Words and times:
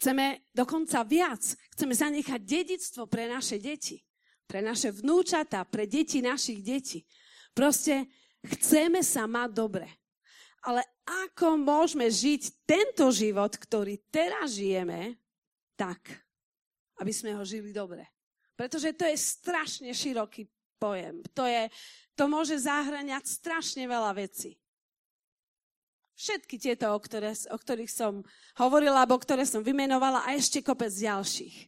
Chceme 0.00 0.48
dokonca 0.56 1.04
viac. 1.04 1.44
Chceme 1.76 1.92
zanechať 1.92 2.40
dedictvo 2.40 3.04
pre 3.04 3.28
naše 3.28 3.60
deti, 3.60 4.00
pre 4.48 4.64
naše 4.64 4.88
vnúčata, 4.96 5.68
pre 5.68 5.84
deti 5.84 6.24
našich 6.24 6.64
detí. 6.64 7.04
Proste 7.52 8.08
chceme 8.40 9.04
sa 9.04 9.28
mať 9.28 9.50
dobre. 9.52 9.84
Ale 10.64 10.80
ako 11.04 11.60
môžeme 11.60 12.08
žiť 12.08 12.64
tento 12.64 13.12
život, 13.12 13.52
ktorý 13.52 14.00
teraz 14.08 14.56
žijeme, 14.56 15.20
tak, 15.76 16.00
aby 16.96 17.12
sme 17.12 17.36
ho 17.36 17.44
žili 17.44 17.68
dobre. 17.68 18.08
Pretože 18.56 18.96
to 18.96 19.04
je 19.04 19.16
strašne 19.20 19.92
široký 19.92 20.48
pojem. 20.80 21.20
To, 21.36 21.44
je, 21.44 21.68
to 22.16 22.24
môže 22.24 22.56
zahraňať 22.56 23.24
strašne 23.28 23.84
veľa 23.84 24.16
vecí. 24.16 24.56
Všetky 26.20 26.60
tieto, 26.60 26.92
o, 26.92 27.00
ktoré, 27.00 27.32
o 27.48 27.56
ktorých 27.56 27.88
som 27.88 28.20
hovorila, 28.60 29.00
alebo 29.00 29.16
ktoré 29.16 29.48
som 29.48 29.64
vymenovala 29.64 30.28
a 30.28 30.36
ešte 30.36 30.60
kopec 30.60 30.92
ďalších. 30.92 31.64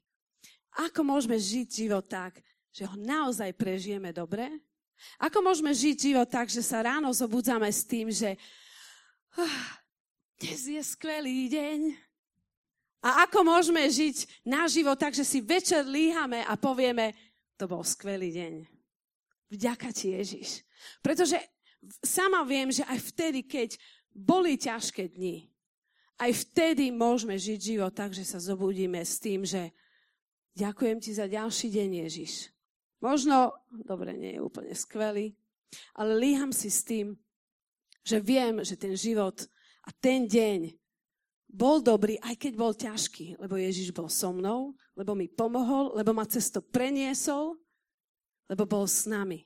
Ako 0.76 1.00
môžeme 1.00 1.40
žiť 1.40 1.88
život 1.88 2.04
tak, 2.04 2.36
že 2.68 2.84
ho 2.84 2.92
naozaj 3.00 3.56
prežijeme 3.56 4.12
dobre? 4.12 4.52
Ako 5.16 5.40
môžeme 5.40 5.72
žiť 5.72 6.12
život 6.12 6.28
tak, 6.28 6.52
že 6.52 6.60
sa 6.60 6.84
ráno 6.84 7.08
zobudzame 7.16 7.64
s 7.72 7.88
tým, 7.88 8.12
že 8.12 8.36
uh, 9.40 9.64
dnes 10.36 10.68
je 10.68 10.82
skvelý 10.84 11.48
deň. 11.48 11.96
A 13.08 13.24
ako 13.24 13.48
môžeme 13.48 13.82
žiť 13.88 14.44
náš 14.44 14.76
život 14.76 15.00
tak, 15.00 15.16
že 15.16 15.24
si 15.24 15.40
večer 15.40 15.80
líhame 15.80 16.44
a 16.44 16.60
povieme, 16.60 17.16
to 17.56 17.64
bol 17.64 17.80
skvelý 17.80 18.28
deň. 18.36 18.68
Vďaka 19.48 19.96
ti 19.96 20.12
Ježiš. 20.12 20.60
Pretože 21.00 21.40
sama 22.04 22.46
viem, 22.46 22.70
že 22.70 22.86
aj 22.86 22.98
vtedy, 23.10 23.42
keď 23.42 23.80
boli 24.12 24.60
ťažké 24.60 25.12
dni. 25.12 25.48
Aj 26.20 26.30
vtedy 26.30 26.92
môžeme 26.94 27.34
žiť 27.34 27.58
život 27.58 27.92
tak, 27.92 28.14
že 28.14 28.22
sa 28.22 28.38
zobudíme 28.38 29.00
s 29.02 29.18
tým, 29.18 29.42
že 29.42 29.74
ďakujem 30.54 31.02
ti 31.02 31.10
za 31.10 31.26
ďalší 31.26 31.72
deň, 31.72 31.90
Ježiš. 32.06 32.52
Možno, 33.02 33.50
dobre, 33.82 34.14
nie 34.14 34.38
je 34.38 34.44
úplne 34.44 34.70
skvelý, 34.76 35.34
ale 35.98 36.14
líham 36.14 36.54
si 36.54 36.70
s 36.70 36.86
tým, 36.86 37.18
že 38.06 38.22
viem, 38.22 38.62
že 38.62 38.78
ten 38.78 38.94
život 38.94 39.34
a 39.82 39.90
ten 39.90 40.30
deň 40.30 40.70
bol 41.52 41.84
dobrý, 41.84 42.16
aj 42.22 42.38
keď 42.38 42.52
bol 42.56 42.72
ťažký, 42.72 43.36
lebo 43.42 43.60
Ježiš 43.60 43.92
bol 43.92 44.08
so 44.08 44.32
mnou, 44.32 44.72
lebo 44.96 45.12
mi 45.12 45.28
pomohol, 45.28 45.92
lebo 45.98 46.16
ma 46.16 46.24
cesto 46.24 46.64
preniesol, 46.64 47.60
lebo 48.48 48.64
bol 48.64 48.88
s 48.88 49.04
nami. 49.04 49.44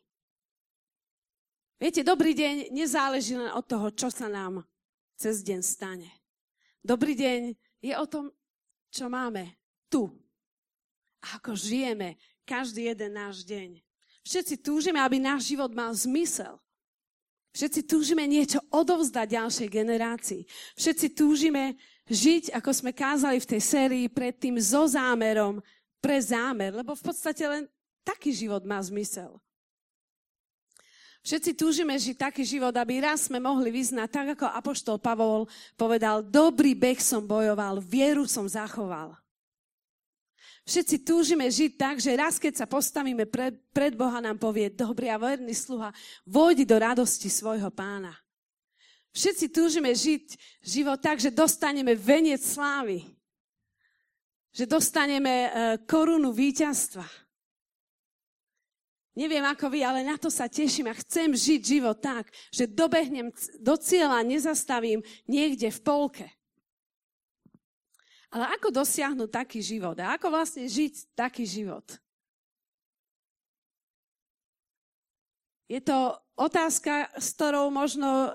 Viete, 1.77 2.01
dobrý 2.01 2.33
deň 2.33 2.73
nezáleží 2.73 3.37
len 3.37 3.53
od 3.53 3.61
toho, 3.69 3.93
čo 3.93 4.09
sa 4.09 4.33
nám 4.33 4.65
cez 5.13 5.45
deň 5.45 5.61
stane. 5.61 6.09
Dobrý 6.81 7.13
deň 7.13 7.53
je 7.85 7.95
o 8.01 8.07
tom, 8.09 8.33
čo 8.89 9.13
máme 9.13 9.53
tu. 9.93 10.09
Ako 11.37 11.53
žijeme 11.53 12.17
každý 12.49 12.89
jeden 12.89 13.13
náš 13.13 13.45
deň. 13.45 13.85
Všetci 14.25 14.65
túžime, 14.65 15.05
aby 15.05 15.21
náš 15.21 15.53
život 15.53 15.69
mal 15.77 15.93
zmysel. 15.93 16.57
Všetci 17.53 17.85
túžime 17.85 18.25
niečo 18.25 18.61
odovzdať 18.73 19.37
ďalšej 19.37 19.69
generácii. 19.69 20.43
Všetci 20.81 21.07
túžime 21.13 21.77
žiť, 22.09 22.57
ako 22.57 22.71
sme 22.73 22.93
kázali 22.97 23.37
v 23.37 23.51
tej 23.53 23.61
sérii 23.61 24.07
predtým, 24.09 24.57
so 24.57 24.89
zámerom 24.89 25.61
pre 26.01 26.17
zámer, 26.25 26.73
lebo 26.73 26.97
v 26.97 27.05
podstate 27.05 27.45
len 27.45 27.69
taký 28.01 28.33
život 28.33 28.65
má 28.65 28.81
zmysel. 28.81 29.41
Všetci 31.27 31.59
túžime 31.59 31.99
žiť 31.99 32.23
taký 32.23 32.47
život, 32.47 32.71
aby 32.71 33.03
raz 33.03 33.27
sme 33.27 33.43
mohli 33.43 33.75
vyznať, 33.75 34.09
tak 34.15 34.27
ako 34.39 34.47
Apoštol 34.47 35.03
Pavol 35.03 35.51
povedal, 35.75 36.23
dobrý 36.23 36.79
beh 36.79 37.03
som 37.03 37.27
bojoval, 37.27 37.83
vieru 37.83 38.31
som 38.31 38.47
zachoval. 38.47 39.19
Všetci 40.71 41.03
túžime 41.03 41.51
žiť 41.51 41.73
tak, 41.75 41.99
že 41.99 42.15
raz, 42.15 42.39
keď 42.39 42.63
sa 42.63 42.67
postavíme 42.71 43.27
pred, 43.27 43.59
pred 43.75 43.99
Boha, 43.99 44.23
nám 44.23 44.39
povie, 44.39 44.71
dobrý 44.71 45.11
a 45.11 45.19
verný 45.19 45.51
sluha, 45.51 45.91
vojdi 46.23 46.63
do 46.63 46.79
radosti 46.79 47.27
svojho 47.27 47.75
pána. 47.75 48.15
Všetci 49.11 49.51
túžime 49.51 49.91
žiť 49.99 50.39
život 50.63 51.03
tak, 51.03 51.19
že 51.19 51.35
dostaneme 51.35 51.99
veniec 51.99 52.39
slávy. 52.39 53.03
Že 54.55 54.79
dostaneme 54.79 55.35
eh, 55.35 55.51
korunu 55.91 56.31
víťazstva 56.31 57.26
Neviem 59.17 59.49
ako 59.49 59.73
vy, 59.73 59.81
ale 59.81 60.05
na 60.05 60.21
to 60.21 60.29
sa 60.29 60.45
teším 60.45 60.93
a 60.93 61.01
chcem 61.01 61.33
žiť 61.33 61.61
život 61.65 61.97
tak, 61.97 62.29
že 62.53 62.69
dobehnem 62.69 63.33
do 63.65 63.75
cieľa, 63.81 64.21
nezastavím 64.21 65.01
niekde 65.25 65.73
v 65.73 65.81
polke. 65.81 66.27
Ale 68.29 68.53
ako 68.53 68.69
dosiahnuť 68.69 69.33
taký 69.33 69.65
život? 69.65 69.97
A 70.05 70.21
ako 70.21 70.29
vlastne 70.29 70.69
žiť 70.69 71.17
taký 71.17 71.49
život? 71.49 71.89
Je 75.67 75.81
to 75.81 76.13
otázka, 76.37 77.09
s 77.17 77.33
ktorou 77.35 77.73
možno, 77.73 78.31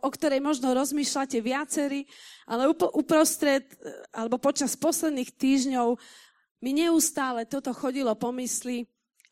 o 0.00 0.08
ktorej 0.08 0.40
možno 0.40 0.72
rozmýšľate 0.72 1.38
viacerí, 1.44 2.08
ale 2.48 2.72
uprostred, 2.72 3.68
alebo 4.10 4.40
počas 4.40 4.72
posledných 4.72 5.36
týždňov 5.36 6.00
mi 6.64 6.72
neustále 6.72 7.44
toto 7.44 7.70
chodilo 7.76 8.16
po 8.16 8.32
mysli, 8.34 8.88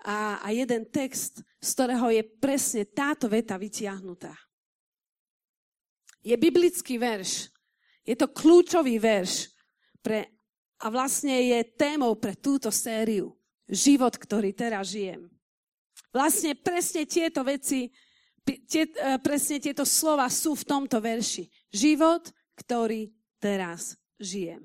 a, 0.07 0.39
a 0.39 0.49
jeden 0.55 0.87
text, 0.87 1.43
z 1.59 1.69
ktorého 1.75 2.15
je 2.15 2.23
presne 2.23 2.87
táto 2.87 3.27
veta 3.27 3.59
vytiahnutá. 3.59 4.31
Je 6.23 6.39
biblický 6.39 6.95
verš. 6.95 7.51
Je 8.07 8.15
to 8.15 8.31
kľúčový 8.31 9.03
verš 9.03 9.51
pre, 9.99 10.31
a 10.79 10.87
vlastne 10.95 11.35
je 11.35 11.59
témou 11.75 12.15
pre 12.15 12.39
túto 12.39 12.71
sériu. 12.71 13.35
Život, 13.67 14.15
ktorý 14.15 14.55
teraz 14.55 14.95
žijem. 14.95 15.27
Vlastne 16.15 16.55
presne 16.55 17.03
tieto 17.03 17.43
veci, 17.43 17.91
tie, 18.47 18.87
e, 18.87 19.19
presne 19.19 19.59
tieto 19.59 19.83
slova 19.83 20.31
sú 20.31 20.55
v 20.55 20.67
tomto 20.71 21.03
verši. 21.03 21.51
Život, 21.75 22.31
ktorý 22.55 23.11
teraz 23.43 23.99
žijem. 24.23 24.63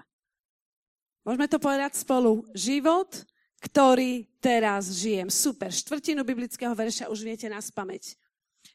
Môžeme 1.26 1.50
to 1.50 1.58
povedať 1.58 1.98
spolu. 1.98 2.46
Život, 2.54 3.26
ktorý 3.62 4.26
teraz 4.42 4.90
žijem. 4.90 5.30
Super, 5.30 5.70
štvrtinu 5.70 6.26
biblického 6.26 6.74
verša 6.74 7.14
už 7.14 7.22
viete 7.22 7.46
na 7.46 7.62
spameť. 7.62 8.18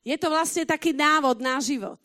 Je 0.06 0.14
to 0.14 0.30
vlastne 0.30 0.62
taký 0.62 0.94
návod 0.94 1.42
na 1.42 1.58
život. 1.58 1.98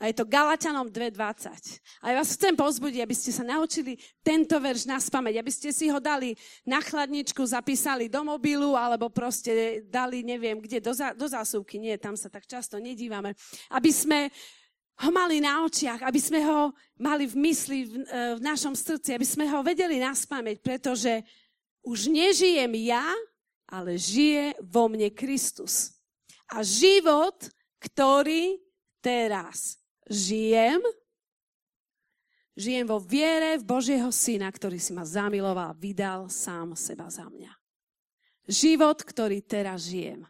A 0.00 0.08
je 0.08 0.16
to 0.16 0.24
Galatianom 0.24 0.88
2.20. 0.88 1.52
A 2.00 2.04
ja 2.08 2.24
vás 2.24 2.32
chcem 2.32 2.56
pozbudiť, 2.56 3.04
aby 3.04 3.12
ste 3.12 3.36
sa 3.36 3.44
naučili 3.44 4.00
tento 4.24 4.56
verš 4.56 4.88
na 4.88 4.96
spameť, 4.96 5.36
aby 5.36 5.52
ste 5.52 5.76
si 5.76 5.92
ho 5.92 6.00
dali 6.00 6.32
na 6.64 6.80
chladničku, 6.80 7.44
zapísali 7.44 8.08
do 8.08 8.24
mobilu, 8.24 8.80
alebo 8.80 9.12
proste 9.12 9.84
dali, 9.84 10.24
neviem 10.24 10.56
kde, 10.56 10.80
do, 10.80 10.96
zá, 10.96 11.12
do 11.12 11.28
zásuvky. 11.28 11.76
Nie, 11.76 12.00
tam 12.00 12.16
sa 12.16 12.32
tak 12.32 12.48
často 12.48 12.80
nedívame. 12.80 13.36
Aby 13.68 13.92
sme 13.92 14.32
ho 15.04 15.10
mali 15.12 15.36
na 15.44 15.68
očiach, 15.68 16.00
aby 16.00 16.20
sme 16.20 16.48
ho 16.48 16.72
mali 16.96 17.28
v 17.28 17.36
mysli, 17.36 17.78
v, 17.84 17.92
e, 18.00 18.18
v 18.36 18.40
našom 18.40 18.72
srdci, 18.72 19.12
aby 19.12 19.24
sme 19.28 19.52
ho 19.52 19.60
vedeli 19.60 20.00
naspamäť, 20.00 20.64
pretože 20.64 21.20
už 21.84 22.12
nežijem 22.12 22.72
ja, 22.84 23.06
ale 23.70 23.96
žije 23.96 24.58
vo 24.60 24.90
mne 24.90 25.08
Kristus. 25.14 25.94
A 26.50 26.66
život, 26.66 27.38
ktorý 27.78 28.58
teraz 28.98 29.78
žijem, 30.10 30.82
žijem 32.58 32.86
vo 32.90 32.98
viere 32.98 33.56
v 33.56 33.64
Božieho 33.64 34.10
Syna, 34.10 34.50
ktorý 34.50 34.76
si 34.76 34.90
ma 34.90 35.06
zamiloval 35.06 35.72
a 35.72 35.78
vydal 35.78 36.26
sám 36.26 36.74
seba 36.74 37.06
za 37.08 37.30
mňa. 37.30 37.54
Život, 38.50 39.06
ktorý 39.06 39.46
teraz 39.46 39.86
žijem. 39.86 40.26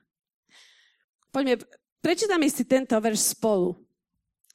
Poďme, 1.33 1.65
prečítame 2.05 2.47
si 2.53 2.69
tento 2.69 2.95
verš 3.01 3.33
spolu. 3.33 3.81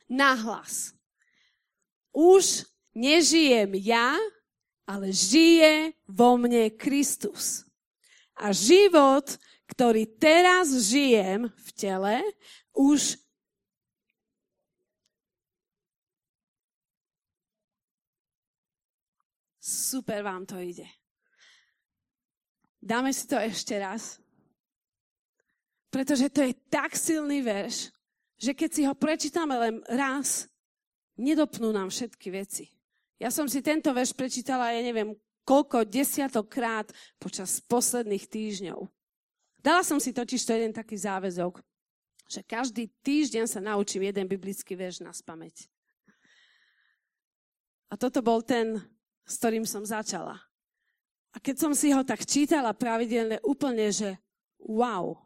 Nahlas. 0.05 0.93
Už 2.13 2.63
nežijem 2.93 3.73
ja, 3.81 4.13
ale 4.85 5.09
žije 5.09 5.93
vo 6.05 6.37
mne 6.37 6.73
Kristus. 6.77 7.65
A 8.37 8.53
život, 8.53 9.37
ktorý 9.65 10.05
teraz 10.17 10.69
žijem 10.89 11.49
v 11.49 11.69
tele, 11.73 12.21
už 12.73 13.17
Super 19.65 20.21
vám 20.21 20.45
to 20.45 20.61
ide. 20.61 20.85
Dáme 22.77 23.09
si 23.09 23.25
to 23.25 23.41
ešte 23.41 23.73
raz. 23.81 24.21
Pretože 25.89 26.29
to 26.29 26.45
je 26.45 26.53
tak 26.69 26.93
silný 26.93 27.41
verš, 27.41 27.89
že 28.37 28.53
keď 28.53 28.69
si 28.69 28.81
ho 28.85 28.93
prečítame 28.93 29.57
len 29.57 29.75
raz, 29.89 30.45
nedopnú 31.17 31.73
nám 31.73 31.89
všetky 31.89 32.29
veci. 32.29 32.74
Ja 33.19 33.31
som 33.31 33.47
si 33.47 33.63
tento 33.63 33.91
verš 33.95 34.11
prečítala, 34.11 34.75
ja 34.75 34.83
neviem, 34.83 35.15
koľko 35.47 35.87
desiatokrát 35.87 36.89
počas 37.21 37.63
posledných 37.63 38.25
týždňov. 38.27 38.89
Dala 39.61 39.81
som 39.81 39.97
si 40.01 40.11
totiž 40.11 40.41
to 40.43 40.51
jeden 40.53 40.73
taký 40.75 40.99
záväzok, 40.99 41.61
že 42.27 42.41
každý 42.43 42.91
týždeň 43.05 43.45
sa 43.45 43.61
naučím 43.61 44.09
jeden 44.09 44.25
biblický 44.25 44.75
verš 44.75 45.05
na 45.05 45.13
spameť. 45.13 45.69
A 47.89 47.95
toto 47.95 48.19
bol 48.25 48.41
ten 48.41 48.81
s 49.25 49.41
ktorým 49.41 49.65
som 49.65 49.81
začala. 49.81 50.37
A 51.33 51.37
keď 51.41 51.67
som 51.67 51.73
si 51.75 51.91
ho 51.91 52.05
tak 52.05 52.23
čítala 52.23 52.71
pravidelne, 52.71 53.41
úplne, 53.43 53.91
že 53.91 54.15
wow, 54.61 55.17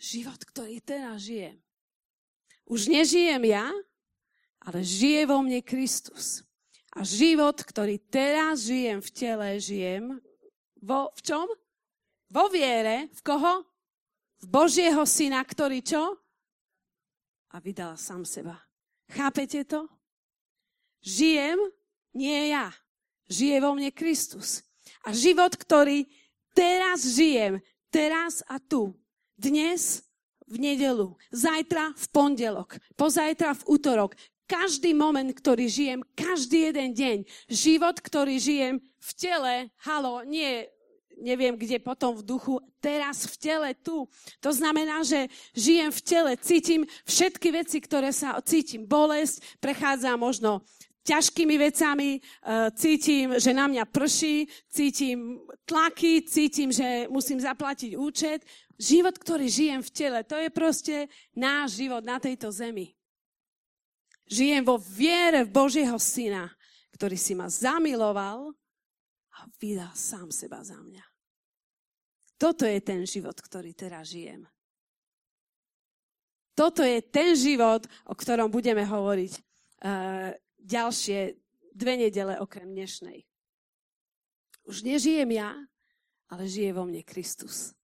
život, 0.00 0.38
ktorý 0.40 0.80
teraz 0.80 1.26
žijem. 1.26 1.58
Už 2.64 2.88
nežijem 2.88 3.42
ja, 3.44 3.68
ale 4.62 4.80
žije 4.80 5.28
vo 5.28 5.42
mne 5.44 5.60
Kristus. 5.60 6.46
A 6.96 7.04
život, 7.04 7.60
ktorý 7.60 8.00
teraz 8.08 8.64
žijem 8.64 9.04
v 9.04 9.10
tele, 9.12 9.48
žijem 9.60 10.04
vo, 10.80 11.12
v 11.12 11.20
čom? 11.20 11.46
Vo 12.32 12.44
viere. 12.48 13.12
V 13.12 13.20
koho? 13.20 13.64
V 14.38 14.46
Božieho 14.46 15.02
syna, 15.04 15.42
ktorý 15.44 15.84
čo? 15.84 16.16
A 17.52 17.60
vydal 17.60 17.96
sám 18.00 18.24
seba. 18.24 18.56
Chápete 19.08 19.64
to? 19.64 19.88
Žijem, 21.04 21.58
nie 22.16 22.52
ja. 22.52 22.72
Žije 23.28 23.56
vo 23.60 23.72
mne 23.76 23.92
Kristus. 23.92 24.64
A 25.04 25.12
život, 25.12 25.56
ktorý 25.56 26.08
teraz 26.52 27.04
žijem, 27.04 27.60
teraz 27.88 28.44
a 28.48 28.60
tu, 28.60 28.92
dnes 29.36 30.04
v 30.48 30.56
nedelu, 30.60 31.12
zajtra 31.28 31.92
v 31.92 32.04
pondelok, 32.08 32.80
pozajtra 32.96 33.52
v 33.52 33.66
útorok, 33.68 34.16
každý 34.48 34.96
moment, 34.96 35.28
ktorý 35.28 35.68
žijem, 35.68 36.00
každý 36.16 36.72
jeden 36.72 36.96
deň, 36.96 37.18
život, 37.52 38.00
ktorý 38.00 38.40
žijem 38.40 38.80
v 38.80 39.10
tele, 39.14 39.54
halo, 39.84 40.24
nie 40.24 40.66
neviem 41.18 41.58
kde 41.58 41.82
potom 41.82 42.14
v 42.14 42.22
duchu, 42.22 42.62
teraz 42.78 43.26
v 43.26 43.34
tele 43.36 43.68
tu. 43.74 44.06
To 44.38 44.50
znamená, 44.54 45.02
že 45.02 45.26
žijem 45.50 45.90
v 45.90 46.00
tele, 46.00 46.32
cítim 46.38 46.86
všetky 47.04 47.48
veci, 47.50 47.78
ktoré 47.82 48.14
sa 48.14 48.38
cítim. 48.38 48.86
Bolesť, 48.86 49.42
prechádza 49.58 50.14
možno 50.14 50.62
ťažkými 51.02 51.56
vecami, 51.58 52.10
e, 52.16 52.20
cítim, 52.76 53.34
že 53.40 53.56
na 53.56 53.64
mňa 53.66 53.84
prší, 53.88 54.44
cítim 54.68 55.40
tlaky, 55.64 56.22
cítim, 56.28 56.68
že 56.68 57.08
musím 57.08 57.40
zaplatiť 57.40 57.96
účet. 57.96 58.44
Život, 58.78 59.18
ktorý 59.18 59.46
žijem 59.50 59.80
v 59.82 59.90
tele, 59.90 60.20
to 60.22 60.38
je 60.38 60.50
proste 60.52 60.96
náš 61.34 61.80
život 61.80 62.04
na 62.04 62.20
tejto 62.22 62.52
zemi. 62.52 62.97
Žijem 64.28 64.62
vo 64.68 64.76
viere 64.76 65.48
v 65.48 65.50
Božieho 65.50 65.96
Syna, 65.96 66.52
ktorý 66.92 67.16
si 67.16 67.32
ma 67.32 67.48
zamiloval 67.48 68.52
a 69.32 69.38
vydal 69.56 69.92
sám 69.96 70.28
seba 70.28 70.60
za 70.60 70.76
mňa. 70.76 71.04
Toto 72.38 72.68
je 72.68 72.78
ten 72.84 73.02
život, 73.08 73.34
ktorý 73.34 73.72
teraz 73.74 74.12
žijem. 74.12 74.46
Toto 76.54 76.82
je 76.82 76.98
ten 77.02 77.38
život, 77.38 77.86
o 78.06 78.14
ktorom 78.14 78.50
budeme 78.50 78.82
hovoriť 78.82 79.32
uh, 79.38 80.34
ďalšie 80.58 81.38
dve 81.70 81.94
nedele 81.94 82.34
okrem 82.42 82.66
dnešnej. 82.74 83.22
Už 84.66 84.82
nežijem 84.82 85.30
ja, 85.38 85.54
ale 86.28 86.50
žije 86.50 86.74
vo 86.74 86.84
mne 86.84 87.06
Kristus. 87.06 87.77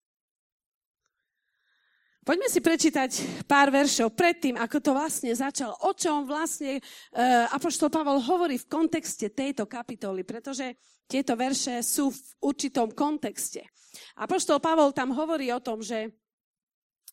Poďme 2.25 2.49
si 2.49 2.65
prečítať 2.65 3.11
pár 3.44 3.69
veršov 3.69 4.17
predtým, 4.17 4.56
ako 4.56 4.81
to 4.81 4.91
vlastne 4.97 5.29
začal. 5.37 5.76
O 5.85 5.93
čom 5.93 6.25
vlastne 6.25 6.81
uh, 6.81 7.53
Apoštol 7.53 7.93
Pavol 7.93 8.17
hovorí 8.25 8.56
v 8.56 8.65
kontexte 8.65 9.29
tejto 9.29 9.69
kapitoly, 9.69 10.25
pretože 10.25 10.73
tieto 11.05 11.37
verše 11.37 11.85
sú 11.85 12.09
v 12.09 12.21
určitom 12.49 12.97
kontexte. 12.97 13.69
Apoštol 14.17 14.56
Pavol 14.56 14.97
tam 14.97 15.12
hovorí 15.12 15.53
o 15.53 15.61
tom, 15.61 15.85
že, 15.85 16.17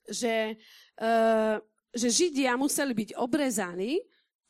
že, 0.08 0.56
uh, 1.04 1.60
že 1.92 2.08
Židia 2.08 2.56
museli 2.56 2.96
byť 2.96 3.20
obrezaní 3.20 4.00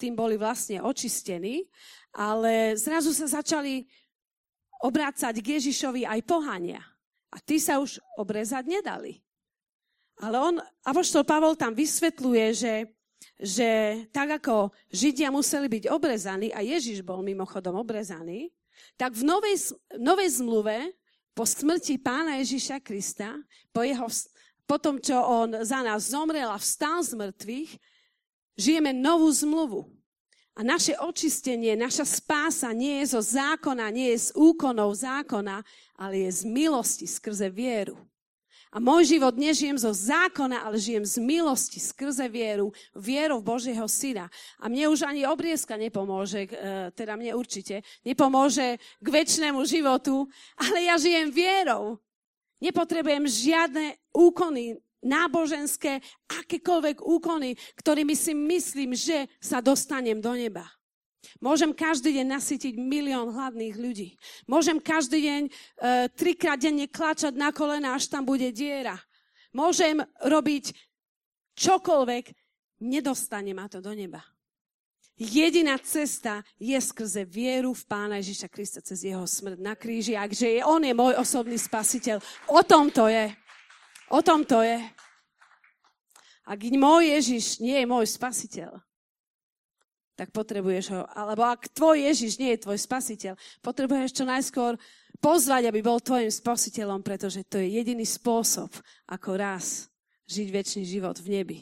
tým 0.01 0.17
boli 0.17 0.33
vlastne 0.33 0.81
očistení, 0.81 1.69
ale 2.17 2.73
zrazu 2.73 3.13
sa 3.13 3.29
začali 3.29 3.85
obrácať 4.81 5.37
k 5.37 5.61
Ježišovi 5.61 6.09
aj 6.09 6.25
pohania. 6.25 6.81
A 7.29 7.37
tí 7.37 7.61
sa 7.61 7.77
už 7.77 8.01
obrezať 8.17 8.65
nedali. 8.65 9.21
Ale 10.21 10.37
on, 10.37 10.61
Avoštol 10.85 11.25
Pavol 11.25 11.57
tam 11.57 11.73
vysvetľuje, 11.73 12.45
že, 12.53 12.75
že 13.41 13.69
tak 14.13 14.37
ako 14.37 14.69
Židia 14.93 15.33
museli 15.33 15.65
byť 15.65 15.89
obrezaní, 15.89 16.53
a 16.53 16.61
Ježiš 16.61 17.01
bol 17.01 17.25
mimochodom 17.25 17.81
obrezaný, 17.81 18.53
tak 19.01 19.17
v 19.17 19.25
novej, 19.25 19.73
novej 19.97 20.29
zmluve 20.37 20.93
po 21.33 21.41
smrti 21.41 21.97
pána 21.97 22.37
Ježiša 22.37 22.85
Krista, 22.85 23.33
po, 23.73 23.81
jeho, 23.81 24.05
po 24.69 24.77
tom, 24.77 25.01
čo 25.01 25.17
on 25.17 25.65
za 25.65 25.81
nás 25.81 26.13
zomrel 26.13 26.53
a 26.53 26.61
vstal 26.61 27.01
z 27.01 27.17
mŕtvych, 27.17 27.71
žijeme 28.61 28.93
novú 28.93 29.25
zmluvu. 29.33 29.89
A 30.53 30.61
naše 30.61 30.93
očistenie, 30.99 31.73
naša 31.73 32.03
spása 32.03 32.69
nie 32.75 33.01
je 33.01 33.17
zo 33.17 33.21
zákona, 33.23 33.89
nie 33.89 34.13
je 34.13 34.29
z 34.29 34.37
úkonov 34.37 34.93
zákona, 34.99 35.63
ale 35.97 36.27
je 36.27 36.29
z 36.29 36.41
milosti 36.45 37.07
skrze 37.09 37.47
vieru. 37.49 37.97
A 38.71 38.79
môj 38.79 39.03
život 39.19 39.35
nežijem 39.35 39.75
zo 39.75 39.91
zákona, 39.91 40.63
ale 40.63 40.79
žijem 40.79 41.03
z 41.03 41.19
milosti 41.19 41.75
skrze 41.75 42.23
vieru, 42.31 42.71
vieru 42.95 43.43
v 43.43 43.47
Božieho 43.51 43.83
Syna. 43.83 44.31
A 44.63 44.71
mne 44.71 44.87
už 44.87 45.03
ani 45.03 45.27
obriezka 45.27 45.75
nepomôže, 45.75 46.47
e, 46.47 46.51
teda 46.95 47.19
mne 47.19 47.35
určite, 47.35 47.83
nepomôže 48.07 48.79
k 48.79 49.07
väčšnému 49.11 49.59
životu, 49.67 50.23
ale 50.55 50.87
ja 50.87 50.95
žijem 50.95 51.35
vierou. 51.35 51.99
Nepotrebujem 52.63 53.27
žiadne 53.27 53.99
úkony 54.15 54.79
náboženské, 55.03 55.99
akékoľvek 56.29 57.03
úkony, 57.03 57.57
ktorými 57.75 58.15
si 58.15 58.31
myslím, 58.37 58.95
že 58.95 59.27
sa 59.41 59.59
dostanem 59.59 60.21
do 60.21 60.31
neba. 60.31 60.63
Môžem 61.37 61.69
každý 61.73 62.17
deň 62.17 62.27
nasytiť 62.37 62.73
milión 62.81 63.29
hladných 63.29 63.75
ľudí. 63.77 64.17
Môžem 64.49 64.81
každý 64.81 65.21
deň 65.21 65.41
e, 65.47 65.51
trikrát 66.17 66.57
denne 66.57 66.89
klačať 66.89 67.37
na 67.37 67.53
kolena, 67.53 67.93
až 67.93 68.09
tam 68.09 68.25
bude 68.25 68.49
diera. 68.49 68.97
Môžem 69.53 70.01
robiť 70.25 70.73
čokoľvek, 71.57 72.33
nedostane 72.81 73.53
ma 73.53 73.69
to 73.69 73.79
do 73.79 73.93
neba. 73.93 74.21
Jediná 75.21 75.77
cesta 75.77 76.41
je 76.57 76.73
skrze 76.81 77.29
vieru 77.29 77.77
v 77.77 77.83
Pána 77.85 78.17
Ježiša 78.17 78.49
Krista 78.49 78.81
cez 78.81 79.05
jeho 79.05 79.21
smrť 79.21 79.61
na 79.61 79.77
kríži, 79.77 80.17
akže 80.17 80.57
je, 80.57 80.61
on 80.65 80.81
je 80.81 80.97
môj 80.97 81.13
osobný 81.13 81.61
spasiteľ. 81.61 82.17
O 82.49 82.65
tom 82.65 82.89
to 82.89 83.05
je. 83.05 83.29
O 84.09 84.25
tom 84.25 84.41
to 84.41 84.65
je. 84.65 84.81
Ak 86.41 86.57
môj 86.57 87.13
Ježiš 87.13 87.61
nie 87.61 87.77
je 87.77 87.85
môj 87.85 88.09
spasiteľ, 88.09 88.81
tak 90.21 90.29
potrebuješ 90.29 90.93
ho, 90.93 91.01
alebo 91.17 91.41
ak 91.41 91.73
tvoj 91.73 91.97
Ježiš 91.97 92.37
nie 92.37 92.53
je 92.53 92.61
tvoj 92.61 92.77
spasiteľ, 92.77 93.33
potrebuješ 93.65 94.21
čo 94.21 94.29
najskôr 94.29 94.77
pozvať, 95.17 95.65
aby 95.65 95.81
bol 95.81 95.97
tvojim 95.97 96.29
spasiteľom, 96.29 97.01
pretože 97.01 97.41
to 97.49 97.57
je 97.57 97.81
jediný 97.81 98.05
spôsob, 98.05 98.69
ako 99.09 99.29
raz 99.33 99.89
žiť 100.29 100.47
väčší 100.53 100.81
život 100.85 101.17
v 101.17 101.41
nebi. 101.41 101.59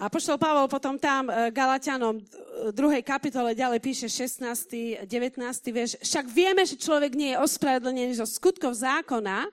A 0.00 0.10
poštol 0.10 0.40
Pavol 0.40 0.66
potom 0.66 0.96
tam 0.98 1.28
e, 1.28 1.52
Galatianom 1.52 2.18
2. 2.72 3.04
kapitole 3.04 3.52
ďalej 3.52 3.78
píše 3.84 4.08
16. 4.08 5.06
19. 5.06 5.06
vieš, 5.70 6.00
však 6.02 6.24
vieme, 6.32 6.64
že 6.66 6.80
človek 6.80 7.12
nie 7.12 7.36
je 7.36 7.42
ospravedlnený 7.44 8.16
zo 8.18 8.26
skutkov 8.26 8.74
zákona, 8.74 9.46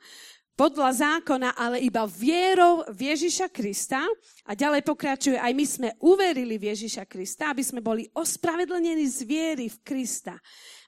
podľa 0.58 0.90
zákona, 1.22 1.54
ale 1.54 1.86
iba 1.86 2.10
vierou 2.10 2.82
v 2.90 3.14
Ježiša 3.14 3.54
Krista. 3.54 4.02
A 4.50 4.58
ďalej 4.58 4.82
pokračuje, 4.82 5.38
aj 5.38 5.54
my 5.54 5.66
sme 5.70 5.90
uverili 6.02 6.58
v 6.58 6.74
Ježiša 6.74 7.06
Krista, 7.06 7.54
aby 7.54 7.62
sme 7.62 7.78
boli 7.78 8.10
ospravedlnení 8.18 9.06
z 9.06 9.20
viery 9.22 9.70
v 9.70 9.78
Krista. 9.86 10.34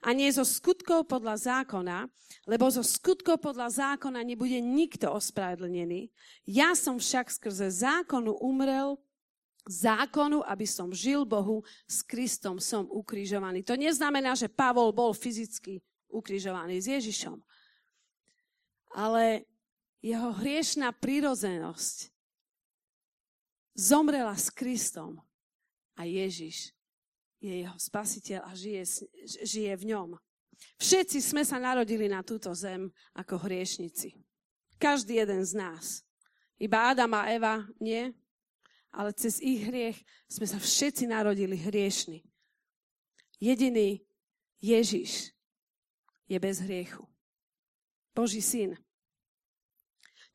A 0.01 0.09
nie 0.09 0.25
zo 0.33 0.41
skutkov 0.41 1.05
podľa 1.05 1.37
zákona, 1.37 2.09
lebo 2.49 2.65
zo 2.73 2.81
skutkov 2.81 3.45
podľa 3.45 3.93
zákona 3.93 4.25
nebude 4.25 4.57
nikto 4.57 5.13
ospravedlnený. 5.13 6.09
Ja 6.49 6.73
som 6.73 6.97
však 6.97 7.29
skrze 7.29 7.69
zákonu 7.69 8.41
umrel 8.41 8.97
zákonu, 9.69 10.41
aby 10.49 10.65
som 10.65 10.89
žil 10.89 11.29
Bohu, 11.29 11.61
s 11.85 12.01
Kristom 12.01 12.57
som 12.57 12.89
ukrižovaný. 12.89 13.61
To 13.69 13.77
neznamená, 13.77 14.33
že 14.33 14.49
Pavol 14.49 14.89
bol 14.89 15.13
fyzicky 15.13 15.77
ukrižovaný 16.09 16.81
s 16.81 16.89
Ježišom. 16.89 17.37
Ale 18.97 19.45
jeho 19.99 20.31
hriešná 20.31 20.95
prírodzenosť 20.95 22.11
zomrela 23.75 24.35
s 24.35 24.47
Kristom 24.51 25.19
a 25.95 26.07
Ježiš 26.07 26.71
je 27.39 27.63
jeho 27.63 27.75
spasiteľ 27.79 28.43
a 28.43 28.51
žije, 28.55 28.83
žije 29.43 29.73
v 29.79 29.95
ňom. 29.95 30.09
Všetci 30.79 31.23
sme 31.23 31.47
sa 31.47 31.55
narodili 31.55 32.11
na 32.11 32.19
túto 32.19 32.51
zem 32.51 32.91
ako 33.15 33.47
hriešnici. 33.47 34.19
Každý 34.75 35.23
jeden 35.23 35.43
z 35.43 35.55
nás. 35.55 36.03
Iba 36.59 36.91
Adam 36.91 37.15
a 37.15 37.31
Eva 37.31 37.63
nie, 37.79 38.11
ale 38.91 39.15
cez 39.15 39.39
ich 39.39 39.63
hriech 39.63 39.95
sme 40.27 40.47
sa 40.47 40.59
všetci 40.59 41.07
narodili 41.07 41.55
hriešni. 41.55 42.19
Jediný 43.39 44.03
Ježiš 44.59 45.31
je 46.27 46.35
bez 46.35 46.59
hriechu. 46.59 47.07
Boží 48.11 48.43
syn. 48.43 48.75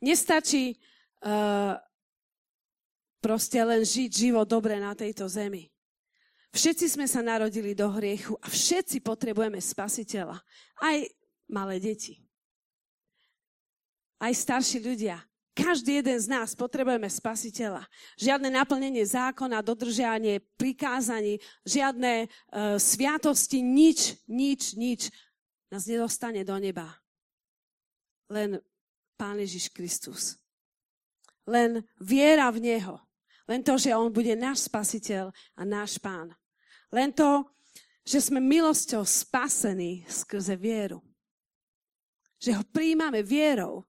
Nestačí 0.05 0.77
uh, 1.25 1.81
proste 3.25 3.57
len 3.57 3.81
žiť 3.81 4.11
život 4.13 4.45
dobre 4.45 4.77
na 4.77 4.93
tejto 4.93 5.25
zemi. 5.25 5.73
Všetci 6.53 6.87
sme 6.93 7.09
sa 7.09 7.25
narodili 7.25 7.73
do 7.73 7.89
hriechu 7.89 8.37
a 8.39 8.47
všetci 8.47 9.01
potrebujeme 9.01 9.59
spasiteľa. 9.59 10.39
Aj 10.85 10.99
malé 11.49 11.81
deti. 11.81 12.21
Aj 14.21 14.31
starší 14.31 14.85
ľudia. 14.85 15.19
Každý 15.55 16.03
jeden 16.03 16.19
z 16.19 16.27
nás 16.27 16.53
potrebujeme 16.53 17.07
spasiteľa. 17.07 17.87
Žiadne 18.19 18.51
naplnenie 18.55 19.07
zákona, 19.07 19.63
dodržianie 19.63 20.43
prikázaní, 20.59 21.39
žiadne 21.63 22.27
uh, 22.27 22.75
sviatosti, 22.77 23.63
nič, 23.63 24.19
nič, 24.27 24.75
nič 24.75 25.15
nás 25.71 25.87
nedostane 25.87 26.43
do 26.43 26.59
neba. 26.59 26.87
Len 28.31 28.59
Pán 29.15 29.39
Ježiš 29.39 29.71
Kristus. 29.71 30.37
Len 31.45 31.85
viera 32.01 32.49
v 32.51 32.61
Neho. 32.61 32.97
Len 33.45 33.61
to, 33.61 33.77
že 33.77 33.93
On 33.93 34.09
bude 34.09 34.33
náš 34.33 34.67
spasiteľ 34.67 35.29
a 35.57 35.63
náš 35.63 36.01
Pán. 36.01 36.33
Len 36.89 37.13
to, 37.13 37.45
že 38.05 38.21
sme 38.21 38.41
milosťou 38.41 39.05
spasení 39.05 40.05
skrze 40.09 40.57
vieru. 40.57 41.01
Že 42.41 42.61
ho 42.61 42.63
príjmame 42.69 43.25
vierou. 43.25 43.85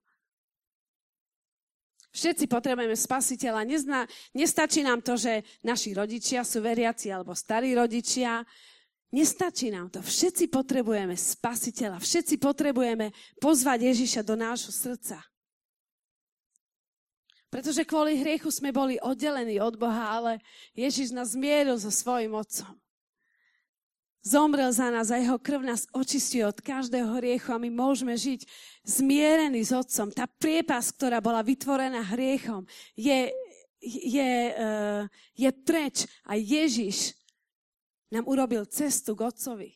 Všetci 2.16 2.48
potrebujeme 2.48 2.96
spasiteľa. 2.96 3.68
Nezna, 3.68 4.08
nestačí 4.32 4.80
nám 4.80 5.04
to, 5.04 5.20
že 5.20 5.44
naši 5.60 5.92
rodičia 5.92 6.40
sú 6.48 6.64
veriaci 6.64 7.12
alebo 7.12 7.36
starí 7.36 7.76
rodičia. 7.76 8.40
Nestačí 9.14 9.70
nám 9.70 9.86
to. 9.88 10.02
Všetci 10.02 10.50
potrebujeme 10.50 11.14
spasiteľa. 11.14 12.02
Všetci 12.02 12.42
potrebujeme 12.42 13.14
pozvať 13.38 13.94
Ježiša 13.94 14.26
do 14.26 14.34
nášho 14.34 14.74
srdca. 14.74 15.22
Pretože 17.46 17.86
kvôli 17.86 18.18
hriechu 18.18 18.50
sme 18.50 18.74
boli 18.74 18.98
oddelení 18.98 19.62
od 19.62 19.78
Boha, 19.78 20.18
ale 20.18 20.42
Ježiš 20.74 21.14
nás 21.14 21.38
zmieril 21.38 21.78
so 21.78 21.94
svojim 21.94 22.34
Otcom. 22.34 22.74
Zomrel 24.26 24.74
za 24.74 24.90
nás 24.90 25.14
a 25.14 25.22
jeho 25.22 25.38
krv 25.38 25.62
nás 25.62 25.86
očistuje 25.94 26.42
od 26.42 26.58
každého 26.58 27.06
hriechu 27.22 27.54
a 27.54 27.62
my 27.62 27.70
môžeme 27.70 28.10
žiť 28.18 28.42
zmierení 28.82 29.62
s 29.62 29.70
Otcom. 29.70 30.10
Tá 30.10 30.26
priepas, 30.26 30.90
ktorá 30.90 31.22
bola 31.22 31.46
vytvorená 31.46 32.02
hriechom, 32.10 32.66
je, 32.98 33.30
je, 33.86 34.34
uh, 34.50 35.06
je 35.38 35.50
preč 35.62 36.10
a 36.26 36.34
Ježiš 36.34 37.14
nám 38.16 38.24
urobil 38.24 38.64
cestu 38.64 39.12
k 39.12 39.28
Otcovi. 39.28 39.70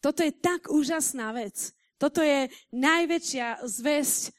Toto 0.00 0.24
je 0.24 0.32
tak 0.32 0.72
úžasná 0.72 1.36
vec. 1.36 1.76
Toto 2.00 2.24
je 2.24 2.48
najväčšia 2.72 3.64
zväzť 3.64 4.32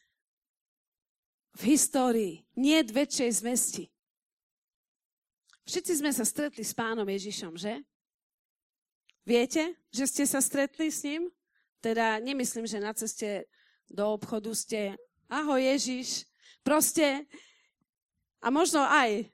v 1.58 1.62
histórii. 1.74 2.34
Nie 2.58 2.86
väčšej 2.86 3.30
zvesti. 3.42 3.84
Všetci 5.68 5.94
sme 6.00 6.12
sa 6.14 6.24
stretli 6.24 6.64
s 6.64 6.74
pánom 6.74 7.06
Ježišom, 7.06 7.60
že? 7.60 7.84
Viete, 9.28 9.76
že 9.92 10.08
ste 10.08 10.24
sa 10.24 10.40
stretli 10.40 10.88
s 10.88 11.04
ním? 11.04 11.28
Teda 11.84 12.18
nemyslím, 12.24 12.64
že 12.64 12.80
na 12.80 12.96
ceste 12.96 13.46
do 13.92 14.16
obchodu 14.16 14.56
ste 14.56 14.96
ahoj 15.28 15.60
Ježiš. 15.60 16.24
Proste, 16.64 17.28
a 18.40 18.48
možno 18.48 18.80
aj 18.88 19.28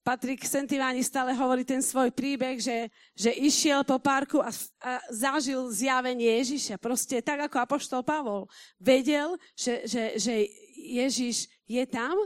Patrik 0.00 0.48
Sentiváni 0.48 1.04
stále 1.04 1.36
hovorí 1.36 1.60
ten 1.60 1.84
svoj 1.84 2.08
príbeh, 2.08 2.56
že, 2.56 2.88
že 3.12 3.36
išiel 3.36 3.84
po 3.84 4.00
parku 4.00 4.40
a, 4.40 4.48
a 4.80 4.92
zažil 5.12 5.68
zjavenie 5.68 6.40
Ježiša. 6.40 6.80
Proste 6.80 7.20
tak 7.20 7.44
ako 7.44 7.56
Apoštol 7.60 8.00
Pavol 8.00 8.48
vedel, 8.80 9.36
že, 9.52 9.84
že, 9.84 10.16
že 10.16 10.34
Ježiš 10.80 11.52
je 11.68 11.84
tam 11.84 12.16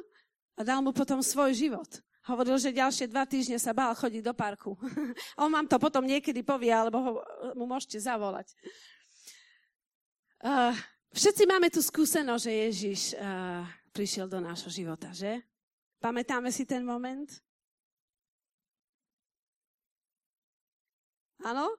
a 0.54 0.60
dal 0.62 0.78
mu 0.78 0.94
potom 0.94 1.18
svoj 1.18 1.50
život. 1.50 1.90
Hovoril, 2.24 2.56
že 2.56 2.72
ďalšie 2.72 3.10
dva 3.10 3.26
týždne 3.26 3.58
sa 3.60 3.76
bál 3.76 3.92
chodiť 3.92 4.22
do 4.22 4.32
parku. 4.32 4.78
On 5.42 5.50
vám 5.50 5.66
to 5.68 5.76
potom 5.76 6.06
niekedy 6.06 6.40
povie, 6.40 6.72
alebo 6.72 6.96
ho, 7.02 7.12
mu 7.58 7.68
môžete 7.68 8.00
zavolať. 8.00 8.54
Uh, 10.40 10.72
všetci 11.12 11.42
máme 11.44 11.68
tú 11.68 11.82
skúsenosť, 11.82 12.44
že 12.48 12.52
Ježiš 12.70 13.00
uh, 13.18 13.66
prišiel 13.92 14.30
do 14.30 14.40
nášho 14.40 14.72
života, 14.72 15.12
že? 15.12 15.42
Pamätáme 16.00 16.48
si 16.48 16.64
ten 16.64 16.80
moment? 16.80 17.28
Áno? 21.44 21.76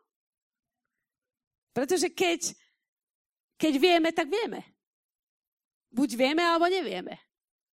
Pretože 1.74 2.07
keď, 2.13 2.53
keď 3.57 3.74
vieme, 3.81 4.10
tak 4.13 4.29
vieme. 4.29 4.62
Buď 5.89 6.15
vieme, 6.15 6.45
alebo 6.45 6.69
nevieme. 6.69 7.17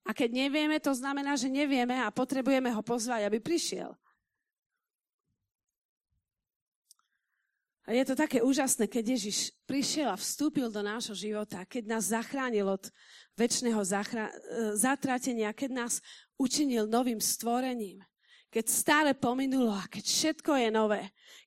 A 0.07 0.17
keď 0.17 0.31
nevieme, 0.47 0.79
to 0.81 0.95
znamená, 0.95 1.37
že 1.37 1.53
nevieme 1.53 1.99
a 2.01 2.15
potrebujeme 2.15 2.73
ho 2.73 2.81
pozvať, 2.81 3.29
aby 3.29 3.43
prišiel. 3.43 3.93
A 7.91 7.97
je 7.99 8.07
to 8.07 8.15
také 8.15 8.39
úžasné, 8.39 8.87
keď 8.87 9.19
Ježiš 9.19 9.51
prišiel 9.67 10.15
a 10.15 10.21
vstúpil 10.21 10.71
do 10.71 10.79
nášho 10.79 11.11
života, 11.11 11.67
keď 11.67 11.91
nás 11.91 12.15
zachránil 12.15 12.71
od 12.71 12.87
väčšného 13.35 13.83
zachra- 13.83 14.31
e, 14.31 14.79
zatratenia, 14.79 15.51
keď 15.51 15.71
nás 15.75 15.95
učinil 16.39 16.87
novým 16.87 17.19
stvorením, 17.19 17.99
keď 18.51 18.67
stále 18.67 19.11
pominulo 19.15 19.71
a 19.71 19.87
keď 19.87 20.05
všetko 20.05 20.51
je 20.59 20.69
nové, 20.75 21.03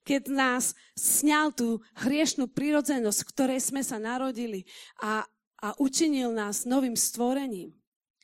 keď 0.08 0.32
nás 0.32 0.72
sňal 0.96 1.52
tú 1.52 1.84
hriešnú 2.00 2.48
prirodzenosť, 2.48 3.20
v 3.24 3.32
ktorej 3.36 3.60
sme 3.60 3.84
sa 3.84 4.00
narodili 4.00 4.64
a, 5.04 5.28
a 5.60 5.68
učinil 5.84 6.32
nás 6.32 6.64
novým 6.64 6.96
stvorením. 6.96 7.76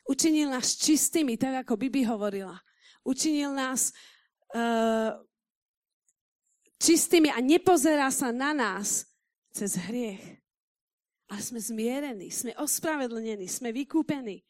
Učinil 0.08 0.50
nás 0.50 0.80
čistými, 0.80 1.38
tak 1.38 1.68
ako 1.68 1.78
Bibi 1.78 2.08
hovorila. 2.08 2.58
Učinil 3.06 3.54
nás 3.54 3.94
uh, 4.56 5.14
čistými 6.82 7.30
a 7.30 7.38
nepozerá 7.44 8.10
sa 8.10 8.34
na 8.34 8.56
nás 8.56 9.06
cez 9.54 9.76
hriech. 9.76 10.40
Ale 11.30 11.42
sme 11.46 11.62
zmierení, 11.62 12.34
sme 12.34 12.58
ospravedlnení, 12.58 13.46
sme 13.46 13.70
vykúpení. 13.70 14.42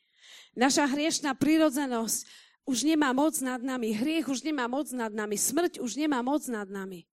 Naša 0.55 0.88
hriešná 0.88 1.36
prírodzenosť 1.36 2.49
už 2.69 2.85
nemá 2.85 3.09
moc 3.17 3.33
nad 3.41 3.57
nami, 3.57 3.97
hriech 3.97 4.29
už 4.29 4.45
nemá 4.45 4.69
moc 4.69 4.85
nad 4.93 5.09
nami, 5.09 5.33
smrť 5.33 5.81
už 5.81 5.97
nemá 5.97 6.21
moc 6.21 6.45
nad 6.45 6.69
nami. 6.69 7.09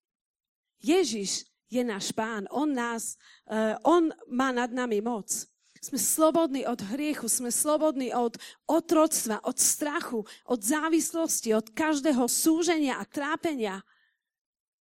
Ježiš 0.85 1.49
je 1.73 1.81
náš 1.81 2.13
pán, 2.13 2.45
on, 2.53 2.77
nás, 2.77 3.17
uh, 3.49 3.81
on 3.81 4.13
má 4.29 4.53
nad 4.53 4.69
nami 4.69 5.01
moc. 5.01 5.33
Sme 5.81 5.97
slobodní 5.97 6.69
od 6.69 6.77
hriechu, 6.93 7.25
sme 7.25 7.49
slobodní 7.49 8.13
od 8.13 8.37
otroctva, 8.69 9.41
od 9.49 9.57
strachu, 9.57 10.21
od 10.45 10.61
závislosti, 10.61 11.57
od 11.57 11.73
každého 11.73 12.29
súženia 12.29 13.01
a 13.01 13.09
trápenia. 13.09 13.81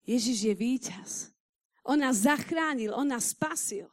Ježiš 0.03 0.51
je 0.51 0.55
víťaz. 0.59 1.11
On 1.87 2.01
nás 2.01 2.27
zachránil, 2.27 2.91
on 2.91 3.07
nás 3.07 3.31
spasil. 3.31 3.87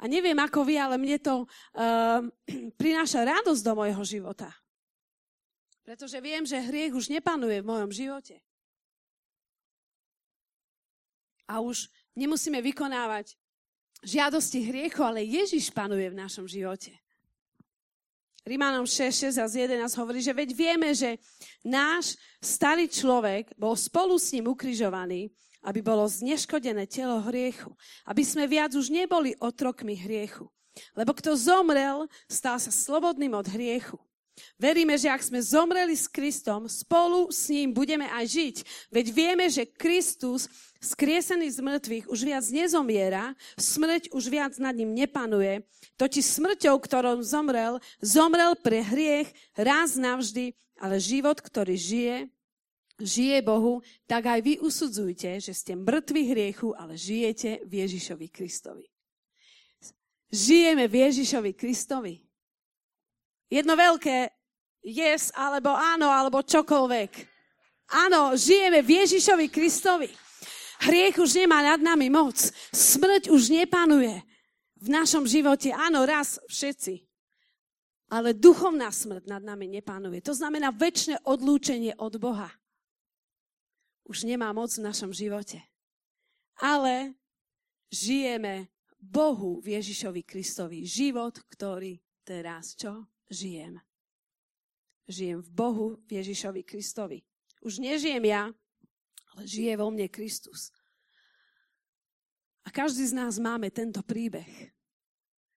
A 0.00 0.10
neviem 0.10 0.36
ako 0.42 0.66
vy, 0.66 0.74
ale 0.74 0.98
mne 0.98 1.22
to 1.22 1.46
uh, 1.46 2.24
prináša 2.82 3.22
radosť 3.22 3.62
do 3.62 3.72
môjho 3.78 4.02
života. 4.02 4.50
Pretože 5.84 6.16
viem, 6.24 6.48
že 6.48 6.56
hriech 6.56 6.96
už 6.96 7.12
nepanuje 7.12 7.60
v 7.60 7.68
mojom 7.68 7.92
živote. 7.92 8.40
A 11.44 11.60
už 11.60 11.92
nemusíme 12.16 12.56
vykonávať 12.64 13.36
žiadosti 14.00 14.64
hriechu, 14.64 15.04
ale 15.04 15.20
Ježiš 15.20 15.68
panuje 15.68 16.08
v 16.08 16.16
našom 16.16 16.48
živote. 16.48 16.96
Rimánom 18.44 18.84
6, 18.84 19.32
6 19.32 19.40
a 19.40 19.48
11 19.48 19.88
hovorí, 19.96 20.20
že 20.20 20.36
veď 20.36 20.52
vieme, 20.52 20.92
že 20.92 21.16
náš 21.64 22.16
starý 22.44 22.88
človek 22.88 23.52
bol 23.56 23.72
spolu 23.72 24.20
s 24.20 24.36
ním 24.36 24.52
ukrižovaný, 24.52 25.32
aby 25.64 25.80
bolo 25.80 26.04
zneškodené 26.04 26.84
telo 26.84 27.24
hriechu. 27.24 27.72
Aby 28.04 28.20
sme 28.20 28.44
viac 28.44 28.76
už 28.76 28.92
neboli 28.92 29.32
otrokmi 29.40 29.96
hriechu. 29.96 30.48
Lebo 30.92 31.16
kto 31.16 31.32
zomrel, 31.36 32.04
stal 32.28 32.60
sa 32.60 32.68
slobodným 32.68 33.32
od 33.32 33.48
hriechu. 33.48 33.96
Veríme, 34.58 34.98
že 34.98 35.10
ak 35.10 35.22
sme 35.22 35.38
zomreli 35.38 35.94
s 35.94 36.10
Kristom, 36.10 36.66
spolu 36.66 37.30
s 37.30 37.46
ním 37.50 37.70
budeme 37.70 38.10
aj 38.10 38.24
žiť. 38.26 38.56
Veď 38.90 39.06
vieme, 39.14 39.46
že 39.46 39.66
Kristus, 39.66 40.50
skriesený 40.82 41.50
z 41.54 41.58
mŕtvych, 41.62 42.06
už 42.10 42.20
viac 42.26 42.44
nezomiera, 42.50 43.34
smrť 43.54 44.10
už 44.10 44.24
viac 44.26 44.54
nad 44.58 44.74
ním 44.74 44.90
nepanuje. 44.90 45.62
Totiž 45.94 46.26
smrťou, 46.26 46.74
ktorou 46.82 47.22
zomrel, 47.22 47.78
zomrel 48.02 48.58
pre 48.58 48.82
hriech 48.82 49.30
raz 49.54 49.94
navždy, 49.94 50.50
ale 50.82 50.98
život, 50.98 51.38
ktorý 51.38 51.78
žije, 51.78 52.16
žije 52.98 53.38
Bohu, 53.42 53.82
tak 54.06 54.26
aj 54.26 54.40
vy 54.42 54.54
usudzujte, 54.62 55.38
že 55.38 55.54
ste 55.54 55.78
mŕtvi 55.78 56.30
hriechu, 56.30 56.74
ale 56.74 56.98
žijete 56.98 57.62
v 57.66 57.86
Ježišovi 57.86 58.26
Kristovi. 58.30 58.86
Žijeme 60.34 60.90
v 60.90 60.94
Ježišovi 61.06 61.52
Kristovi. 61.54 62.23
Jedno 63.52 63.76
veľké 63.76 64.30
yes, 64.84 65.32
alebo 65.36 65.72
áno, 65.72 66.08
alebo 66.12 66.44
čokoľvek. 66.44 67.12
Áno, 67.94 68.32
žijeme 68.36 68.80
v 68.80 69.04
Ježišovi 69.04 69.46
Kristovi. 69.52 70.08
Hriech 70.84 71.16
už 71.20 71.38
nemá 71.40 71.62
nad 71.64 71.80
nami 71.80 72.10
moc. 72.10 72.36
Smrť 72.72 73.30
už 73.30 73.52
nepanuje 73.52 74.20
v 74.80 74.88
našom 74.92 75.24
živote. 75.24 75.72
Áno, 75.72 76.04
raz 76.04 76.36
všetci. 76.50 77.04
Ale 78.12 78.36
duchovná 78.36 78.92
smrť 78.92 79.24
nad 79.30 79.40
nami 79.40 79.68
nepanuje. 79.70 80.20
To 80.20 80.36
znamená 80.36 80.68
väčšie 80.74 81.24
odlúčenie 81.24 81.96
od 81.96 82.20
Boha. 82.20 82.52
už 84.04 84.28
nemá 84.28 84.52
moc 84.52 84.68
v 84.76 84.84
našom 84.84 85.16
živote. 85.16 85.64
Ale 86.60 87.16
žijeme 87.88 88.68
Bohu 89.00 89.64
v 89.64 89.80
Ježišovi 89.80 90.22
Kristovi 90.22 90.84
život, 90.84 91.40
ktorý 91.48 91.96
teraz 92.24 92.76
čo? 92.76 93.08
Žijem. 93.30 93.80
Žijem 95.08 95.40
v 95.44 95.50
Bohu 95.52 95.86
v 96.08 96.20
Ježišovi 96.20 96.64
Kristovi. 96.64 97.20
Už 97.64 97.80
nežijem 97.80 98.24
ja, 98.24 98.52
ale 99.32 99.42
žije 99.44 99.72
vo 99.76 99.88
mne 99.88 100.08
Kristus. 100.08 100.72
A 102.64 102.72
každý 102.72 103.04
z 103.04 103.12
nás 103.12 103.36
máme 103.36 103.68
tento 103.68 104.00
príbeh. 104.00 104.72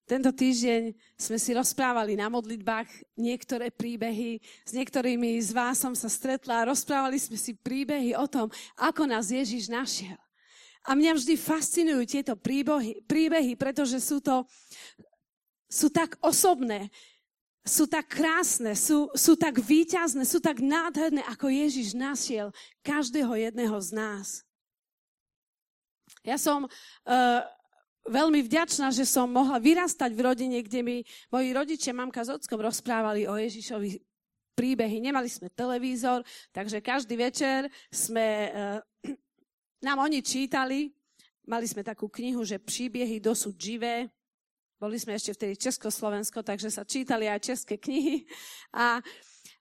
Tento 0.07 0.31
týždeň 0.31 0.95
sme 1.19 1.35
si 1.35 1.51
rozprávali 1.51 2.15
na 2.15 2.31
modlitbách 2.31 2.87
niektoré 3.19 3.67
príbehy. 3.67 4.39
S 4.63 4.71
niektorými 4.71 5.35
z 5.43 5.51
vás 5.51 5.83
som 5.83 5.91
sa 5.91 6.07
stretla 6.07 6.63
a 6.63 6.67
rozprávali 6.71 7.19
sme 7.19 7.35
si 7.35 7.51
príbehy 7.51 8.15
o 8.15 8.23
tom, 8.23 8.47
ako 8.79 9.03
nás 9.03 9.27
Ježiš 9.27 9.67
našiel. 9.67 10.15
A 10.87 10.95
mňa 10.95 11.19
vždy 11.19 11.35
fascinujú 11.35 12.07
tieto 12.07 12.39
príbehy, 12.39 13.03
príbehy 13.03 13.59
pretože 13.59 13.99
sú 13.99 14.23
to 14.23 14.47
sú 15.67 15.91
tak 15.91 16.15
osobné, 16.23 16.87
sú 17.67 17.85
tak 17.85 18.07
krásne, 18.07 18.73
sú, 18.73 19.11
sú 19.11 19.35
tak 19.35 19.59
výťazné, 19.59 20.23
sú 20.23 20.39
tak 20.39 20.63
nádherné, 20.63 21.21
ako 21.27 21.51
Ježiš 21.51 21.93
našiel 21.93 22.55
každého 22.81 23.35
jedného 23.35 23.77
z 23.83 23.89
nás. 23.91 24.27
Ja 26.23 26.39
som 26.39 26.65
uh, 26.65 27.41
veľmi 28.07 28.43
vďačná, 28.47 28.91
že 28.95 29.03
som 29.03 29.27
mohla 29.27 29.59
vyrastať 29.59 30.11
v 30.15 30.23
rodine, 30.23 30.57
kde 30.63 30.79
mi 30.81 30.97
moji 31.27 31.49
rodičia, 31.51 31.95
mamka 31.95 32.23
s 32.23 32.31
ockom, 32.31 32.63
rozprávali 32.63 33.27
o 33.27 33.35
Ježišovi 33.35 33.99
príbehy. 34.55 35.03
Nemali 35.03 35.27
sme 35.27 35.51
televízor, 35.53 36.23
takže 36.55 36.81
každý 36.81 37.19
večer 37.19 37.67
sme, 37.91 38.27
uh, 38.49 38.79
nám 39.87 40.07
oni 40.07 40.23
čítali. 40.23 40.91
Mali 41.47 41.63
sme 41.63 41.79
takú 41.79 42.11
knihu, 42.11 42.43
že 42.43 42.59
príbehy 42.59 43.23
dosud 43.23 43.55
živé. 43.55 44.11
Boli 44.77 45.01
sme 45.01 45.17
ešte 45.17 45.33
vtedy 45.33 45.57
Československo, 45.57 46.45
takže 46.45 46.69
sa 46.69 46.85
čítali 46.85 47.25
aj 47.25 47.49
české 47.49 47.81
knihy. 47.81 48.29
A, 48.77 49.01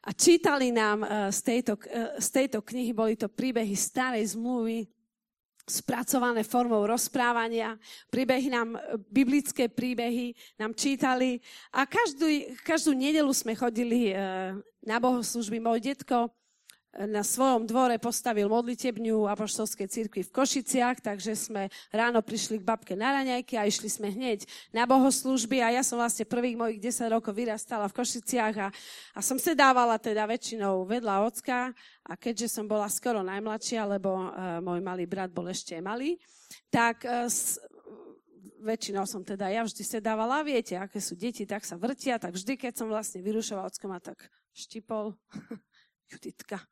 a 0.04 0.10
čítali 0.12 0.68
nám 0.68 1.00
uh, 1.00 1.32
z 1.32 1.40
tejto, 1.40 1.80
uh, 1.80 2.20
z 2.20 2.28
tejto 2.28 2.60
knihy, 2.60 2.92
boli 2.92 3.16
to 3.16 3.32
príbehy 3.32 3.72
starej 3.72 4.36
zmluvy, 4.36 4.84
spracované 5.66 6.46
formou 6.46 6.86
rozprávania. 6.86 7.74
Príbehy 8.06 8.48
nám, 8.54 8.78
biblické 9.10 9.66
príbehy 9.66 10.30
nám 10.62 10.78
čítali 10.78 11.42
a 11.74 11.82
každú, 11.82 12.54
každú 12.62 12.94
nedelu 12.94 13.28
sme 13.34 13.58
chodili 13.58 14.14
e, 14.14 14.22
na 14.86 15.02
bohoslužby. 15.02 15.58
Môj 15.58 15.82
detko 15.82 16.30
na 17.04 17.20
svojom 17.20 17.68
dvore 17.68 18.00
postavil 18.00 18.48
modlitebňu 18.48 19.28
apoštolskej 19.28 19.84
cirkvi 19.84 20.24
v 20.24 20.32
Košiciach, 20.32 21.04
takže 21.04 21.36
sme 21.36 21.68
ráno 21.92 22.24
prišli 22.24 22.56
k 22.56 22.64
babke 22.64 22.96
na 22.96 23.20
raňajky 23.20 23.60
a 23.60 23.68
išli 23.68 23.92
sme 23.92 24.08
hneď 24.08 24.48
na 24.72 24.88
bohoslužby 24.88 25.60
a 25.60 25.76
ja 25.76 25.82
som 25.84 26.00
vlastne 26.00 26.24
prvých 26.24 26.56
mojich 26.56 26.80
10 26.80 27.12
rokov 27.12 27.36
vyrastala 27.36 27.84
v 27.92 27.96
Košiciach 28.00 28.54
a, 28.56 28.68
a 29.12 29.20
som 29.20 29.36
sedávala 29.36 30.00
teda 30.00 30.24
väčšinou 30.24 30.88
vedľa 30.88 31.28
ocka 31.28 31.76
a 32.08 32.12
keďže 32.16 32.56
som 32.56 32.64
bola 32.64 32.88
skoro 32.88 33.20
najmladšia, 33.20 33.84
lebo 33.84 34.16
uh, 34.16 34.64
môj 34.64 34.80
malý 34.80 35.04
brat 35.04 35.28
bol 35.28 35.44
ešte 35.52 35.76
malý, 35.84 36.16
tak 36.72 37.04
uh, 37.04 37.28
s, 37.28 37.60
väčšinou 38.64 39.04
som 39.04 39.20
teda 39.20 39.52
ja 39.52 39.60
vždy 39.62 39.82
sedávala, 39.84 40.40
viete, 40.46 40.80
aké 40.80 40.96
sú 41.02 41.12
deti, 41.12 41.44
tak 41.44 41.68
sa 41.68 41.76
vrtia, 41.76 42.16
tak 42.16 42.32
vždy, 42.34 42.56
keď 42.56 42.72
som 42.72 42.88
vlastne 42.88 43.20
vyrušovala 43.20 43.68
ocko 43.68 43.86
ma 43.86 44.00
tak 44.00 44.32
štipol, 44.56 45.12
Juditka, 46.10 46.62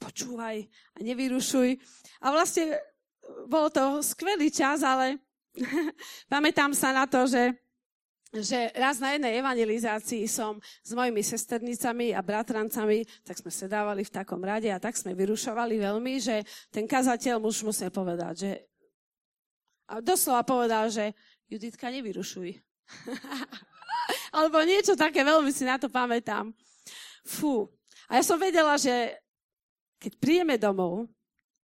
počúvaj 0.00 0.64
a 0.96 0.98
nevyrušuj. 1.04 1.76
A 2.24 2.26
vlastne 2.32 2.80
bol 3.46 3.68
to 3.68 4.00
skvelý 4.00 4.48
čas, 4.48 4.80
ale 4.80 5.20
pamätám 6.32 6.72
sa 6.72 6.90
na 6.96 7.04
to, 7.04 7.28
že 7.28 7.54
že 8.30 8.70
raz 8.78 9.02
na 9.02 9.10
jednej 9.10 9.42
evangelizácii 9.42 10.30
som 10.30 10.62
s 10.62 10.94
mojimi 10.94 11.18
sesternicami 11.18 12.14
a 12.14 12.22
bratrancami, 12.22 13.02
tak 13.26 13.42
sme 13.42 13.50
sedávali 13.50 14.06
v 14.06 14.14
takom 14.22 14.38
rade 14.38 14.70
a 14.70 14.78
tak 14.78 14.94
sme 14.94 15.18
vyrušovali 15.18 15.82
veľmi, 15.82 16.14
že 16.22 16.46
ten 16.70 16.86
kazateľ 16.86 17.42
muž 17.42 17.66
musel 17.66 17.90
povedať, 17.90 18.34
že 18.38 18.50
a 19.90 19.98
doslova 19.98 20.46
povedal, 20.46 20.86
že 20.86 21.10
Juditka, 21.50 21.90
nevyrušuj. 21.90 22.54
Alebo 24.38 24.62
niečo 24.62 24.94
také, 24.94 25.26
veľmi 25.26 25.50
si 25.50 25.66
na 25.66 25.82
to 25.82 25.90
pamätám. 25.90 26.54
Fú. 27.26 27.66
A 28.06 28.14
ja 28.14 28.22
som 28.22 28.38
vedela, 28.38 28.78
že 28.78 29.18
keď 30.00 30.12
príjeme 30.16 30.56
domov, 30.56 31.06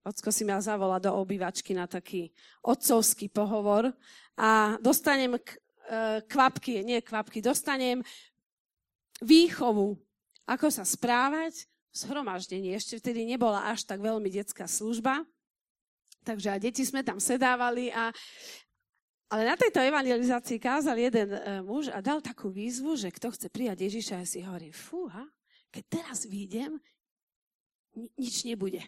Ocko 0.01 0.33
si 0.33 0.41
ma 0.41 0.57
zavolá 0.57 0.97
do 0.97 1.13
obývačky 1.13 1.77
na 1.77 1.85
taký 1.85 2.33
otcovský 2.65 3.29
pohovor 3.29 3.93
a 4.33 4.73
dostanem 4.81 5.37
k, 5.37 5.53
e, 5.53 5.57
kvapky, 6.25 6.81
nie 6.81 7.05
kvapky, 7.05 7.37
dostanem 7.37 8.01
výchovu, 9.21 9.93
ako 10.49 10.67
sa 10.73 10.81
správať, 10.81 11.69
zhromaždenie. 11.93 12.73
Ešte 12.73 12.97
vtedy 12.97 13.29
nebola 13.29 13.69
až 13.69 13.85
tak 13.85 14.01
veľmi 14.01 14.25
detská 14.25 14.65
služba, 14.65 15.21
takže 16.25 16.49
a 16.49 16.57
deti 16.57 16.81
sme 16.81 17.05
tam 17.05 17.21
sedávali 17.21 17.93
a 17.93 18.09
ale 19.31 19.47
na 19.47 19.55
tejto 19.55 19.79
evangelizácii 19.79 20.59
kázal 20.59 20.99
jeden 20.99 21.31
e, 21.31 21.63
muž 21.63 21.87
a 21.87 22.03
dal 22.03 22.19
takú 22.19 22.51
výzvu, 22.51 22.99
že 22.99 23.15
kto 23.15 23.31
chce 23.31 23.47
prijať 23.47 23.87
Ježiša, 23.87 24.19
ja 24.19 24.27
si 24.27 24.43
hovorím, 24.43 24.75
fúha, 24.75 25.23
keď 25.71 25.83
teraz 25.87 26.27
výjdem, 26.27 26.75
nič 27.95 28.43
nebude. 28.47 28.81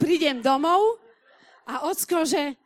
Prídem 0.00 0.40
domov 0.40 0.98
a 1.68 1.86
ocko, 1.86 2.24
že, 2.24 2.56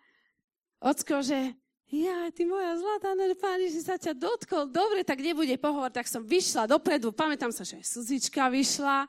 ocko, 0.80 1.20
že 1.20 1.52
ja, 1.94 2.26
ty 2.34 2.42
moja 2.42 2.74
zlatá, 2.74 3.14
no 3.14 3.22
pán 3.38 3.62
si 3.70 3.78
sa 3.78 3.94
ťa 3.94 4.18
dotkol, 4.18 4.66
dobre, 4.66 5.06
tak 5.06 5.22
nebude 5.22 5.54
pohovor, 5.60 5.92
tak 5.92 6.10
som 6.10 6.24
vyšla 6.26 6.66
dopredu, 6.66 7.14
pamätám 7.14 7.54
sa, 7.54 7.62
že 7.62 7.78
Suzička 7.84 8.50
vyšla, 8.50 9.06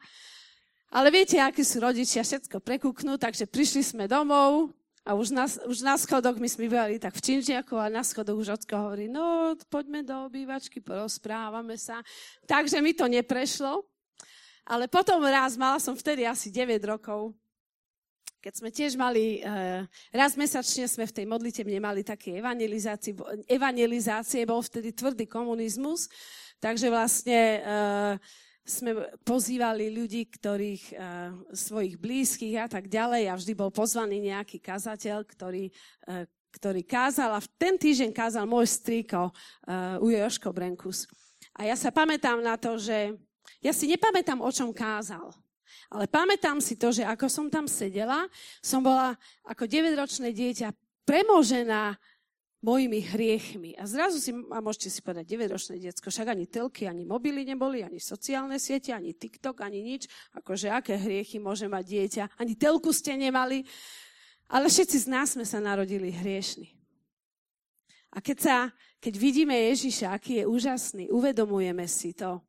ale 0.94 1.08
viete, 1.10 1.42
akí 1.42 1.66
sú 1.66 1.82
rodičia, 1.82 2.22
všetko 2.22 2.62
prekúknú, 2.62 3.18
takže 3.18 3.50
prišli 3.50 3.82
sme 3.82 4.06
domov 4.06 4.70
a 5.06 5.14
už 5.14 5.34
na, 5.34 5.46
už 5.70 5.86
na 5.86 5.96
schodoch 6.02 6.38
my 6.38 6.50
sme 6.50 6.66
bývali 6.66 6.98
tak 6.98 7.14
v 7.18 7.26
Činžiaku 7.26 7.78
a 7.78 7.94
na 7.94 8.02
schodoch 8.02 8.42
už 8.42 8.58
Ocko 8.58 8.90
hovorí, 8.90 9.06
no 9.06 9.54
poďme 9.70 10.02
do 10.02 10.30
obývačky, 10.30 10.82
porozprávame 10.82 11.78
sa. 11.78 12.02
Takže 12.50 12.82
mi 12.82 12.98
to 12.98 13.06
neprešlo. 13.06 13.86
Ale 14.66 14.90
potom 14.90 15.22
raz, 15.22 15.54
mala 15.54 15.78
som 15.78 15.94
vtedy 15.94 16.26
asi 16.26 16.50
9 16.50 16.82
rokov, 16.90 17.38
keď 18.42 18.54
sme 18.62 18.70
tiež 18.70 18.94
mali, 18.94 19.42
uh, 19.42 19.86
raz 20.14 20.38
mesačne 20.38 20.86
sme 20.86 21.10
v 21.10 21.16
tej 21.18 21.26
modlitebne 21.26 21.82
mali 21.82 22.06
také 22.06 22.38
evangelizácie, 22.38 23.18
evangelizácie, 23.50 24.46
bol 24.46 24.62
vtedy 24.62 24.94
tvrdý 24.94 25.26
komunizmus, 25.26 26.06
takže 26.62 26.94
vlastne 26.94 27.42
uh, 27.62 28.14
sme 28.62 29.10
pozývali 29.26 29.90
ľudí, 29.94 30.30
ktorých, 30.30 30.86
uh, 30.94 31.34
svojich 31.54 31.98
blízkych 31.98 32.58
a 32.62 32.70
tak 32.70 32.86
ďalej 32.86 33.34
a 33.34 33.38
vždy 33.38 33.54
bol 33.58 33.74
pozvaný 33.74 34.22
nejaký 34.30 34.62
kazateľ, 34.62 35.26
ktorý, 35.26 35.70
ktorý 36.54 36.82
kázal 36.86 37.38
a 37.38 37.42
v 37.42 37.50
ten 37.58 37.78
týždeň 37.78 38.14
kázal 38.14 38.46
môj 38.50 38.66
strýko, 38.66 39.30
Ujo 40.02 40.18
Joško 40.18 40.50
Brenkus. 40.50 41.06
A 41.54 41.70
ja 41.70 41.76
sa 41.78 41.94
pamätám 41.94 42.42
na 42.42 42.58
to, 42.58 42.78
že 42.78 43.14
ja 43.62 43.72
si 43.74 43.90
nepamätám, 43.90 44.42
o 44.42 44.52
čom 44.52 44.72
kázal. 44.76 45.34
Ale 45.90 46.10
pamätám 46.10 46.58
si 46.62 46.78
to, 46.78 46.90
že 46.90 47.06
ako 47.06 47.30
som 47.30 47.48
tam 47.50 47.70
sedela, 47.70 48.26
som 48.62 48.82
bola 48.82 49.14
ako 49.46 49.70
9-ročné 49.70 50.34
dieťa 50.34 50.74
premožená 51.06 51.98
mojimi 52.66 53.06
hriechmi. 53.06 53.78
A 53.78 53.86
zrazu 53.86 54.18
si, 54.18 54.34
a 54.34 54.58
môžete 54.58 54.90
si 54.90 55.06
povedať, 55.06 55.38
9-ročné 55.38 55.78
diecko, 55.78 56.10
však 56.10 56.34
ani 56.34 56.50
telky, 56.50 56.90
ani 56.90 57.06
mobily 57.06 57.46
neboli, 57.46 57.86
ani 57.86 58.02
sociálne 58.02 58.58
siete, 58.58 58.90
ani 58.90 59.14
TikTok, 59.14 59.62
ani 59.62 59.86
nič. 59.86 60.10
Akože 60.34 60.74
aké 60.74 60.98
hriechy 60.98 61.38
môže 61.38 61.70
mať 61.70 61.86
dieťa? 61.86 62.24
Ani 62.42 62.58
telku 62.58 62.90
ste 62.90 63.14
nemali. 63.14 63.62
Ale 64.50 64.66
všetci 64.66 65.06
z 65.06 65.08
nás 65.10 65.38
sme 65.38 65.46
sa 65.46 65.62
narodili 65.62 66.10
hriešni. 66.10 66.74
A 68.16 68.24
keď, 68.24 68.38
sa, 68.42 68.58
keď 68.98 69.14
vidíme 69.20 69.54
Ježiša, 69.54 70.16
aký 70.16 70.42
je 70.42 70.46
úžasný, 70.50 71.14
uvedomujeme 71.14 71.86
si 71.86 72.18
to, 72.18 72.42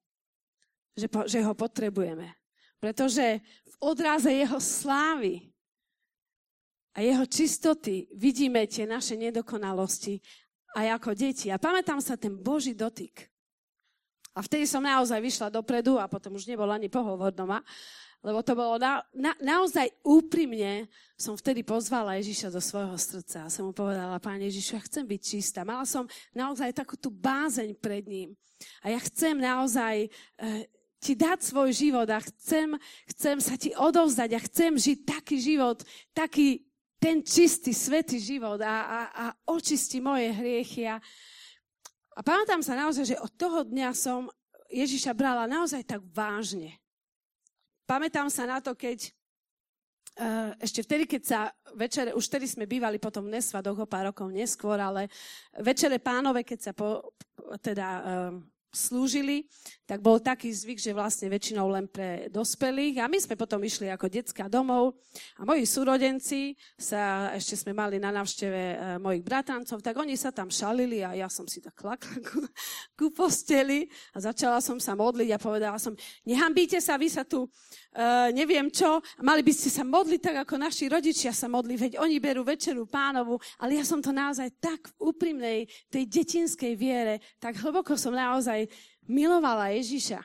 že, 0.96 1.06
po, 1.06 1.28
že 1.28 1.44
ho 1.44 1.52
potrebujeme. 1.52 2.32
Pretože 2.80 3.44
v 3.44 3.76
odraze 3.78 4.32
jeho 4.32 4.56
slávy 4.56 5.52
a 6.96 7.04
jeho 7.04 7.28
čistoty 7.28 8.08
vidíme 8.16 8.64
tie 8.64 8.88
naše 8.88 9.14
nedokonalosti 9.20 10.20
aj 10.76 11.00
ako 11.00 11.10
deti. 11.12 11.52
A 11.52 11.60
pamätám 11.60 12.00
sa 12.00 12.16
ten 12.16 12.32
Boží 12.32 12.72
dotyk. 12.72 13.28
A 14.36 14.44
vtedy 14.44 14.68
som 14.68 14.84
naozaj 14.84 15.16
vyšla 15.16 15.48
dopredu 15.48 15.96
a 15.96 16.08
potom 16.08 16.36
už 16.36 16.44
nebol 16.44 16.68
ani 16.68 16.92
pohovor 16.92 17.32
doma, 17.32 17.64
lebo 18.20 18.44
to 18.44 18.52
bolo 18.52 18.76
na, 18.76 19.00
na, 19.16 19.32
naozaj 19.40 19.88
úprimne, 20.04 20.88
som 21.16 21.32
vtedy 21.32 21.64
pozvala 21.64 22.20
Ježiša 22.20 22.52
do 22.52 22.60
svojho 22.60 22.96
srdca 23.00 23.48
a 23.48 23.52
som 23.52 23.68
mu 23.68 23.72
povedala, 23.72 24.20
pán 24.20 24.36
Ježišu, 24.42 24.76
ja 24.76 24.82
chcem 24.84 25.08
byť 25.08 25.20
čistá. 25.24 25.64
Mala 25.64 25.88
som 25.88 26.04
naozaj 26.36 26.76
takú 26.76 27.00
tú 27.00 27.08
bázeň 27.08 27.72
pred 27.80 28.04
ním. 28.04 28.36
A 28.84 28.92
ja 28.92 29.00
chcem 29.00 29.36
naozaj 29.36 30.04
e, 30.04 30.08
ti 31.00 31.12
dať 31.14 31.38
svoj 31.44 31.70
život 31.72 32.08
a 32.08 32.18
chcem, 32.20 32.74
chcem 33.12 33.36
sa 33.38 33.54
ti 33.54 33.70
odovzdať 33.76 34.30
a 34.32 34.44
chcem 34.44 34.72
žiť 34.74 34.98
taký 35.04 35.36
život, 35.38 35.84
taký 36.16 36.64
ten 36.96 37.20
čistý, 37.20 37.76
svetý 37.76 38.16
život 38.16 38.58
a, 38.64 38.76
a, 38.88 39.00
a 39.12 39.24
očisti 39.52 40.00
moje 40.00 40.32
hriechy. 40.32 40.88
A, 40.88 40.96
a 42.16 42.20
pamätám 42.24 42.64
sa 42.64 42.74
naozaj, 42.74 43.14
že 43.14 43.20
od 43.20 43.32
toho 43.36 43.62
dňa 43.68 43.92
som 43.92 44.32
Ježiša 44.72 45.12
brala 45.14 45.46
naozaj 45.46 45.84
tak 45.86 46.02
vážne. 46.10 46.74
Pamätám 47.86 48.26
sa 48.32 48.48
na 48.48 48.58
to, 48.58 48.74
keď 48.74 49.12
Uh, 50.16 50.56
ešte 50.64 50.80
vtedy, 50.80 51.04
keď 51.04 51.22
sa 51.28 51.40
večere, 51.76 52.16
už 52.16 52.24
vtedy 52.24 52.48
sme 52.48 52.64
bývali 52.64 52.96
potom 52.96 53.28
v 53.28 53.36
Nesvadoch 53.36 53.84
o 53.84 53.84
pár 53.84 54.08
rokov 54.08 54.32
neskôr, 54.32 54.80
ale 54.80 55.12
večere 55.60 56.00
pánové, 56.00 56.40
keď 56.40 56.58
sa 56.64 56.72
po, 56.72 57.12
teda 57.60 57.88
uh, 58.00 58.32
slúžili, 58.76 59.48
tak 59.88 60.04
bol 60.04 60.20
taký 60.20 60.52
zvyk, 60.52 60.82
že 60.82 60.92
vlastne 60.92 61.32
väčšinou 61.32 61.70
len 61.72 61.88
pre 61.88 62.28
dospelých. 62.28 63.00
A 63.00 63.08
my 63.08 63.16
sme 63.22 63.38
potom 63.38 63.62
išli 63.62 63.88
ako 63.88 64.10
detská 64.10 64.50
domov 64.50 64.98
a 65.40 65.46
moji 65.46 65.64
súrodenci 65.64 66.58
sa, 66.76 67.32
ešte 67.32 67.56
sme 67.56 67.72
mali 67.72 67.96
na 67.96 68.12
návšteve 68.12 68.60
e, 68.60 68.76
mojich 69.00 69.24
bratrancov, 69.24 69.80
tak 69.80 69.96
oni 69.96 70.18
sa 70.18 70.34
tam 70.34 70.52
šalili 70.52 71.00
a 71.06 71.16
ja 71.16 71.30
som 71.30 71.46
si 71.48 71.62
tak 71.62 71.78
klakla 71.78 72.18
ku, 72.26 72.44
ku 72.98 73.06
posteli 73.14 73.88
a 74.12 74.20
začala 74.20 74.60
som 74.60 74.76
sa 74.76 74.92
modliť 74.98 75.30
a 75.32 75.38
povedala 75.40 75.78
som, 75.80 75.96
nehambíte 76.26 76.82
sa, 76.82 77.00
vy 77.00 77.08
sa 77.08 77.22
tu 77.22 77.46
uh, 77.96 78.28
neviem 78.30 78.68
čo, 78.68 79.00
mali 79.24 79.40
by 79.40 79.52
ste 79.52 79.72
sa 79.72 79.82
modliť 79.82 80.20
tak, 80.20 80.36
ako 80.44 80.54
naši 80.60 80.84
rodičia 80.92 81.32
sa 81.32 81.48
modli, 81.48 81.74
veď 81.74 81.98
oni 81.98 82.20
berú 82.20 82.44
večeru 82.44 82.84
pánovu, 82.84 83.40
ale 83.58 83.80
ja 83.80 83.84
som 83.84 84.04
to 84.04 84.12
naozaj 84.12 84.52
tak 84.60 84.92
v 84.96 85.10
úprimnej, 85.10 85.58
tej 85.88 86.04
detinskej 86.04 86.76
viere, 86.76 87.24
tak 87.40 87.56
hlboko 87.56 87.96
som 87.96 88.12
naozaj 88.12 88.65
milovala 89.06 89.74
Ježiša. 89.74 90.20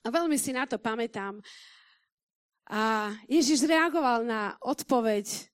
A 0.00 0.08
veľmi 0.08 0.36
si 0.40 0.56
na 0.56 0.64
to 0.64 0.80
pamätám. 0.80 1.42
A 2.70 3.12
Ježiš 3.26 3.66
reagoval 3.66 4.24
na 4.24 4.54
odpoveď 4.62 5.50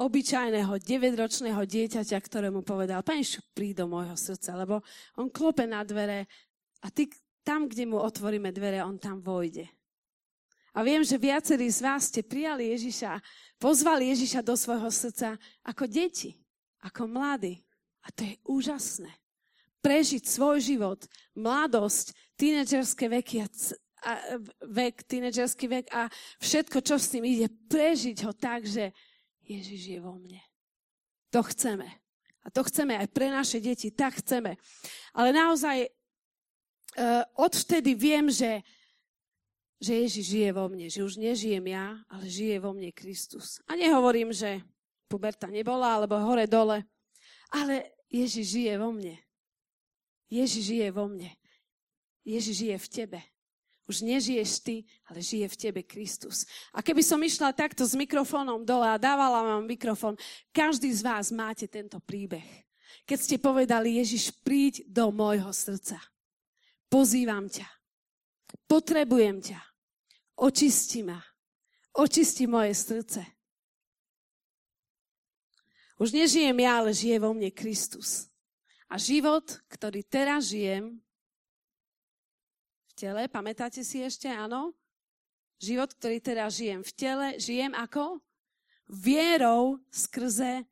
obyčajného 0.00 0.80
9-ročného 0.80 1.62
dieťaťa, 1.62 2.18
ktorému 2.18 2.64
povedal, 2.64 3.04
Pane 3.04 3.22
príď 3.52 3.84
do 3.84 3.92
môjho 3.92 4.16
srdca, 4.16 4.56
lebo 4.56 4.80
on 5.20 5.28
klope 5.28 5.68
na 5.68 5.84
dvere 5.84 6.26
a 6.80 6.88
ty 6.88 7.06
tam, 7.44 7.68
kde 7.68 7.84
mu 7.84 8.00
otvoríme 8.00 8.48
dvere, 8.50 8.80
on 8.80 8.96
tam 8.96 9.20
vojde. 9.20 9.68
A 10.72 10.80
viem, 10.86 11.04
že 11.04 11.20
viacerí 11.20 11.68
z 11.68 11.82
vás 11.84 12.08
ste 12.08 12.24
prijali 12.24 12.72
Ježiša, 12.72 13.20
pozvali 13.60 14.08
Ježiša 14.14 14.40
do 14.40 14.54
svojho 14.56 14.88
srdca 14.88 15.36
ako 15.66 15.84
deti, 15.84 16.32
ako 16.80 17.10
mladí. 17.10 17.60
A 18.00 18.08
to 18.14 18.24
je 18.24 18.34
úžasné 18.48 19.19
prežiť 19.80 20.24
svoj 20.24 20.60
život, 20.60 21.00
mladosť, 21.36 22.12
tínedžerské 22.36 23.08
veky 23.08 23.44
a, 23.44 23.48
a 24.04 24.12
vek, 24.64 25.04
tínedžerský 25.04 25.66
vek 25.68 25.86
a 25.92 26.08
všetko, 26.40 26.78
čo 26.80 26.96
s 26.96 27.12
tým 27.12 27.24
ide, 27.28 27.48
prežiť 27.68 28.24
ho 28.24 28.32
tak, 28.32 28.64
že 28.64 28.92
Ježiš 29.44 29.82
je 29.96 29.98
vo 30.00 30.16
mne. 30.16 30.40
To 31.34 31.44
chceme. 31.44 31.88
A 32.40 32.48
to 32.48 32.64
chceme 32.64 32.96
aj 32.96 33.08
pre 33.12 33.28
naše 33.28 33.60
deti, 33.60 33.92
tak 33.92 34.16
chceme. 34.24 34.56
Ale 35.12 35.36
naozaj 35.36 35.84
uh, 35.84 37.24
odvtedy 37.36 37.92
viem, 37.92 38.32
že, 38.32 38.64
že 39.76 39.92
Ježiš 40.08 40.24
žije 40.24 40.50
vo 40.56 40.66
mne, 40.72 40.88
že 40.88 41.04
už 41.04 41.20
nežijem 41.20 41.66
ja, 41.68 42.00
ale 42.08 42.24
žije 42.24 42.56
vo 42.64 42.72
mne 42.72 42.88
Kristus. 42.96 43.60
A 43.68 43.76
nehovorím, 43.76 44.32
že 44.32 44.64
puberta 45.10 45.52
nebola, 45.52 46.00
alebo 46.00 46.16
hore-dole, 46.16 46.86
ale 47.52 47.74
Ježiš 48.08 48.46
žije 48.56 48.74
vo 48.80 48.94
mne. 48.94 49.18
Ježiš 50.30 50.62
žije 50.70 50.88
vo 50.94 51.10
mne. 51.10 51.34
Ježiš 52.22 52.54
žije 52.62 52.76
v 52.78 52.88
tebe. 52.88 53.20
Už 53.90 54.06
nežiješ 54.06 54.62
ty, 54.62 54.76
ale 55.10 55.18
žije 55.18 55.50
v 55.50 55.56
tebe 55.58 55.80
Kristus. 55.82 56.46
A 56.70 56.78
keby 56.78 57.02
som 57.02 57.18
išla 57.18 57.50
takto 57.50 57.82
s 57.82 57.98
mikrofónom 57.98 58.62
dole 58.62 58.86
a 58.86 58.94
dávala 58.94 59.42
vám 59.42 59.66
mikrofón, 59.66 60.14
každý 60.54 60.94
z 60.94 61.02
vás 61.02 61.34
máte 61.34 61.66
tento 61.66 61.98
príbeh. 61.98 62.46
Keď 63.02 63.18
ste 63.18 63.36
povedali, 63.42 63.98
Ježiš, 63.98 64.30
príď 64.46 64.86
do 64.86 65.10
môjho 65.10 65.50
srdca. 65.50 65.98
Pozývam 66.86 67.50
ťa. 67.50 67.66
Potrebujem 68.70 69.42
ťa. 69.42 69.58
Očisti 70.38 71.02
ma. 71.02 71.18
Očisti 71.98 72.46
moje 72.46 72.70
srdce. 72.78 73.26
Už 75.98 76.14
nežijem 76.14 76.54
ja, 76.62 76.78
ale 76.78 76.94
žije 76.94 77.18
vo 77.18 77.34
mne 77.34 77.50
Kristus. 77.50 78.29
A 78.90 78.98
život, 78.98 79.46
ktorý 79.70 80.02
teraz 80.02 80.50
žijem 80.50 80.98
v 82.90 82.92
tele, 82.98 83.30
pamätáte 83.30 83.86
si 83.86 84.02
ešte, 84.02 84.26
áno? 84.26 84.74
Život, 85.62 85.94
ktorý 85.94 86.18
teraz 86.18 86.58
žijem 86.58 86.82
v 86.82 86.92
tele, 86.98 87.26
žijem 87.38 87.70
ako? 87.76 88.18
Vierou 88.90 89.78
skrze 89.94 90.66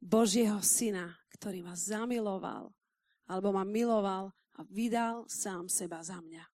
Božieho 0.00 0.62
Syna, 0.64 1.12
ktorý 1.36 1.60
ma 1.60 1.76
zamiloval, 1.76 2.72
alebo 3.28 3.52
ma 3.52 3.68
miloval 3.68 4.32
a 4.56 4.64
vydal 4.72 5.28
sám 5.28 5.68
seba 5.68 6.00
za 6.00 6.16
mňa. 6.22 6.44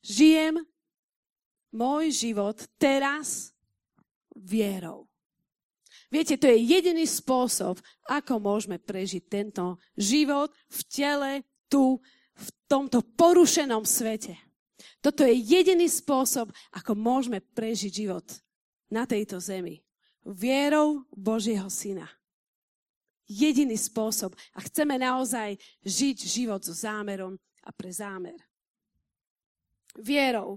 Žijem 0.00 0.64
môj 1.74 2.04
život 2.14 2.56
teraz 2.80 3.52
vierou. 4.32 5.07
Viete, 6.08 6.40
to 6.40 6.48
je 6.48 6.56
jediný 6.64 7.04
spôsob, 7.04 7.84
ako 8.08 8.40
môžeme 8.40 8.80
prežiť 8.80 9.28
tento 9.28 9.76
život 9.92 10.48
v 10.72 10.80
tele, 10.88 11.32
tu, 11.68 12.00
v 12.32 12.48
tomto 12.64 13.04
porušenom 13.04 13.84
svete. 13.84 14.40
Toto 15.04 15.22
je 15.22 15.36
jediný 15.36 15.84
spôsob, 15.84 16.48
ako 16.72 16.96
môžeme 16.96 17.44
prežiť 17.44 17.92
život 17.92 18.24
na 18.88 19.04
tejto 19.04 19.36
zemi. 19.36 19.84
Vierou 20.24 21.04
Božieho 21.12 21.68
Syna. 21.68 22.08
Jediný 23.28 23.76
spôsob. 23.76 24.32
A 24.56 24.64
chceme 24.64 24.96
naozaj 24.96 25.60
žiť 25.84 26.16
život 26.24 26.64
so 26.64 26.72
zámerom 26.72 27.36
a 27.60 27.70
pre 27.70 27.92
zámer. 27.92 28.40
Vierou. 30.00 30.56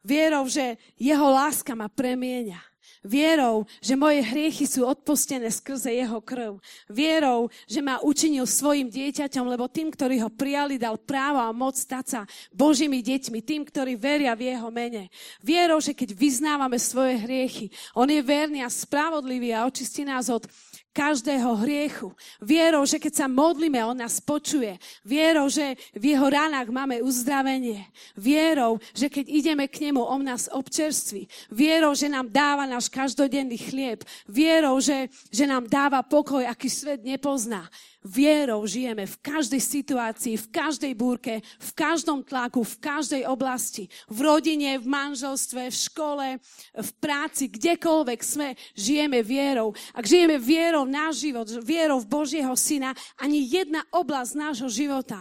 Vierou, 0.00 0.48
že 0.48 0.80
jeho 0.96 1.28
láska 1.28 1.76
ma 1.76 1.92
premieňa. 1.92 2.60
Vierou, 3.00 3.64
že 3.80 3.96
moje 3.96 4.20
hriechy 4.20 4.68
sú 4.68 4.84
odpustené 4.84 5.48
skrze 5.48 5.88
jeho 5.88 6.20
krv. 6.20 6.60
Vierou, 6.84 7.48
že 7.64 7.80
ma 7.80 7.96
učinil 8.04 8.44
svojim 8.44 8.92
dieťaťom, 8.92 9.48
lebo 9.48 9.72
tým, 9.72 9.88
ktorí 9.88 10.20
ho 10.20 10.28
prijali, 10.28 10.76
dal 10.76 11.00
právo 11.00 11.40
a 11.40 11.48
moc 11.48 11.80
stať 11.80 12.04
sa 12.04 12.20
Božími 12.52 13.00
deťmi, 13.00 13.40
tým, 13.40 13.64
ktorí 13.64 13.96
veria 13.96 14.36
v 14.36 14.52
jeho 14.52 14.68
mene. 14.68 15.08
Vierou, 15.40 15.80
že 15.80 15.96
keď 15.96 16.12
vyznávame 16.12 16.76
svoje 16.76 17.16
hriechy, 17.24 17.72
on 17.96 18.04
je 18.04 18.20
verný 18.20 18.60
a 18.60 18.68
spravodlivý 18.68 19.56
a 19.56 19.64
očistí 19.64 20.04
nás 20.04 20.28
od 20.28 20.44
každého 20.90 21.54
hriechu. 21.62 22.10
Vierou, 22.42 22.82
že 22.82 22.98
keď 22.98 23.24
sa 23.24 23.26
modlíme, 23.30 23.78
On 23.86 23.94
nás 23.94 24.18
počuje. 24.18 24.74
Vierou, 25.06 25.46
že 25.46 25.78
v 25.94 26.14
Jeho 26.14 26.26
ranách 26.26 26.68
máme 26.70 26.98
uzdravenie. 27.02 27.86
Vierou, 28.18 28.82
že 28.90 29.06
keď 29.06 29.24
ideme 29.30 29.64
k 29.70 29.90
Nemu, 29.90 30.02
On 30.02 30.22
nás 30.22 30.50
občerství. 30.50 31.30
Vierou, 31.50 31.94
že 31.94 32.10
nám 32.10 32.26
dáva 32.28 32.66
náš 32.66 32.90
každodenný 32.90 33.58
chlieb. 33.58 34.02
Vierou, 34.26 34.82
že, 34.82 35.06
že 35.30 35.46
nám 35.46 35.70
dáva 35.70 36.02
pokoj, 36.02 36.42
aký 36.42 36.66
svet 36.66 37.06
nepozná. 37.06 37.70
Vierou 38.00 38.64
žijeme 38.64 39.04
v 39.04 39.16
každej 39.20 39.60
situácii, 39.60 40.40
v 40.40 40.48
každej 40.48 40.92
búrke, 40.96 41.44
v 41.44 41.70
každom 41.76 42.24
tlaku, 42.24 42.64
v 42.64 42.80
každej 42.80 43.22
oblasti. 43.28 43.92
V 44.08 44.24
rodine, 44.24 44.80
v 44.80 44.88
manželstve, 44.88 45.68
v 45.68 45.76
škole, 45.76 46.26
v 46.72 46.90
práci, 46.96 47.52
kdekoľvek 47.52 48.20
sme, 48.24 48.56
žijeme 48.72 49.20
vierou. 49.20 49.76
Ak 49.92 50.08
žijeme 50.08 50.40
vierou 50.40 50.88
náš 50.88 51.28
život, 51.28 51.44
vierou 51.60 52.00
v 52.00 52.08
Božieho 52.08 52.56
Syna, 52.56 52.96
ani 53.20 53.44
jedna 53.44 53.84
oblasť 53.92 54.32
nášho 54.32 54.72
života 54.72 55.20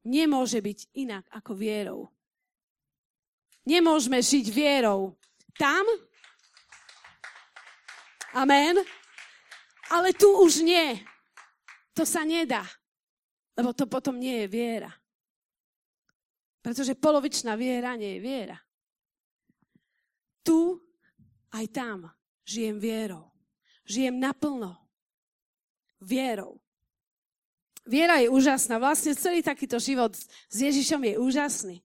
nemôže 0.00 0.56
byť 0.56 0.96
inak 0.96 1.28
ako 1.28 1.52
vierou. 1.52 2.08
Nemôžeme 3.68 4.24
žiť 4.24 4.46
vierou 4.48 5.20
tam, 5.60 5.84
amen, 8.32 8.80
ale 9.92 10.16
tu 10.16 10.32
už 10.40 10.64
nie. 10.64 11.09
To 11.94 12.06
sa 12.06 12.22
nedá. 12.22 12.62
Lebo 13.58 13.74
to 13.74 13.84
potom 13.90 14.16
nie 14.16 14.44
je 14.44 14.46
viera. 14.48 14.92
Pretože 16.60 16.96
polovičná 16.96 17.56
viera 17.56 17.96
nie 17.96 18.16
je 18.16 18.20
viera. 18.20 18.58
Tu 20.44 20.76
aj 21.52 21.66
tam 21.72 22.08
žijem 22.46 22.78
vierou. 22.78 23.28
Žijem 23.84 24.16
naplno. 24.20 24.76
Vierou. 26.00 26.56
Viera 27.84 28.22
je 28.22 28.30
úžasná. 28.30 28.78
Vlastne 28.78 29.18
celý 29.18 29.42
takýto 29.42 29.80
život 29.82 30.14
s 30.14 30.56
Ježišom 30.56 31.00
je 31.04 31.14
úžasný. 31.18 31.76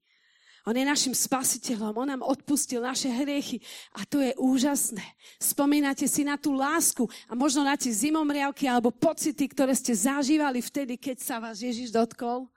On 0.66 0.74
je 0.74 0.82
našim 0.82 1.14
spasiteľom, 1.14 1.94
on 1.94 2.10
nám 2.10 2.26
odpustil 2.26 2.82
naše 2.82 3.06
hriechy 3.06 3.62
a 3.94 4.02
to 4.02 4.18
je 4.18 4.34
úžasné. 4.34 5.06
Spomínate 5.38 6.10
si 6.10 6.26
na 6.26 6.42
tú 6.42 6.58
lásku 6.58 7.06
a 7.30 7.38
možno 7.38 7.62
na 7.62 7.78
tie 7.78 7.94
zimomriavky 7.94 8.66
alebo 8.66 8.90
pocity, 8.90 9.46
ktoré 9.46 9.78
ste 9.78 9.94
zažívali 9.94 10.66
vtedy, 10.66 10.98
keď 10.98 11.18
sa 11.22 11.38
vás 11.38 11.62
Ježiš 11.62 11.94
dotkol? 11.94 12.50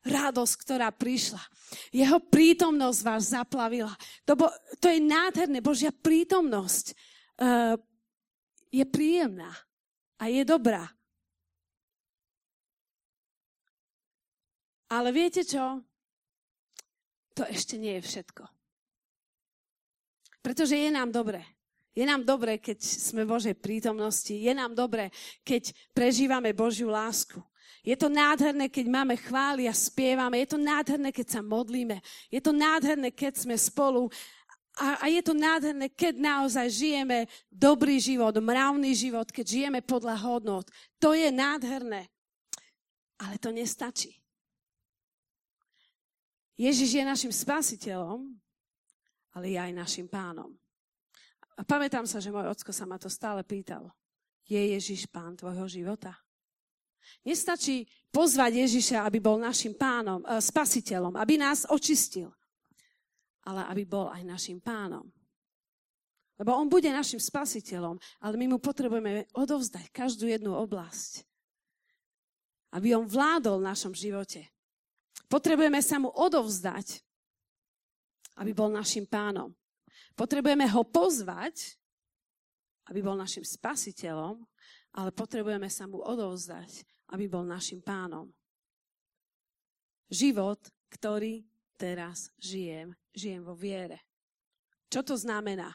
radosť, 0.00 0.54
ktorá 0.64 0.88
prišla. 0.88 1.40
Jeho 1.92 2.18
prítomnosť 2.24 3.00
vás 3.04 3.36
zaplavila. 3.36 3.92
To, 4.24 4.32
bo, 4.32 4.48
to 4.80 4.88
je 4.88 4.96
nádherné. 4.96 5.60
Božia 5.60 5.92
prítomnosť 5.92 6.96
uh, 7.36 7.76
je 8.72 8.84
príjemná 8.88 9.52
a 10.16 10.32
je 10.32 10.40
dobrá. 10.40 10.88
Ale 14.90 15.12
viete 15.12 15.44
čo? 15.44 15.84
To 17.40 17.48
ešte 17.48 17.80
nie 17.80 17.96
je 17.96 18.04
všetko. 18.04 18.44
Pretože 20.44 20.76
je 20.76 20.92
nám 20.92 21.08
dobre. 21.08 21.40
Je 21.96 22.04
nám 22.04 22.20
dobre, 22.20 22.60
keď 22.60 22.84
sme 22.84 23.24
v 23.24 23.32
Božej 23.32 23.56
prítomnosti. 23.56 24.36
Je 24.36 24.52
nám 24.52 24.76
dobre, 24.76 25.08
keď 25.40 25.72
prežívame 25.96 26.52
Božiu 26.52 26.92
lásku. 26.92 27.40
Je 27.80 27.96
to 27.96 28.12
nádherné, 28.12 28.68
keď 28.68 28.92
máme 28.92 29.16
chváli 29.16 29.64
a 29.64 29.72
spievame. 29.72 30.44
Je 30.44 30.52
to 30.52 30.60
nádherné, 30.60 31.08
keď 31.16 31.26
sa 31.32 31.40
modlíme. 31.40 32.04
Je 32.28 32.44
to 32.44 32.52
nádherné, 32.52 33.08
keď 33.08 33.40
sme 33.40 33.56
spolu. 33.56 34.12
A, 34.76 35.00
a 35.00 35.06
je 35.08 35.24
to 35.24 35.32
nádherné, 35.32 35.88
keď 35.88 36.20
naozaj 36.20 36.68
žijeme 36.68 37.24
dobrý 37.48 37.96
život, 37.96 38.36
mravný 38.36 38.92
život, 38.92 39.32
keď 39.32 39.46
žijeme 39.48 39.80
podľa 39.80 40.20
hodnot. 40.20 40.68
To 41.00 41.16
je 41.16 41.32
nádherné. 41.32 42.04
Ale 43.16 43.40
to 43.40 43.48
nestačí. 43.48 44.19
Ježiš 46.60 47.00
je 47.00 47.04
našim 47.08 47.32
spasiteľom, 47.32 48.36
ale 49.32 49.44
je 49.48 49.56
aj 49.56 49.72
našim 49.72 50.04
pánom. 50.04 50.52
A 51.56 51.64
pamätám 51.64 52.04
sa, 52.04 52.20
že 52.20 52.28
môj 52.28 52.52
ocko 52.52 52.68
sa 52.68 52.84
ma 52.84 53.00
to 53.00 53.08
stále 53.08 53.40
pýtal. 53.48 53.88
Je 54.44 54.60
Ježiš 54.60 55.08
pán 55.08 55.40
tvojho 55.40 55.64
života? 55.64 56.12
Nestačí 57.24 57.88
pozvať 58.12 58.68
Ježiša, 58.68 59.08
aby 59.08 59.24
bol 59.24 59.40
našim 59.40 59.72
pánom, 59.72 60.20
e, 60.20 60.36
spasiteľom, 60.36 61.16
aby 61.16 61.40
nás 61.40 61.64
očistil, 61.64 62.28
ale 63.48 63.64
aby 63.72 63.88
bol 63.88 64.12
aj 64.12 64.20
našim 64.20 64.60
pánom. 64.60 65.08
Lebo 66.36 66.56
on 66.56 66.68
bude 66.68 66.88
našim 66.92 67.20
spasiteľom, 67.20 67.96
ale 68.20 68.34
my 68.36 68.56
mu 68.56 68.58
potrebujeme 68.60 69.28
odovzdať 69.32 69.92
každú 69.92 70.28
jednu 70.28 70.56
oblasť. 70.56 71.24
Aby 72.76 73.00
on 73.00 73.08
vládol 73.08 73.60
v 73.60 73.68
našom 73.68 73.92
živote. 73.96 74.44
Potrebujeme 75.30 75.78
sa 75.78 76.02
mu 76.02 76.10
odovzdať, 76.10 76.98
aby 78.42 78.50
bol 78.50 78.66
našim 78.66 79.06
pánom. 79.06 79.54
Potrebujeme 80.18 80.66
ho 80.66 80.82
pozvať, 80.82 81.78
aby 82.90 82.98
bol 82.98 83.14
našim 83.14 83.46
spasiteľom, 83.46 84.42
ale 84.98 85.14
potrebujeme 85.14 85.70
sa 85.70 85.86
mu 85.86 86.02
odovzdať, 86.02 86.82
aby 87.14 87.30
bol 87.30 87.46
našim 87.46 87.78
pánom. 87.78 88.26
Život, 90.10 90.58
ktorý 90.90 91.46
teraz 91.78 92.34
žijem, 92.42 92.90
žijem 93.14 93.46
vo 93.46 93.54
viere. 93.54 94.02
Čo 94.90 95.06
to 95.06 95.14
znamená? 95.14 95.70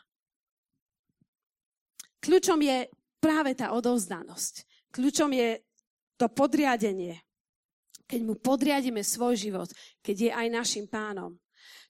Kľúčom 2.20 2.60
je 2.60 2.92
práve 3.24 3.56
tá 3.56 3.72
odovzdanosť. 3.72 4.68
Kľúčom 4.92 5.32
je 5.32 5.64
to 6.20 6.28
podriadenie 6.28 7.24
keď 8.06 8.20
mu 8.22 8.38
podriadíme 8.38 9.02
svoj 9.02 9.38
život, 9.38 9.70
keď 10.02 10.16
je 10.18 10.32
aj 10.32 10.48
našim 10.54 10.86
pánom. 10.86 11.34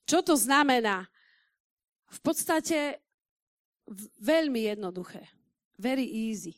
Čo 0.08 0.24
to 0.24 0.34
znamená? 0.36 1.04
V 2.08 2.18
podstate 2.24 3.04
veľmi 4.20 4.72
jednoduché. 4.72 5.28
Very 5.76 6.08
easy. 6.08 6.56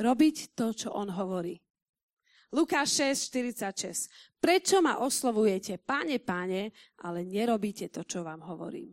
Robiť 0.00 0.56
to, 0.56 0.72
čo 0.72 0.88
on 0.96 1.12
hovorí. 1.12 1.60
Lukáš 2.52 3.00
6, 3.00 3.32
46. 3.32 4.36
Prečo 4.36 4.84
ma 4.84 5.00
oslovujete, 5.00 5.80
páne, 5.80 6.20
páne, 6.20 6.68
ale 7.00 7.24
nerobíte 7.24 7.88
to, 7.88 8.04
čo 8.04 8.20
vám 8.20 8.44
hovorím? 8.44 8.92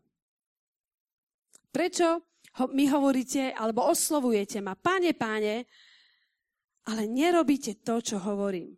Prečo 1.69 2.23
mi 2.71 2.87
hovoríte, 2.87 3.51
alebo 3.51 3.83
oslovujete 3.87 4.63
ma, 4.63 4.79
páne, 4.79 5.11
páne, 5.11 5.67
ale 6.87 7.03
nerobíte 7.05 7.83
to, 7.83 7.99
čo 7.99 8.17
hovorím? 8.17 8.73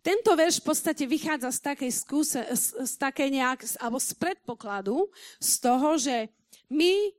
Tento 0.00 0.32
verš 0.32 0.64
v 0.64 0.66
podstate 0.72 1.04
vychádza 1.04 1.52
z 1.52 1.60
takej 1.60 1.92
skúse, 1.92 2.40
z, 2.40 2.64
z 2.88 2.92
takej 2.96 3.28
nejak, 3.36 3.60
alebo 3.76 4.00
z 4.00 4.16
predpokladu, 4.16 4.96
z 5.36 5.52
toho, 5.60 6.00
že 6.00 6.32
my 6.72 7.12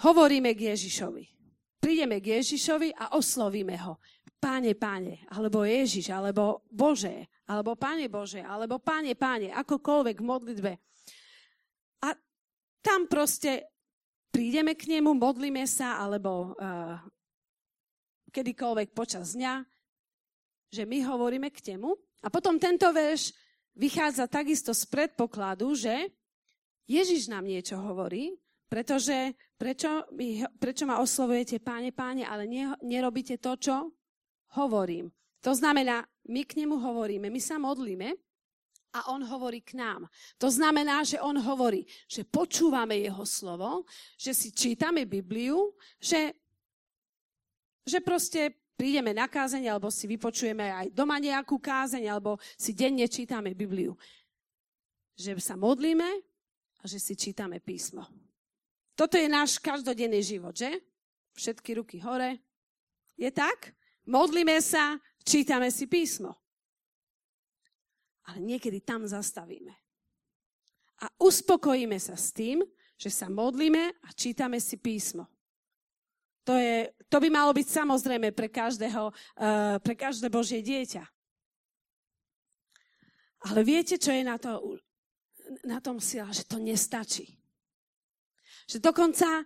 hovoríme 0.00 0.56
k 0.56 0.72
Ježišovi. 0.72 1.24
Prídeme 1.76 2.16
k 2.22 2.40
Ježišovi 2.40 2.96
a 2.96 3.12
oslovíme 3.18 3.76
ho. 3.84 4.00
Páne, 4.40 4.72
páne, 4.74 5.22
alebo 5.30 5.62
Ježiš, 5.68 6.10
alebo 6.10 6.64
Bože, 6.66 7.28
alebo 7.46 7.76
Páne 7.76 8.08
Bože, 8.08 8.40
alebo 8.42 8.80
Páne, 8.80 9.12
páne, 9.14 9.52
akokoľvek 9.52 10.16
v 10.18 10.26
modlitbe. 10.26 10.72
A 12.02 12.08
tam 12.82 13.06
proste 13.06 13.68
prídeme 14.32 14.74
k 14.74 14.98
nemu, 14.98 15.12
modlíme 15.14 15.62
sa, 15.68 16.00
alebo 16.00 16.56
uh, 16.56 16.98
kedykoľvek 18.32 18.96
počas 18.96 19.36
dňa 19.36 19.71
že 20.72 20.88
my 20.88 21.04
hovoríme 21.04 21.52
k 21.52 21.76
temu. 21.76 21.92
A 22.24 22.32
potom 22.32 22.56
tento 22.56 22.88
verš 22.88 23.36
vychádza 23.76 24.24
takisto 24.24 24.72
z 24.72 24.88
predpokladu, 24.88 25.76
že 25.76 25.92
Ježiš 26.88 27.28
nám 27.28 27.44
niečo 27.44 27.76
hovorí, 27.76 28.32
pretože 28.72 29.36
prečo, 29.60 30.08
my, 30.16 30.48
prečo 30.56 30.88
ma 30.88 31.04
oslovujete 31.04 31.60
páne, 31.60 31.92
páne, 31.92 32.24
ale 32.24 32.48
ne, 32.48 32.72
nerobíte 32.80 33.36
to, 33.36 33.52
čo 33.60 33.74
hovorím. 34.56 35.12
To 35.44 35.52
znamená, 35.52 36.00
my 36.32 36.40
k 36.48 36.64
nemu 36.64 36.80
hovoríme, 36.80 37.28
my 37.28 37.40
sa 37.42 37.60
modlíme 37.60 38.16
a 38.92 39.12
on 39.12 39.24
hovorí 39.24 39.60
k 39.64 39.76
nám. 39.76 40.08
To 40.38 40.48
znamená, 40.48 41.04
že 41.04 41.20
on 41.20 41.36
hovorí, 41.40 41.84
že 42.08 42.24
počúvame 42.24 43.00
jeho 43.00 43.24
slovo, 43.24 43.88
že 44.16 44.32
si 44.36 44.52
čítame 44.52 45.08
Bibliu, 45.08 45.72
že, 45.98 46.32
že 47.84 47.98
proste 48.04 48.61
prídeme 48.82 49.14
na 49.14 49.30
kázeň, 49.30 49.70
alebo 49.70 49.94
si 49.94 50.10
vypočujeme 50.10 50.66
aj 50.66 50.86
doma 50.90 51.22
nejakú 51.22 51.54
kázeň, 51.62 52.10
alebo 52.10 52.42
si 52.58 52.74
denne 52.74 53.06
čítame 53.06 53.54
Bibliu. 53.54 53.94
Že 55.14 55.38
sa 55.38 55.54
modlíme 55.54 56.10
a 56.82 56.84
že 56.90 56.98
si 56.98 57.14
čítame 57.14 57.62
písmo. 57.62 58.02
Toto 58.98 59.14
je 59.14 59.30
náš 59.30 59.62
každodenný 59.62 60.18
život, 60.26 60.58
že? 60.58 60.82
Všetky 61.38 61.78
ruky 61.78 62.02
hore. 62.02 62.42
Je 63.14 63.30
tak? 63.30 63.70
Modlíme 64.02 64.58
sa, 64.58 64.98
čítame 65.22 65.70
si 65.70 65.86
písmo. 65.86 66.34
Ale 68.26 68.42
niekedy 68.42 68.82
tam 68.82 69.06
zastavíme. 69.06 69.70
A 70.98 71.06
uspokojíme 71.22 72.02
sa 72.02 72.18
s 72.18 72.34
tým, 72.34 72.66
že 72.98 73.14
sa 73.14 73.30
modlíme 73.30 73.94
a 74.02 74.08
čítame 74.10 74.58
si 74.58 74.74
písmo. 74.74 75.30
To, 76.42 76.58
je, 76.58 76.90
to 77.06 77.16
by 77.22 77.28
malo 77.30 77.54
byť 77.54 77.66
samozrejme 77.70 78.34
pre, 78.34 78.50
každého, 78.50 79.14
uh, 79.14 79.78
pre 79.78 79.94
každé 79.94 80.26
Božie 80.26 80.58
dieťa. 80.58 81.06
Ale 83.46 83.66
viete, 83.66 83.98
čo 83.98 84.10
je 84.14 84.22
na, 84.22 84.38
to, 84.38 84.78
na 85.66 85.78
tom 85.82 85.98
sila? 85.98 86.30
Že 86.30 86.44
to 86.46 86.58
nestačí. 86.62 87.26
Že 88.70 88.78
dokonca 88.78 89.42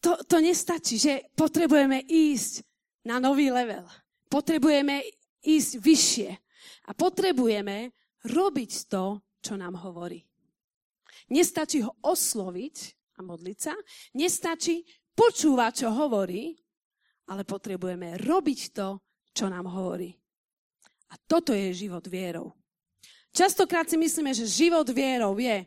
to, 0.00 0.16
to 0.24 0.36
nestačí, 0.40 0.96
že 0.96 1.28
potrebujeme 1.36 2.00
ísť 2.08 2.64
na 3.04 3.20
nový 3.20 3.52
level. 3.52 3.84
Potrebujeme 4.32 5.04
ísť 5.44 5.70
vyššie. 5.76 6.30
A 6.88 6.90
potrebujeme 6.96 7.92
robiť 8.24 8.72
to, 8.88 9.20
čo 9.40 9.54
nám 9.56 9.76
hovorí. 9.80 10.24
Nestačí 11.30 11.84
ho 11.84 11.92
osloviť, 12.00 12.99
a 13.20 13.28
modliť 13.28 13.58
sa. 13.60 13.76
Nestačí 14.16 14.80
počúvať, 15.12 15.84
čo 15.84 15.88
hovorí, 15.92 16.56
ale 17.28 17.44
potrebujeme 17.44 18.16
robiť 18.24 18.60
to, 18.72 18.98
čo 19.36 19.46
nám 19.52 19.68
hovorí. 19.68 20.10
A 21.12 21.14
toto 21.28 21.52
je 21.52 21.86
život 21.86 22.02
vierou. 22.08 22.56
Častokrát 23.30 23.86
si 23.86 23.94
myslíme, 23.94 24.34
že 24.34 24.48
život 24.48 24.88
vierou 24.90 25.38
je 25.38 25.62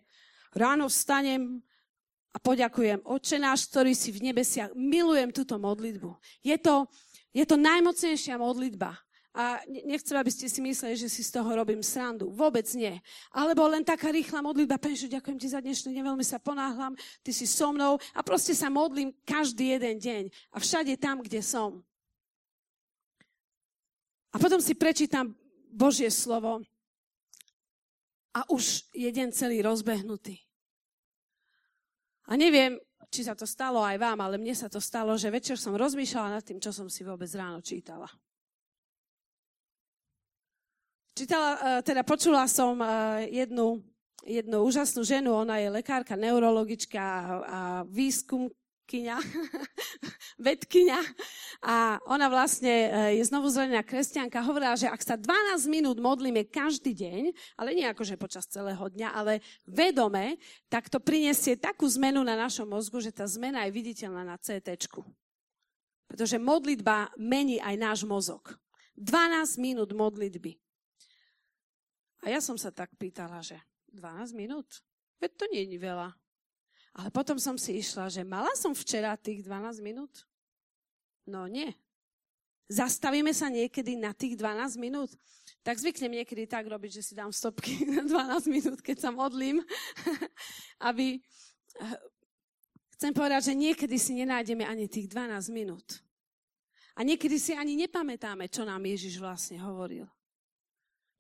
ráno 0.52 0.92
vstanem 0.92 1.64
a 2.34 2.38
poďakujem 2.42 3.06
Oče 3.06 3.38
náš, 3.40 3.70
ktorý 3.72 3.96
si 3.96 4.12
v 4.12 4.34
nebesiach. 4.34 4.74
Milujem 4.76 5.32
túto 5.32 5.56
modlitbu. 5.56 6.12
Je 6.44 6.58
to, 6.60 6.90
je 7.32 7.46
to 7.48 7.56
najmocnejšia 7.56 8.36
modlitba. 8.36 8.98
A 9.34 9.66
nechcem, 9.66 10.14
aby 10.14 10.30
ste 10.30 10.46
si 10.46 10.62
mysleli, 10.62 10.94
že 10.94 11.10
si 11.10 11.26
z 11.26 11.34
toho 11.34 11.50
robím 11.58 11.82
srandu. 11.82 12.30
Vôbec 12.30 12.70
nie. 12.78 13.02
Alebo 13.34 13.66
len 13.66 13.82
taká 13.82 14.14
rýchla 14.14 14.46
modlitba. 14.46 14.78
Penšu, 14.78 15.10
ďakujem 15.10 15.38
ti 15.42 15.50
za 15.50 15.58
dnešný 15.58 15.90
deň, 15.90 16.22
sa 16.22 16.38
ponáhľam, 16.38 16.94
ty 17.26 17.34
si 17.34 17.50
so 17.50 17.74
mnou 17.74 17.98
a 18.14 18.22
proste 18.22 18.54
sa 18.54 18.70
modlím 18.70 19.10
každý 19.26 19.74
jeden 19.74 19.98
deň. 19.98 20.24
A 20.54 20.62
všade 20.62 20.94
tam, 21.02 21.26
kde 21.26 21.42
som. 21.42 21.82
A 24.30 24.38
potom 24.38 24.62
si 24.62 24.78
prečítam 24.78 25.34
Božie 25.74 26.14
slovo 26.14 26.62
a 28.38 28.46
už 28.54 28.86
je 28.94 29.10
deň 29.10 29.34
celý 29.34 29.66
rozbehnutý. 29.66 30.38
A 32.30 32.38
neviem, 32.38 32.78
či 33.10 33.26
sa 33.26 33.34
to 33.34 33.50
stalo 33.50 33.82
aj 33.82 33.98
vám, 33.98 34.22
ale 34.22 34.38
mne 34.38 34.54
sa 34.54 34.70
to 34.70 34.82
stalo, 34.82 35.14
že 35.18 35.34
večer 35.34 35.58
som 35.58 35.78
rozmýšľala 35.78 36.38
nad 36.38 36.44
tým, 36.46 36.58
čo 36.58 36.70
som 36.70 36.86
si 36.86 37.02
vôbec 37.02 37.30
ráno 37.34 37.62
čítala. 37.62 38.10
Čítala, 41.14 41.82
teda 41.86 42.02
počula 42.02 42.50
som 42.50 42.78
jednu, 43.30 43.82
jednu 44.26 44.58
úžasnú 44.66 45.06
ženu, 45.06 45.34
ona 45.34 45.62
je 45.62 45.70
lekárka, 45.70 46.18
neurologička 46.18 47.02
a 47.46 47.60
výskumkyňa, 47.88 49.18
vedkyňa 50.48 51.00
a 51.64 51.96
ona 52.12 52.28
vlastne 52.28 52.68
e, 52.68 52.90
je 53.20 53.24
znovu 53.24 53.48
zranená 53.48 53.88
kresťanka. 53.88 54.44
Hovorila, 54.44 54.76
že 54.76 54.92
ak 54.92 55.00
sa 55.00 55.16
12 55.16 55.64
minút 55.72 55.96
modlíme 56.00 56.44
každý 56.52 56.92
deň, 56.92 57.22
ale 57.56 57.70
nie 57.72 57.88
akože 57.88 58.20
počas 58.20 58.44
celého 58.52 58.84
dňa, 58.84 59.10
ale 59.16 59.40
vedome, 59.64 60.36
tak 60.68 60.92
to 60.92 61.00
prinesie 61.00 61.56
takú 61.56 61.88
zmenu 61.96 62.20
na 62.20 62.36
našom 62.36 62.68
mozgu, 62.68 63.00
že 63.00 63.16
tá 63.16 63.24
zmena 63.24 63.64
je 63.64 63.72
viditeľná 63.72 64.28
na 64.28 64.36
CT. 64.36 64.76
Pretože 66.12 66.36
modlitba 66.36 67.16
mení 67.16 67.64
aj 67.64 67.76
náš 67.80 68.00
mozog. 68.04 68.60
12 69.00 69.58
minút 69.58 69.90
modlitby. 69.96 70.63
A 72.24 72.32
ja 72.32 72.40
som 72.40 72.56
sa 72.56 72.72
tak 72.72 72.90
pýtala, 72.96 73.44
že 73.44 73.60
12 73.92 74.32
minút? 74.34 74.84
Veď 75.20 75.32
to 75.36 75.46
nie 75.52 75.64
je 75.68 75.80
veľa. 75.80 76.10
Ale 76.94 77.10
potom 77.10 77.36
som 77.42 77.58
si 77.60 77.82
išla, 77.82 78.08
že 78.08 78.24
mala 78.24 78.54
som 78.56 78.72
včera 78.72 79.18
tých 79.20 79.44
12 79.44 79.84
minút? 79.84 80.24
No 81.28 81.50
nie. 81.50 81.74
Zastavíme 82.72 83.36
sa 83.36 83.52
niekedy 83.52 84.00
na 84.00 84.16
tých 84.16 84.40
12 84.40 84.80
minút? 84.80 85.12
Tak 85.64 85.80
zvyknem 85.80 86.24
niekedy 86.24 86.48
tak 86.48 86.64
robiť, 86.64 87.02
že 87.02 87.06
si 87.06 87.14
dám 87.16 87.32
stopky 87.36 87.84
na 87.94 88.08
12 88.08 88.48
minút, 88.48 88.80
keď 88.80 88.98
sa 89.04 89.10
modlím, 89.12 89.60
aby... 90.90 91.20
Eh, 91.82 92.00
chcem 92.96 93.12
povedať, 93.12 93.52
že 93.52 93.54
niekedy 93.58 93.98
si 94.00 94.16
nenájdeme 94.16 94.64
ani 94.64 94.88
tých 94.88 95.12
12 95.12 95.52
minút. 95.52 96.00
A 96.94 97.02
niekedy 97.02 97.42
si 97.42 97.58
ani 97.58 97.74
nepamätáme, 97.74 98.46
čo 98.54 98.62
nám 98.64 98.86
Ježiš 98.86 99.18
vlastne 99.18 99.58
hovoril. 99.58 100.06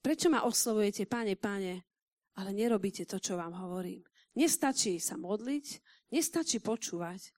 Prečo 0.04 0.28
ma 0.28 0.44
oslovujete, 0.44 1.08
páne, 1.08 1.39
páne, 1.39 1.88
ale 2.36 2.52
nerobíte 2.52 3.08
to, 3.08 3.24
čo 3.24 3.39
vám 3.39 3.56
hovorím? 3.56 4.04
Nestačí 4.36 5.00
sa 5.00 5.16
modliť, 5.16 5.66
nestačí 6.12 6.60
počúvať. 6.60 7.32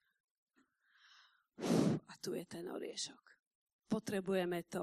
A 2.09 2.13
tu 2.17 2.33
je 2.33 2.41
ten 2.49 2.65
oriešok. 2.65 3.21
Potrebujeme 3.85 4.65
to 4.65 4.81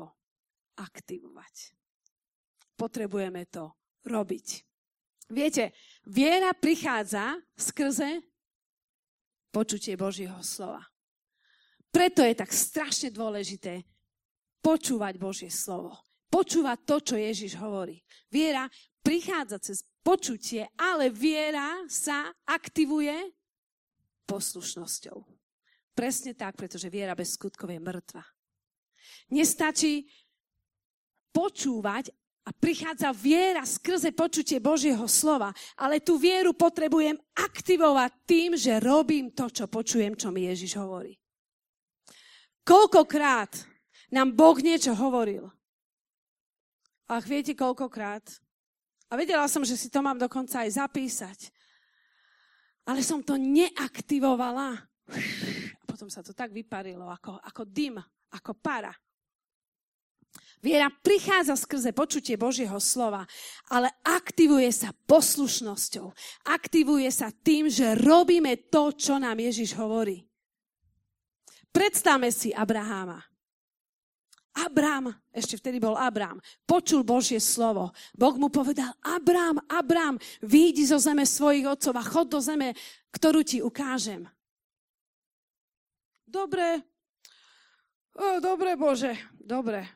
aktivovať. 0.79 1.75
Potrebujeme 2.79 3.51
to 3.51 3.75
robiť. 4.07 4.47
Viete, 5.35 5.75
viera 6.07 6.55
prichádza 6.55 7.35
skrze 7.59 8.23
počutie 9.51 9.99
Božieho 9.99 10.39
slova. 10.39 10.87
Preto 11.91 12.23
je 12.23 12.39
tak 12.39 12.55
strašne 12.55 13.11
dôležité 13.11 13.83
počúvať 14.63 15.19
Božie 15.19 15.51
slovo. 15.51 15.99
Počúvať 16.33 16.79
to, 16.89 16.97
čo 17.05 17.15
Ježiš 17.21 17.61
hovorí. 17.61 18.01
Viera 18.33 18.65
prichádza 19.05 19.61
cez 19.61 19.85
počutie, 20.01 20.65
ale 20.81 21.13
viera 21.13 21.85
sa 21.93 22.33
aktivuje 22.49 23.13
poslušnosťou. 24.25 25.21
Presne 25.93 26.33
tak, 26.33 26.57
pretože 26.57 26.89
viera 26.89 27.13
bez 27.13 27.37
skutkov 27.37 27.69
je 27.69 27.77
mŕtva. 27.77 28.25
Nestačí 29.29 30.09
počúvať 31.37 32.09
a 32.43 32.51
prichádza 32.51 33.13
viera 33.13 33.63
skrze 33.63 34.11
počutie 34.17 34.59
Božieho 34.59 35.05
slova, 35.07 35.53
ale 35.79 36.03
tú 36.03 36.19
vieru 36.19 36.57
potrebujem 36.57 37.15
aktivovať 37.37 38.11
tým, 38.27 38.51
že 38.57 38.83
robím 38.83 39.31
to, 39.31 39.47
čo 39.53 39.69
počujem, 39.69 40.17
čo 40.17 40.33
mi 40.35 40.49
Ježiš 40.49 40.81
hovorí. 40.81 41.15
Koľkokrát 42.65 43.53
nám 44.11 44.35
Boh 44.35 44.59
niečo 44.59 44.97
hovoril. 44.97 45.51
Ach, 47.13 47.27
viete 47.29 47.53
koľkokrát? 47.53 48.25
A 49.13 49.21
vedela 49.21 49.45
som, 49.45 49.61
že 49.61 49.77
si 49.77 49.93
to 49.93 50.01
mám 50.01 50.17
dokonca 50.17 50.65
aj 50.65 50.81
zapísať. 50.81 51.53
Ale 52.89 53.05
som 53.05 53.21
to 53.21 53.37
neaktivovala. 53.37 54.81
A 55.77 55.83
potom 55.85 56.09
sa 56.09 56.25
to 56.25 56.33
tak 56.33 56.57
vyparilo, 56.57 57.05
ako, 57.13 57.37
ako 57.37 57.69
dym, 57.69 58.01
ako 58.33 58.57
para. 58.57 58.97
Viera 60.65 60.89
prichádza 60.89 61.53
skrze 61.59 61.93
počutie 61.93 62.41
Božieho 62.41 62.81
slova, 62.81 63.29
ale 63.69 63.93
aktivuje 64.07 64.73
sa 64.73 64.97
poslušnosťou. 65.05 66.09
Aktivuje 66.49 67.13
sa 67.13 67.29
tým, 67.29 67.69
že 67.69 67.93
robíme 67.99 68.73
to, 68.73 68.97
čo 68.97 69.21
nám 69.21 69.37
Ježiš 69.37 69.77
hovorí. 69.77 70.25
Predstavme 71.69 72.33
si 72.33 72.57
Abraháma. 72.57 73.32
Abrám, 74.53 75.17
ešte 75.33 75.57
vtedy 75.57 75.81
bol 75.81 75.97
Abrám, 75.97 76.37
počul 76.69 77.01
Božie 77.01 77.41
slovo. 77.41 77.97
Boh 78.13 78.37
mu 78.37 78.53
povedal, 78.53 78.93
Abrám, 79.01 79.65
Abrám, 79.65 80.21
výjdi 80.45 80.85
zo 80.85 81.01
zeme 81.01 81.25
svojich 81.25 81.65
otcov 81.65 81.97
a 81.97 82.05
chod 82.05 82.29
do 82.29 82.37
zeme, 82.37 82.77
ktorú 83.17 83.41
ti 83.41 83.65
ukážem. 83.65 84.29
Dobre, 86.29 86.85
o, 88.17 88.41
dobre 88.41 88.77
Bože, 88.77 89.17
dobre. 89.41 89.89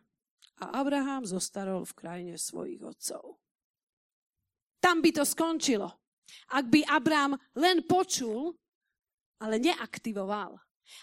A 0.57 0.81
Abraham 0.81 1.29
zostarol 1.29 1.85
v 1.85 1.97
krajine 1.97 2.35
svojich 2.40 2.81
otcov. 2.81 3.37
Tam 4.81 5.05
by 5.05 5.11
to 5.12 5.25
skončilo. 5.29 5.88
Ak 6.57 6.64
by 6.73 6.81
Abrám 6.88 7.37
len 7.61 7.85
počul, 7.85 8.57
ale 9.37 9.61
neaktivoval, 9.61 10.57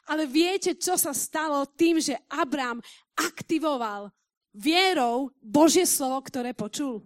ale 0.07 0.27
viete, 0.29 0.75
čo 0.77 0.99
sa 0.99 1.11
stalo 1.11 1.63
tým, 1.73 1.99
že 1.99 2.17
Abram 2.29 2.81
aktivoval 3.15 4.09
vierou 4.53 5.33
Božie 5.41 5.87
slovo, 5.87 6.21
ktoré 6.21 6.53
počul? 6.53 7.01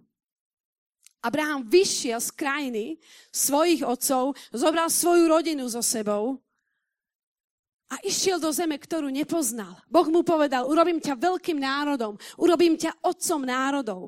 Abraham 1.23 1.65
vyšiel 1.65 2.21
z 2.21 2.29
krajiny 2.31 2.85
svojich 3.33 3.81
otcov, 3.81 4.37
zobral 4.53 4.87
svoju 4.87 5.27
rodinu 5.27 5.65
so 5.65 5.81
sebou 5.81 6.39
a 7.87 7.95
išiel 8.03 8.37
do 8.37 8.51
zeme, 8.51 8.75
ktorú 8.75 9.07
nepoznal. 9.07 9.79
Boh 9.87 10.07
mu 10.11 10.21
povedal, 10.21 10.67
urobím 10.67 10.99
ťa 10.99 11.17
veľkým 11.17 11.57
národom, 11.57 12.19
urobím 12.37 12.75
ťa 12.75 12.99
otcom 13.01 13.41
národov. 13.47 14.01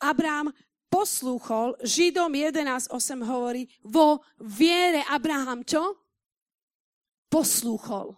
Abraham 0.00 0.54
poslúchol, 0.86 1.76
Židom 1.82 2.32
11.8 2.32 2.94
hovorí, 3.26 3.66
vo 3.82 4.22
viere 4.40 5.02
Abraham 5.10 5.66
čo? 5.66 6.05
Poslúchol. 7.36 8.16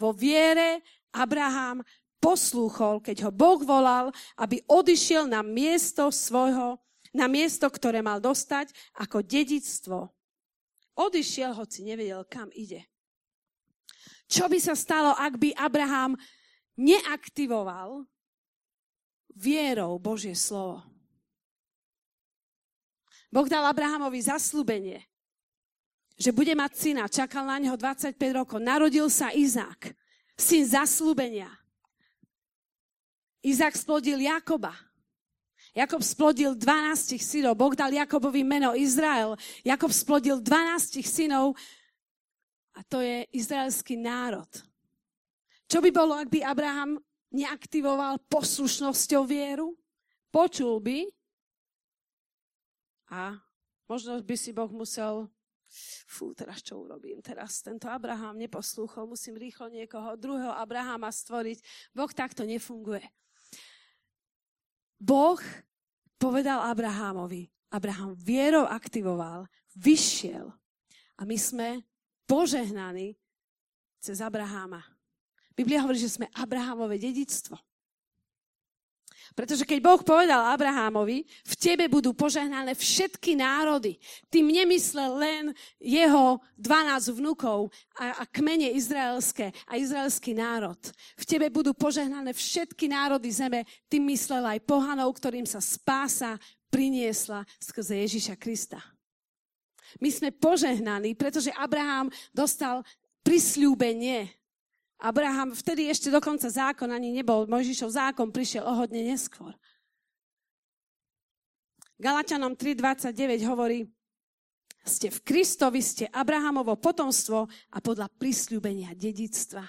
Vo 0.00 0.10
viere 0.16 0.80
Abraham 1.12 1.84
poslúchol, 2.16 3.04
keď 3.04 3.28
ho 3.28 3.30
Boh 3.32 3.60
volal, 3.60 4.08
aby 4.40 4.64
odišiel 4.64 5.28
na 5.28 5.44
miesto 5.44 6.08
svojho, 6.08 6.80
na 7.12 7.28
miesto, 7.28 7.68
ktoré 7.68 8.00
mal 8.00 8.16
dostať 8.16 8.72
ako 8.96 9.20
dedictvo. 9.20 10.08
Odišiel, 10.96 11.52
hoci 11.52 11.84
nevedel, 11.84 12.24
kam 12.24 12.48
ide. 12.56 12.88
Čo 14.24 14.48
by 14.48 14.58
sa 14.64 14.72
stalo, 14.72 15.12
ak 15.12 15.36
by 15.36 15.52
Abraham 15.52 16.16
neaktivoval 16.80 18.08
vierou 19.36 20.00
Božie 20.00 20.32
slovo? 20.32 20.80
Boh 23.28 23.44
dal 23.44 23.68
Abrahamovi 23.68 24.24
zaslúbenie 24.24 25.04
že 26.16 26.32
bude 26.32 26.56
mať 26.56 26.72
syna. 26.74 27.04
Čakal 27.06 27.44
na 27.44 27.60
neho 27.60 27.76
25 27.76 28.16
rokov. 28.32 28.58
Narodil 28.58 29.06
sa 29.12 29.30
Izák, 29.30 29.92
syn 30.34 30.64
zaslúbenia. 30.64 31.52
Izák 33.44 33.76
splodil 33.76 34.18
Jakoba. 34.24 34.74
Jakob 35.76 36.00
splodil 36.00 36.56
12 36.56 37.20
synov. 37.20 37.52
Boh 37.52 37.76
dal 37.76 37.92
Jakobovi 37.92 38.40
meno 38.40 38.72
Izrael. 38.72 39.36
Jakob 39.60 39.92
splodil 39.92 40.40
12 40.40 41.04
synov 41.04 41.52
a 42.72 42.80
to 42.84 43.04
je 43.04 43.28
izraelský 43.36 44.00
národ. 44.00 44.48
Čo 45.68 45.84
by 45.84 45.90
bolo, 45.92 46.16
ak 46.16 46.32
by 46.32 46.40
Abraham 46.44 46.96
neaktivoval 47.28 48.24
poslušnosťou 48.28 49.22
vieru? 49.28 49.76
Počul 50.32 50.80
by 50.80 50.98
a 53.12 53.36
možno 53.84 54.20
by 54.20 54.36
si 54.36 54.50
Boh 54.56 54.68
musel 54.68 55.28
fú, 56.08 56.32
teraz 56.32 56.64
čo 56.64 56.82
urobím? 56.82 57.20
Teraz 57.20 57.60
tento 57.60 57.86
Abraham 57.90 58.40
neposlúchol, 58.40 59.06
musím 59.06 59.36
rýchlo 59.36 59.68
niekoho 59.68 60.16
druhého 60.16 60.52
Abrahama 60.52 61.12
stvoriť. 61.12 61.60
Boh 61.92 62.10
takto 62.10 62.42
nefunguje. 62.42 63.04
Boh 64.96 65.40
povedal 66.16 66.64
Abrahamovi, 66.64 67.52
Abraham 67.68 68.16
vierou 68.16 68.64
aktivoval, 68.64 69.44
vyšiel 69.76 70.48
a 71.16 71.22
my 71.28 71.36
sme 71.36 71.68
požehnaní 72.24 73.16
cez 74.00 74.24
Abraháma. 74.24 74.80
Biblia 75.56 75.84
hovorí, 75.84 76.00
že 76.00 76.12
sme 76.12 76.28
Abrahamové 76.36 77.00
dedictvo. 77.00 77.56
Pretože 79.36 79.68
keď 79.68 79.78
Boh 79.84 80.00
povedal 80.00 80.48
Abrahámovi, 80.48 81.28
v 81.28 81.54
tebe 81.60 81.92
budú 81.92 82.16
požehnané 82.16 82.72
všetky 82.72 83.36
národy, 83.36 84.00
tým 84.32 84.48
nemyslel 84.48 85.12
len 85.20 85.44
jeho 85.76 86.40
12 86.56 87.20
vnukov 87.20 87.68
a, 88.00 88.16
a 88.16 88.24
kmene 88.24 88.72
izraelské 88.72 89.52
a 89.68 89.76
izraelský 89.76 90.32
národ. 90.32 90.80
V 91.20 91.24
tebe 91.28 91.52
budú 91.52 91.76
požehnané 91.76 92.32
všetky 92.32 92.88
národy 92.88 93.28
zeme, 93.28 93.68
tým 93.92 94.08
myslel 94.08 94.56
aj 94.56 94.64
pohanov, 94.64 95.12
ktorým 95.20 95.44
sa 95.44 95.60
spása 95.60 96.40
priniesla 96.72 97.44
skrze 97.60 97.92
Ježiša 98.08 98.40
Krista. 98.40 98.80
My 100.00 100.08
sme 100.08 100.32
požehnaní, 100.32 101.12
pretože 101.12 101.52
Abraham 101.52 102.08
dostal 102.32 102.80
prisľúbenie 103.20 104.32
Abraham 104.96 105.52
vtedy 105.52 105.92
ešte 105.92 106.08
dokonca 106.08 106.48
zákon 106.48 106.88
ani 106.88 107.12
nebol, 107.12 107.44
Mojžišov 107.44 107.90
zákon 107.92 108.32
prišiel 108.32 108.64
o 108.64 108.72
hodne 108.72 109.04
neskôr. 109.04 109.52
Galatianom 111.96 112.56
3.29 112.56 113.44
hovorí, 113.48 113.88
ste 114.86 115.10
v 115.10 115.18
Kristovi, 115.26 115.82
ste 115.82 116.06
Abrahamovo 116.06 116.78
potomstvo 116.78 117.48
a 117.48 117.78
podľa 117.82 118.06
prisľúbenia 118.20 118.94
dedictva. 118.94 119.66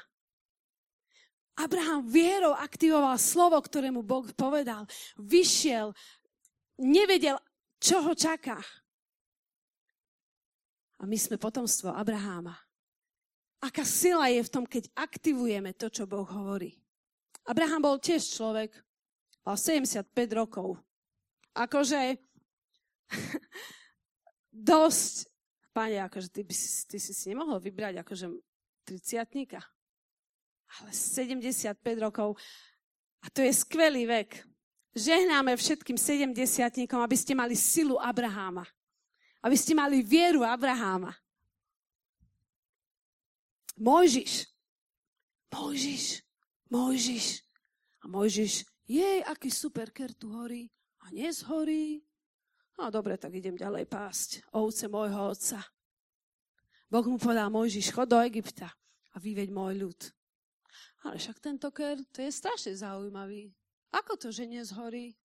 Abraham 1.57 2.05
vierou 2.05 2.53
aktivoval 2.53 3.17
slovo, 3.17 3.57
ktoré 3.57 3.89
mu 3.89 4.05
Boh 4.05 4.29
povedal. 4.37 4.85
Vyšiel, 5.17 5.89
nevedel, 6.77 7.41
čo 7.81 8.05
ho 8.05 8.13
čaká. 8.13 8.61
A 11.01 11.03
my 11.09 11.17
sme 11.17 11.41
potomstvo 11.41 11.89
Abraháma. 11.89 12.66
Aká 13.57 13.81
sila 13.81 14.29
je 14.29 14.41
v 14.45 14.53
tom, 14.53 14.65
keď 14.69 14.89
aktivujeme 14.93 15.73
to, 15.73 15.89
čo 15.89 16.05
Boh 16.05 16.27
hovorí. 16.29 16.77
Abraham 17.47 17.81
bol 17.81 17.97
tiež 17.97 18.21
človek, 18.37 18.69
mal 19.41 19.57
75 19.57 20.03
rokov. 20.35 20.77
Akože 21.57 22.21
dosť, 24.51 25.31
pane, 25.73 25.97
akože 26.05 26.29
ty, 26.29 26.41
by 26.45 26.53
si, 26.53 26.69
ty 26.85 26.97
si 27.01 27.15
si 27.15 27.33
nemohol 27.33 27.57
vybrať 27.57 28.03
akože 28.03 28.29
30 28.85 29.77
ale 30.67 30.91
75 30.91 31.79
rokov. 32.03 32.35
A 33.23 33.31
to 33.31 33.41
je 33.41 33.51
skvelý 33.55 34.05
vek. 34.05 34.43
Žehnáme 34.97 35.53
všetkým 35.55 35.95
70 35.95 36.35
aby 36.91 37.17
ste 37.17 37.33
mali 37.37 37.55
silu 37.55 38.01
Abraháma. 38.01 38.65
Aby 39.41 39.55
ste 39.57 39.77
mali 39.77 40.01
vieru 40.01 40.41
Abraháma. 40.43 41.13
Mojžiš. 43.77 44.49
Mojžiš. 45.53 46.05
Mojžiš. 46.69 47.25
A 48.01 48.05
Mojžiš, 48.09 48.65
jej, 48.89 49.19
aký 49.23 49.49
super 49.53 49.93
ker 49.93 50.13
tu 50.13 50.33
horí. 50.33 50.69
A 51.05 51.13
nezhorí. 51.13 52.01
No 52.77 52.93
dobre, 52.93 53.17
tak 53.17 53.33
idem 53.33 53.57
ďalej 53.57 53.89
pásť 53.89 54.45
ovce 54.53 54.85
môjho 54.85 55.33
otca. 55.33 55.61
Boh 56.87 57.05
mu 57.05 57.17
povedal, 57.17 57.49
Mojžiš, 57.49 57.91
chod 57.91 58.11
do 58.11 58.19
Egypta 58.21 58.69
a 59.13 59.15
vyveď 59.17 59.49
môj 59.49 59.73
ľud. 59.81 60.01
Ale 61.03 61.19
však 61.19 61.37
tento 61.41 61.69
ker, 61.73 61.99
to 62.13 62.21
je 62.21 62.31
strašne 62.31 62.73
zaujímavý. 62.77 63.49
Ako 63.91 64.19
to, 64.19 64.29
že 64.29 64.45
nezhorí? 64.45 65.15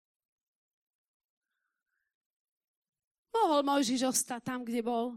Mohol 3.32 3.64
Mojžiš 3.64 4.06
ostať 4.06 4.42
tam, 4.44 4.60
kde 4.62 4.80
bol, 4.84 5.16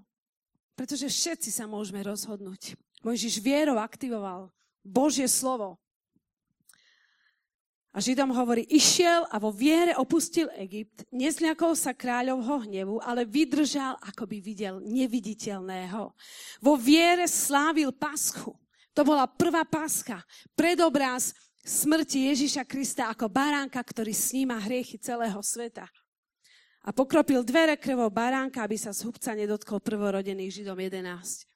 pretože 0.76 1.12
všetci 1.12 1.50
sa 1.52 1.68
môžeme 1.68 2.04
rozhodnúť. 2.04 2.76
Mojžiš 3.06 3.38
vierou 3.38 3.78
aktivoval 3.78 4.50
Božie 4.82 5.30
slovo. 5.30 5.78
A 7.96 8.02
Židom 8.04 8.34
hovorí, 8.34 8.68
išiel 8.68 9.24
a 9.32 9.40
vo 9.40 9.54
viere 9.56 9.96
opustil 9.96 10.52
Egypt, 10.60 11.08
nezľakol 11.16 11.78
sa 11.80 11.96
kráľovho 11.96 12.68
hnevu, 12.68 13.00
ale 13.00 13.24
vydržal, 13.24 13.96
ako 14.04 14.28
by 14.28 14.38
videl 14.44 14.84
neviditeľného. 14.84 16.12
Vo 16.60 16.74
viere 16.76 17.24
slávil 17.30 17.96
paschu. 17.96 18.52
To 18.92 19.06
bola 19.08 19.30
prvá 19.30 19.64
paska, 19.64 20.20
predobraz 20.58 21.32
smrti 21.64 22.36
Ježiša 22.36 22.68
Krista 22.68 23.08
ako 23.08 23.32
baránka, 23.32 23.80
ktorý 23.80 24.12
sníma 24.12 24.60
hriechy 24.60 25.00
celého 25.00 25.40
sveta. 25.40 25.88
A 26.84 26.92
pokropil 26.92 27.48
dvere 27.48 27.80
krvou 27.80 28.12
baránka, 28.12 28.60
aby 28.60 28.76
sa 28.76 28.92
z 28.92 29.08
hubca 29.08 29.32
nedotkol 29.32 29.80
prvorodených 29.80 30.62
Židom 30.62 30.80
11 30.84 31.55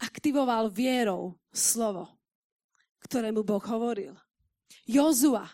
aktivoval 0.00 0.72
vierou 0.72 1.36
slovo, 1.52 2.08
ktorému 3.04 3.44
Boh 3.44 3.62
hovoril. 3.62 4.16
Jozua 4.88 5.46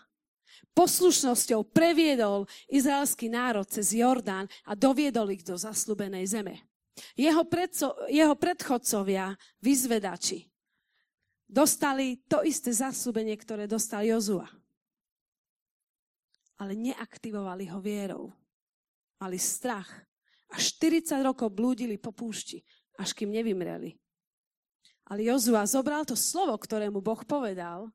poslušnosťou 0.77 1.73
previedol 1.73 2.45
izraelský 2.69 3.33
národ 3.33 3.65
cez 3.65 3.97
Jordán 3.97 4.45
a 4.69 4.77
doviedol 4.77 5.33
ich 5.33 5.41
do 5.41 5.57
zaslúbenej 5.57 6.29
zeme. 6.29 6.61
Jeho, 7.17 7.45
predco, 7.49 7.97
jeho 8.09 8.37
predchodcovia, 8.37 9.37
vyzvedači, 9.61 10.49
dostali 11.49 12.21
to 12.29 12.45
isté 12.45 12.73
zaslúbenie, 12.73 13.37
ktoré 13.37 13.65
dostal 13.65 14.05
Jozua. 14.05 14.49
Ale 16.57 16.73
neaktivovali 16.73 17.69
ho 17.69 17.81
vierou. 17.85 18.33
Mali 19.21 19.37
strach. 19.37 19.89
A 20.53 20.57
40 20.57 21.21
rokov 21.21 21.53
blúdili 21.53 22.01
po 22.01 22.17
púšti, 22.17 22.65
až 22.97 23.13
kým 23.13 23.29
nevymreli. 23.29 23.97
Ale 25.07 25.23
Jozua 25.23 25.63
zobral 25.71 26.03
to 26.03 26.19
slovo, 26.19 26.59
ktoré 26.59 26.91
mu 26.91 26.99
Boh 26.99 27.23
povedal, 27.23 27.91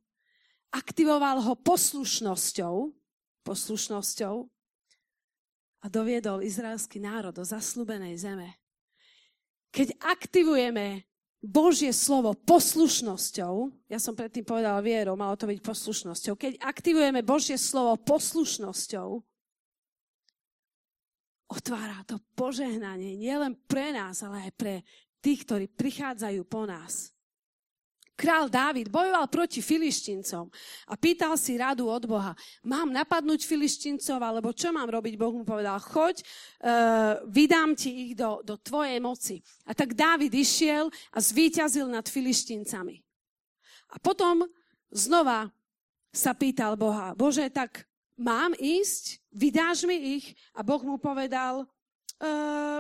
aktivoval 0.72 1.44
ho 1.44 1.54
poslušnosťou, 1.60 2.76
poslušnosťou 3.44 4.36
a 5.82 5.86
doviedol 5.92 6.46
izraelský 6.46 7.04
národ 7.04 7.36
do 7.36 7.44
zaslúbenej 7.44 8.16
zeme. 8.16 8.56
Keď 9.76 10.00
aktivujeme 10.00 11.04
Božie 11.42 11.92
slovo 11.92 12.38
poslušnosťou, 12.38 13.54
ja 13.90 14.00
som 14.00 14.14
predtým 14.14 14.46
povedala 14.46 14.80
vierou, 14.80 15.18
malo 15.18 15.34
to 15.36 15.50
byť 15.50 15.60
poslušnosťou, 15.60 16.34
keď 16.38 16.54
aktivujeme 16.64 17.26
Božie 17.26 17.58
slovo 17.58 17.98
poslušnosťou, 17.98 19.10
otvára 21.52 22.06
to 22.08 22.22
požehnanie 22.38 23.20
nielen 23.20 23.60
pre 23.68 23.92
nás, 23.92 24.24
ale 24.24 24.48
aj 24.48 24.52
pre 24.56 24.74
tých, 25.22 25.46
ktorí 25.46 25.70
prichádzajú 25.70 26.42
po 26.50 26.66
nás. 26.66 27.14
Král 28.22 28.54
Dávid 28.54 28.86
bojoval 28.86 29.26
proti 29.34 29.66
filištincom 29.66 30.46
a 30.86 30.94
pýtal 30.94 31.34
si 31.42 31.58
radu 31.58 31.90
od 31.90 32.06
Boha. 32.06 32.38
Mám 32.62 32.94
napadnúť 32.94 33.50
filištincov, 33.50 34.22
alebo 34.22 34.54
čo 34.54 34.70
mám 34.70 34.86
robiť? 34.86 35.18
Boh 35.18 35.34
mu 35.34 35.42
povedal, 35.42 35.82
choď, 35.82 36.22
uh, 36.22 37.18
vydám 37.26 37.74
ti 37.74 37.90
ich 38.06 38.14
do, 38.14 38.46
do 38.46 38.62
tvojej 38.62 39.02
moci. 39.02 39.42
A 39.66 39.74
tak 39.74 39.98
Dávid 39.98 40.30
išiel 40.38 40.94
a 41.10 41.18
zvíťazil 41.18 41.90
nad 41.90 42.06
filištincami. 42.06 43.02
A 43.90 43.98
potom 43.98 44.46
znova 44.94 45.50
sa 46.14 46.38
pýtal 46.38 46.78
Boha, 46.78 47.18
Bože, 47.18 47.50
tak 47.50 47.90
mám 48.22 48.54
ísť? 48.54 49.18
Vydáš 49.34 49.90
mi 49.90 50.22
ich? 50.22 50.38
A 50.54 50.62
Boh 50.62 50.84
mu 50.86 51.02
povedal, 51.02 51.66
uh, 51.66 52.80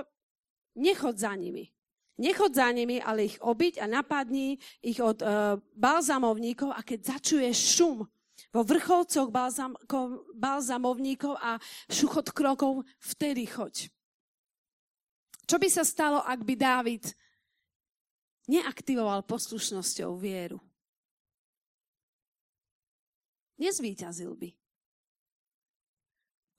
nechod 0.77 1.17
za 1.17 1.33
nimi. 1.33 1.73
Nechod 2.19 2.51
za 2.51 2.67
nimi, 2.75 2.99
ale 2.99 3.31
ich 3.31 3.39
obiť 3.39 3.79
a 3.79 3.85
napadni 3.87 4.59
ich 4.83 4.99
od 4.99 5.23
uh, 5.23 5.55
balzamovníkov 5.77 6.75
a 6.75 6.83
keď 6.83 7.17
začuješ 7.17 7.57
šum 7.79 8.03
vo 8.51 8.61
vrcholcoch 8.67 9.31
balzam, 9.31 9.77
balzamovníkov 10.35 11.39
a 11.39 11.55
šuchot 11.87 12.35
krokov, 12.35 12.83
vtedy 12.99 13.47
choď. 13.47 13.87
Čo 15.47 15.55
by 15.59 15.67
sa 15.71 15.83
stalo, 15.87 16.19
ak 16.23 16.43
by 16.43 16.53
Dávid 16.55 17.03
neaktivoval 18.47 19.23
poslušnosťou 19.27 20.15
vieru? 20.19 20.59
Nezvýťazil 23.61 24.31
by. 24.35 24.49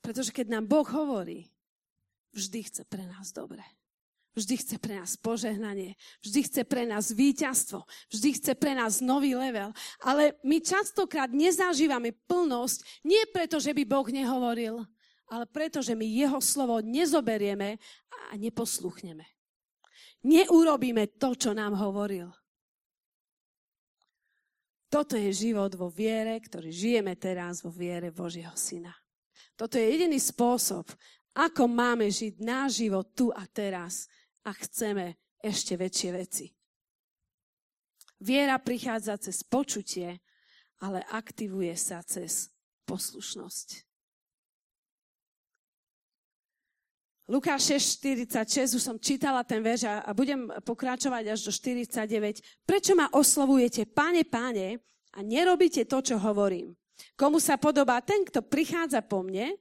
Pretože 0.03 0.31
keď 0.35 0.47
nám 0.59 0.71
Boh 0.71 0.87
hovorí, 0.87 1.51
vždy 2.35 2.61
chce 2.69 2.83
pre 2.87 3.07
nás 3.07 3.35
dobre. 3.35 3.63
Vždy 4.33 4.55
chce 4.65 4.77
pre 4.81 4.97
nás 4.97 5.13
požehnanie, 5.21 5.93
vždy 6.25 6.41
chce 6.49 6.63
pre 6.65 6.89
nás 6.89 7.13
víťazstvo, 7.13 7.85
vždy 8.09 8.29
chce 8.41 8.53
pre 8.57 8.73
nás 8.73 9.05
nový 9.05 9.37
level. 9.37 9.77
Ale 10.01 10.41
my 10.41 10.57
častokrát 10.57 11.29
nezažívame 11.29 12.17
plnosť 12.25 13.05
nie 13.05 13.21
preto, 13.29 13.61
že 13.61 13.77
by 13.77 13.85
Boh 13.85 14.09
nehovoril, 14.09 14.81
ale 15.29 15.45
preto, 15.45 15.85
že 15.85 15.93
my 15.93 16.09
jeho 16.09 16.41
slovo 16.41 16.81
nezoberieme 16.81 17.77
a 18.33 18.37
neposluchneme. 18.41 19.29
Neurobíme 20.25 21.13
to, 21.21 21.37
čo 21.37 21.53
nám 21.53 21.77
hovoril. 21.77 22.33
Toto 24.93 25.17
je 25.17 25.33
život 25.33 25.73
vo 25.77 25.89
viere, 25.89 26.37
ktorý 26.37 26.69
žijeme 26.69 27.17
teraz 27.17 27.65
vo 27.65 27.73
viere 27.73 28.13
Božieho 28.13 28.53
Syna. 28.57 28.93
Toto 29.57 29.81
je 29.81 29.89
jediný 29.89 30.21
spôsob, 30.21 30.89
ako 31.33 31.65
máme 31.65 32.13
žiť 32.13 32.45
náš 32.45 32.85
život 32.85 33.09
tu 33.17 33.33
a 33.33 33.49
teraz 33.49 34.05
a 34.47 34.51
chceme 34.53 35.19
ešte 35.43 35.75
väčšie 35.79 36.11
veci. 36.15 36.47
Viera 38.23 38.59
prichádza 38.63 39.19
cez 39.19 39.43
počutie, 39.43 40.23
ale 40.79 41.03
aktivuje 41.11 41.75
sa 41.75 42.03
cez 42.07 42.55
poslušnosť. 42.87 43.87
Lukáš 47.31 47.71
6.46, 48.03 48.77
už 48.77 48.83
som 48.83 48.97
čítala 48.99 49.47
ten 49.47 49.63
verš 49.63 49.89
a 49.89 50.11
budem 50.11 50.51
pokračovať 50.67 51.33
až 51.33 51.41
do 51.49 51.53
49. 51.55 52.67
Prečo 52.67 52.93
ma 52.99 53.09
oslovujete, 53.15 53.87
páne, 53.89 54.27
páne, 54.27 54.83
a 55.13 55.19
nerobíte 55.21 55.85
to, 55.85 56.01
čo 56.01 56.17
hovorím? 56.17 56.73
Komu 57.17 57.37
sa 57.37 57.61
podobá 57.61 58.01
ten, 58.01 58.25
kto 58.25 58.41
prichádza 58.41 59.05
po 59.05 59.21
mne, 59.21 59.57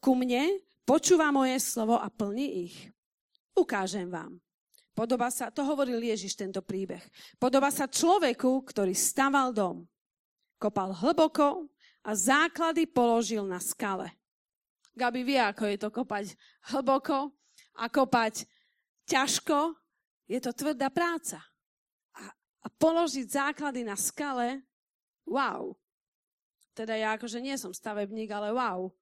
ku 0.00 0.16
mne, 0.16 0.60
počúva 0.88 1.28
moje 1.28 1.60
slovo 1.60 2.00
a 2.00 2.08
plní 2.08 2.68
ich? 2.68 2.76
Ukážem 3.56 4.08
vám. 4.08 4.38
Podoba 4.94 5.30
sa, 5.30 5.48
to 5.48 5.64
hovoril 5.64 6.02
Ježiš 6.02 6.36
tento 6.36 6.60
príbeh, 6.60 7.00
podoba 7.40 7.70
sa 7.70 7.88
človeku, 7.88 8.66
ktorý 8.68 8.92
staval 8.92 9.54
dom. 9.54 9.86
Kopal 10.60 10.92
hlboko 10.92 11.70
a 12.04 12.10
základy 12.12 12.84
položil 12.84 13.46
na 13.48 13.62
skale. 13.62 14.12
Gabi 14.92 15.24
vie, 15.24 15.40
ako 15.40 15.64
je 15.70 15.78
to 15.80 15.88
kopať 15.88 16.36
hlboko 16.74 17.32
a 17.80 17.88
kopať 17.88 18.44
ťažko. 19.08 19.72
Je 20.28 20.36
to 20.42 20.52
tvrdá 20.52 20.92
práca. 20.92 21.40
A, 22.12 22.28
a 22.60 22.68
položiť 22.68 23.24
základy 23.24 23.86
na 23.86 23.96
skale, 23.96 24.60
wow. 25.24 25.72
Teda 26.76 26.92
ja 26.98 27.16
akože 27.16 27.40
nie 27.40 27.56
som 27.56 27.72
stavebník, 27.72 28.28
ale 28.28 28.52
wow. 28.52 28.92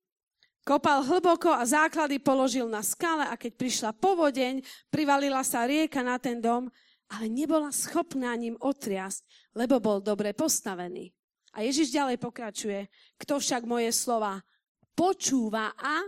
Kopal 0.69 1.01
hlboko 1.01 1.49
a 1.49 1.65
základy 1.65 2.21
položil 2.21 2.69
na 2.69 2.85
skale 2.85 3.25
a 3.25 3.41
keď 3.41 3.57
prišla 3.57 3.91
povodeň, 3.97 4.61
privalila 4.93 5.41
sa 5.41 5.65
rieka 5.65 6.05
na 6.05 6.21
ten 6.21 6.45
dom, 6.45 6.69
ale 7.09 7.25
nebola 7.33 7.73
schopná 7.73 8.37
ním 8.37 8.53
otriasť, 8.61 9.25
lebo 9.57 9.81
bol 9.81 10.05
dobre 10.05 10.37
postavený. 10.37 11.09
A 11.57 11.65
Ježiš 11.65 11.89
ďalej 11.97 12.21
pokračuje, 12.21 12.85
kto 13.17 13.41
však 13.41 13.65
moje 13.65 13.89
slova 13.97 14.45
počúva 14.93 15.73
a 15.73 16.05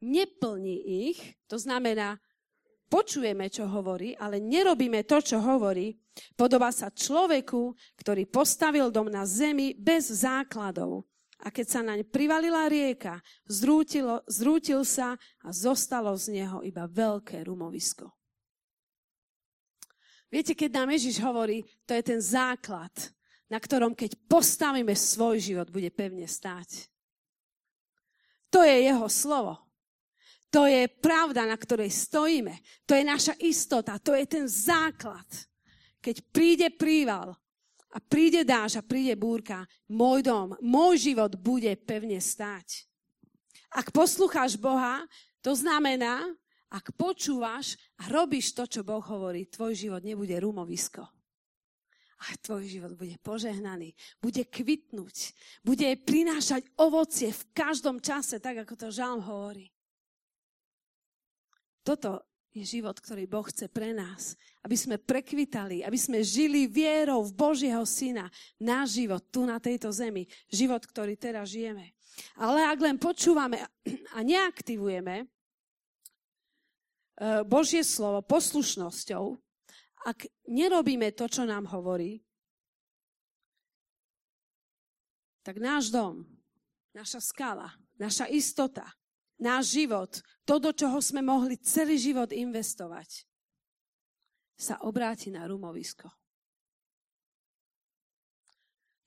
neplní 0.00 1.04
ich, 1.12 1.20
to 1.44 1.60
znamená, 1.60 2.16
počujeme, 2.88 3.52
čo 3.52 3.68
hovorí, 3.68 4.16
ale 4.16 4.40
nerobíme 4.40 5.04
to, 5.04 5.20
čo 5.20 5.44
hovorí, 5.44 5.92
podobá 6.32 6.72
sa 6.72 6.88
človeku, 6.88 7.76
ktorý 8.00 8.24
postavil 8.32 8.88
dom 8.88 9.12
na 9.12 9.28
zemi 9.28 9.76
bez 9.76 10.08
základov. 10.24 11.04
A 11.44 11.52
keď 11.52 11.66
sa 11.68 11.80
naň 11.84 12.08
privalila 12.08 12.64
rieka, 12.72 13.20
zrútilo, 13.44 14.24
zrútil 14.24 14.80
sa 14.80 15.12
a 15.44 15.48
zostalo 15.52 16.16
z 16.16 16.40
neho 16.40 16.64
iba 16.64 16.88
veľké 16.88 17.44
rumovisko. 17.44 18.08
Viete, 20.32 20.56
keď 20.56 20.82
nám 20.82 20.96
Ježiš 20.96 21.20
hovorí, 21.20 21.62
to 21.84 21.94
je 21.94 22.02
ten 22.02 22.18
základ, 22.18 22.90
na 23.46 23.60
ktorom 23.60 23.92
keď 23.92 24.16
postavíme 24.24 24.96
svoj 24.96 25.38
život, 25.38 25.68
bude 25.68 25.92
pevne 25.92 26.24
stáť. 26.24 26.88
To 28.48 28.64
je 28.64 28.88
jeho 28.88 29.06
slovo. 29.06 29.60
To 30.48 30.64
je 30.70 30.86
pravda, 30.86 31.44
na 31.44 31.58
ktorej 31.58 31.90
stojíme. 31.90 32.54
To 32.86 32.94
je 32.94 33.02
naša 33.02 33.34
istota. 33.42 33.98
To 33.98 34.14
je 34.14 34.24
ten 34.24 34.46
základ. 34.46 35.26
Keď 35.98 36.16
príde 36.30 36.70
príval 36.70 37.34
a 37.94 37.98
príde 38.02 38.42
dáž 38.42 38.82
a 38.82 38.82
príde 38.82 39.14
búrka, 39.14 39.62
môj 39.86 40.26
dom, 40.26 40.58
môj 40.58 41.14
život 41.14 41.38
bude 41.38 41.70
pevne 41.86 42.18
stáť. 42.18 42.90
Ak 43.70 43.94
poslúcháš 43.94 44.58
Boha, 44.58 45.06
to 45.38 45.54
znamená, 45.54 46.26
ak 46.74 46.90
počúvaš 46.98 47.78
a 48.02 48.10
robíš 48.10 48.50
to, 48.50 48.66
čo 48.66 48.82
Boh 48.82 49.02
hovorí, 49.02 49.46
tvoj 49.46 49.78
život 49.78 50.02
nebude 50.02 50.34
rumovisko 50.34 51.06
a 52.24 52.26
tvoj 52.40 52.66
život 52.66 52.92
bude 52.96 53.14
požehnaný, 53.20 53.92
bude 54.18 54.42
kvitnúť, 54.48 55.16
bude 55.62 55.86
prinášať 56.02 56.66
ovocie 56.80 57.30
v 57.30 57.42
každom 57.52 58.00
čase, 58.00 58.40
tak 58.40 58.64
ako 58.64 58.74
to 58.74 58.88
Žalm 58.90 59.22
hovorí. 59.22 59.70
Toto 61.84 62.24
je 62.54 62.62
život, 62.62 62.94
ktorý 62.94 63.26
Boh 63.26 63.42
chce 63.42 63.66
pre 63.66 63.90
nás. 63.90 64.38
Aby 64.62 64.78
sme 64.78 65.02
prekvitali, 65.02 65.82
aby 65.82 65.98
sme 65.98 66.22
žili 66.22 66.70
vierou 66.70 67.26
v 67.26 67.34
Božieho 67.34 67.82
Syna. 67.82 68.30
Náš 68.62 69.02
život 69.02 69.26
tu 69.34 69.42
na 69.42 69.58
tejto 69.58 69.90
zemi. 69.90 70.30
Život, 70.46 70.86
ktorý 70.86 71.18
teraz 71.18 71.50
žijeme. 71.50 71.90
Ale 72.38 72.62
ak 72.62 72.78
len 72.78 72.94
počúvame 72.94 73.58
a 74.14 74.18
neaktivujeme 74.22 75.26
eh, 75.26 77.42
Božie 77.42 77.82
slovo 77.82 78.22
poslušnosťou, 78.22 79.34
ak 80.06 80.30
nerobíme 80.46 81.10
to, 81.10 81.26
čo 81.26 81.42
nám 81.42 81.66
hovorí, 81.74 82.22
tak 85.42 85.58
náš 85.58 85.90
dom, 85.90 86.22
naša 86.94 87.18
skala, 87.18 87.74
naša 87.98 88.30
istota, 88.30 88.86
náš 89.40 89.74
život, 89.74 90.10
to, 90.44 90.58
do 90.58 90.70
čoho 90.70 90.98
sme 91.02 91.20
mohli 91.20 91.58
celý 91.60 91.98
život 91.98 92.30
investovať, 92.30 93.26
sa 94.54 94.78
obráti 94.86 95.34
na 95.34 95.44
rumovisko. 95.50 96.06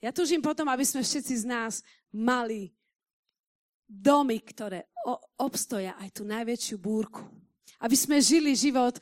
Ja 0.03 0.13
tužím 0.13 0.43
potom, 0.43 0.69
aby 0.69 0.85
sme 0.85 1.01
všetci 1.01 1.33
z 1.41 1.45
nás 1.47 1.73
mali 2.13 2.69
domy, 3.87 4.43
ktoré 4.43 4.85
obstoja 5.39 5.97
aj 5.97 6.21
tú 6.21 6.23
najväčšiu 6.27 6.77
búrku. 6.77 7.23
Aby 7.81 7.95
sme 7.97 8.21
žili 8.21 8.53
život, 8.53 8.99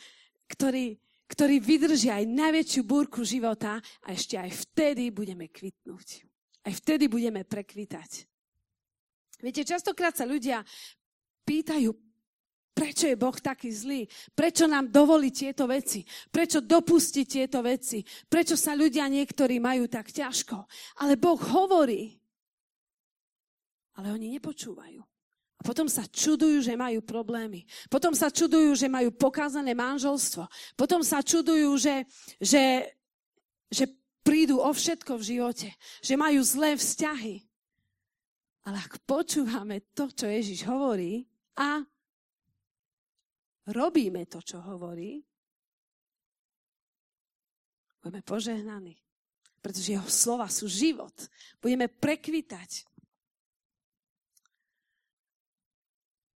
ktorý 0.47 0.95
ktorý 1.25 1.57
vydrží 1.57 2.13
aj 2.13 2.29
najväčšiu 2.29 2.81
búrku 2.85 3.25
života 3.25 3.81
a 4.05 4.07
ešte 4.13 4.37
aj 4.37 4.69
vtedy 4.69 5.09
budeme 5.09 5.49
kvitnúť. 5.49 6.21
Aj 6.65 6.73
vtedy 6.73 7.09
budeme 7.09 7.41
prekvitať. 7.41 8.29
Viete, 9.41 9.65
častokrát 9.65 10.13
sa 10.13 10.25
ľudia 10.25 10.61
pýtajú, 11.45 11.93
prečo 12.75 13.07
je 13.07 13.15
Boh 13.15 13.37
taký 13.39 13.71
zlý, 13.71 14.03
prečo 14.35 14.67
nám 14.67 14.91
dovolí 14.91 15.31
tieto 15.31 15.63
veci, 15.63 16.03
prečo 16.27 16.59
dopustí 16.59 17.23
tieto 17.23 17.63
veci, 17.63 18.03
prečo 18.27 18.59
sa 18.59 18.75
ľudia 18.75 19.07
niektorí 19.07 19.63
majú 19.63 19.87
tak 19.87 20.11
ťažko. 20.11 20.67
Ale 20.99 21.15
Boh 21.15 21.39
hovorí, 21.39 22.19
ale 23.95 24.11
oni 24.11 24.35
nepočúvajú. 24.35 24.99
Potom 25.65 25.89
sa 25.89 26.05
čudujú, 26.05 26.61
že 26.61 26.77
majú 26.77 27.01
problémy. 27.01 27.65
Potom 27.89 28.13
sa 28.13 28.29
čudujú, 28.29 28.77
že 28.77 28.85
majú 28.85 29.09
pokázané 29.15 29.73
manželstvo. 29.73 30.45
Potom 30.77 31.01
sa 31.01 31.25
čudujú, 31.25 31.73
že, 31.79 32.05
že, 32.37 32.93
že 33.73 33.89
prídu 34.21 34.61
o 34.61 34.69
všetko 34.69 35.17
v 35.17 35.25
živote. 35.25 35.69
Že 36.05 36.21
majú 36.21 36.41
zlé 36.45 36.77
vzťahy. 36.77 37.35
Ale 38.69 38.77
ak 38.77 39.01
počúvame 39.09 39.81
to, 39.97 40.05
čo 40.13 40.29
Ježiš 40.29 40.69
hovorí 40.69 41.25
a 41.55 41.83
robíme 43.71 44.27
to, 44.27 44.43
čo 44.43 44.59
hovorí, 44.61 45.23
budeme 48.03 48.21
požehnaní. 48.21 48.95
Pretože 49.63 49.97
jeho 49.97 50.09
slova 50.11 50.45
sú 50.45 50.69
život. 50.69 51.15
Budeme 51.57 51.89
prekvitať. 51.89 52.95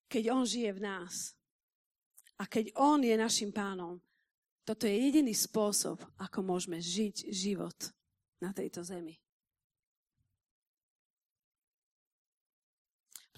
keď 0.09 0.33
On 0.33 0.41
žije 0.41 0.73
v 0.73 0.81
nás 0.81 1.37
a 2.41 2.49
keď 2.49 2.73
On 2.81 2.97
je 2.97 3.13
našim 3.13 3.53
pánom, 3.53 4.01
toto 4.65 4.89
je 4.89 4.97
jediný 4.97 5.31
spôsob, 5.37 6.01
ako 6.17 6.41
môžeme 6.41 6.81
žiť 6.81 7.29
život 7.29 7.77
na 8.41 8.49
tejto 8.49 8.81
zemi. 8.81 9.21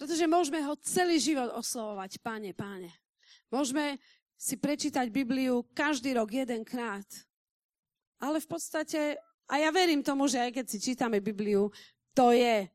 Pretože 0.02 0.26
môžeme 0.26 0.66
ho 0.66 0.74
celý 0.82 1.22
život 1.22 1.54
oslovovať, 1.54 2.18
páne, 2.26 2.58
páne. 2.58 2.90
Môžeme 3.54 4.02
si 4.34 4.58
prečítať 4.58 5.14
Bibliu 5.14 5.62
každý 5.78 6.18
rok 6.18 6.34
jedenkrát. 6.34 7.06
Ale 8.18 8.42
v 8.42 8.50
podstate, 8.50 9.22
a 9.46 9.54
ja 9.62 9.70
verím 9.70 10.02
tomu, 10.02 10.26
že 10.26 10.42
aj 10.42 10.58
keď 10.58 10.66
si 10.66 10.82
čítame 10.82 11.22
Bibliu, 11.22 11.70
to 12.18 12.34
je 12.34 12.66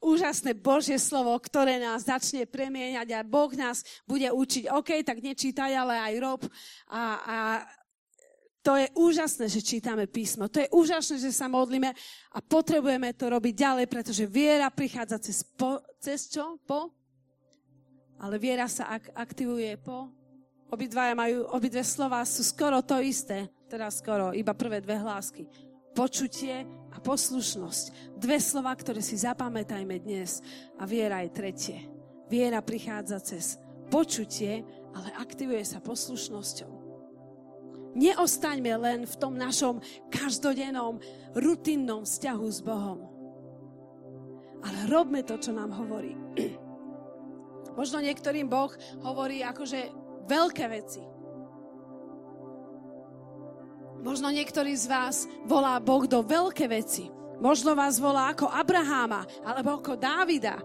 úžasné 0.00 0.56
Božie 0.56 0.96
slovo, 0.96 1.36
ktoré 1.36 1.76
nás 1.76 2.08
začne 2.08 2.48
premieňať 2.48 3.08
a 3.12 3.20
Boh 3.20 3.52
nás 3.52 3.84
bude 4.08 4.32
učiť. 4.32 4.72
OK, 4.72 5.04
tak 5.04 5.20
nečítaj, 5.20 5.76
ale 5.76 6.00
aj 6.00 6.14
rob. 6.24 6.40
A, 6.88 7.02
a 7.20 7.36
to 8.66 8.74
je 8.74 8.90
úžasné, 8.98 9.46
že 9.46 9.62
čítame 9.62 10.10
písmo. 10.10 10.50
To 10.50 10.58
je 10.58 10.66
úžasné, 10.74 11.22
že 11.22 11.30
sa 11.30 11.46
modlíme 11.46 11.86
a 12.34 12.38
potrebujeme 12.42 13.14
to 13.14 13.30
robiť 13.30 13.54
ďalej, 13.54 13.86
pretože 13.86 14.26
viera 14.26 14.66
prichádza 14.74 15.22
cez, 15.22 15.46
po, 15.46 15.78
cez 16.02 16.26
čo? 16.26 16.58
Po? 16.66 16.90
Ale 18.18 18.42
viera 18.42 18.66
sa 18.66 18.90
ak, 18.90 19.14
aktivuje 19.14 19.70
po. 19.78 20.10
Obidvaja 20.66 21.14
majú, 21.14 21.46
obidve 21.54 21.86
slova 21.86 22.26
sú 22.26 22.42
skoro 22.42 22.82
to 22.82 22.98
isté. 22.98 23.46
Teda 23.70 23.86
skoro, 23.86 24.34
iba 24.34 24.50
prvé 24.50 24.82
dve 24.82 24.98
hlásky 24.98 25.46
počutie 25.96 26.68
a 26.92 27.00
poslušnosť. 27.00 28.20
Dve 28.20 28.36
slova, 28.36 28.76
ktoré 28.76 29.00
si 29.00 29.16
zapamätajme 29.16 29.96
dnes. 30.04 30.44
A 30.76 30.84
viera 30.84 31.24
je 31.24 31.32
tretie. 31.32 31.78
Viera 32.28 32.60
prichádza 32.60 33.16
cez 33.24 33.56
počutie, 33.88 34.60
ale 34.92 35.08
aktivuje 35.16 35.64
sa 35.64 35.80
poslušnosťou. 35.80 36.75
Neostaňme 37.96 38.72
len 38.76 39.00
v 39.08 39.14
tom 39.16 39.40
našom 39.40 39.80
každodennom, 40.12 41.00
rutinnom 41.32 42.04
vzťahu 42.04 42.46
s 42.52 42.60
Bohom. 42.60 43.00
ale 44.66 44.90
robme 44.90 45.22
to, 45.22 45.40
čo 45.40 45.54
nám 45.54 45.72
hovorí. 45.72 46.12
Možno 47.80 48.02
niektorým 48.04 48.50
Boh 48.50 48.72
hovorí 49.00 49.40
akože 49.40 49.88
veľké 50.26 50.64
veci. 50.68 51.02
Možno 54.02 54.28
niektorý 54.28 54.76
z 54.76 54.86
vás 54.90 55.16
volá 55.48 55.78
Boh 55.80 56.04
do 56.04 56.20
veľké 56.20 56.66
veci. 56.68 57.08
Možno 57.40 57.76
vás 57.76 58.00
volá 58.00 58.32
ako 58.32 58.48
Abraháma, 58.48 59.24
alebo 59.44 59.76
ako 59.80 59.96
Dávida, 59.96 60.56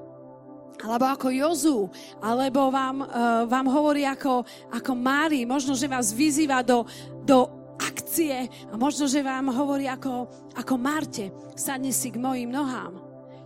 alebo 0.80 1.06
ako 1.10 1.28
Jozu, 1.30 1.80
alebo 2.24 2.72
vám, 2.72 3.04
uh, 3.04 3.44
vám 3.46 3.68
hovorí 3.70 4.08
ako, 4.08 4.48
ako 4.72 4.92
Mári. 4.96 5.46
Možno, 5.46 5.76
že 5.76 5.92
vás 5.92 6.10
vyzýva 6.16 6.64
do, 6.64 6.88
do 7.22 7.50
akcie 7.82 8.50
a 8.70 8.74
možno, 8.78 9.06
že 9.10 9.26
vám 9.26 9.50
hovorí 9.50 9.90
ako, 9.90 10.30
ako 10.58 10.74
Marte, 10.78 11.30
sadni 11.58 11.94
si 11.94 12.14
k 12.14 12.22
mojim 12.22 12.50
nohám. 12.50 12.98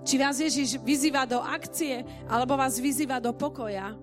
Či 0.06 0.16
vás 0.22 0.38
Ježiš 0.38 0.78
vyzýva 0.86 1.26
do 1.26 1.42
akcie, 1.42 2.06
alebo 2.30 2.54
vás 2.54 2.78
vyzýva 2.78 3.18
do 3.18 3.34
pokoja, 3.34 3.98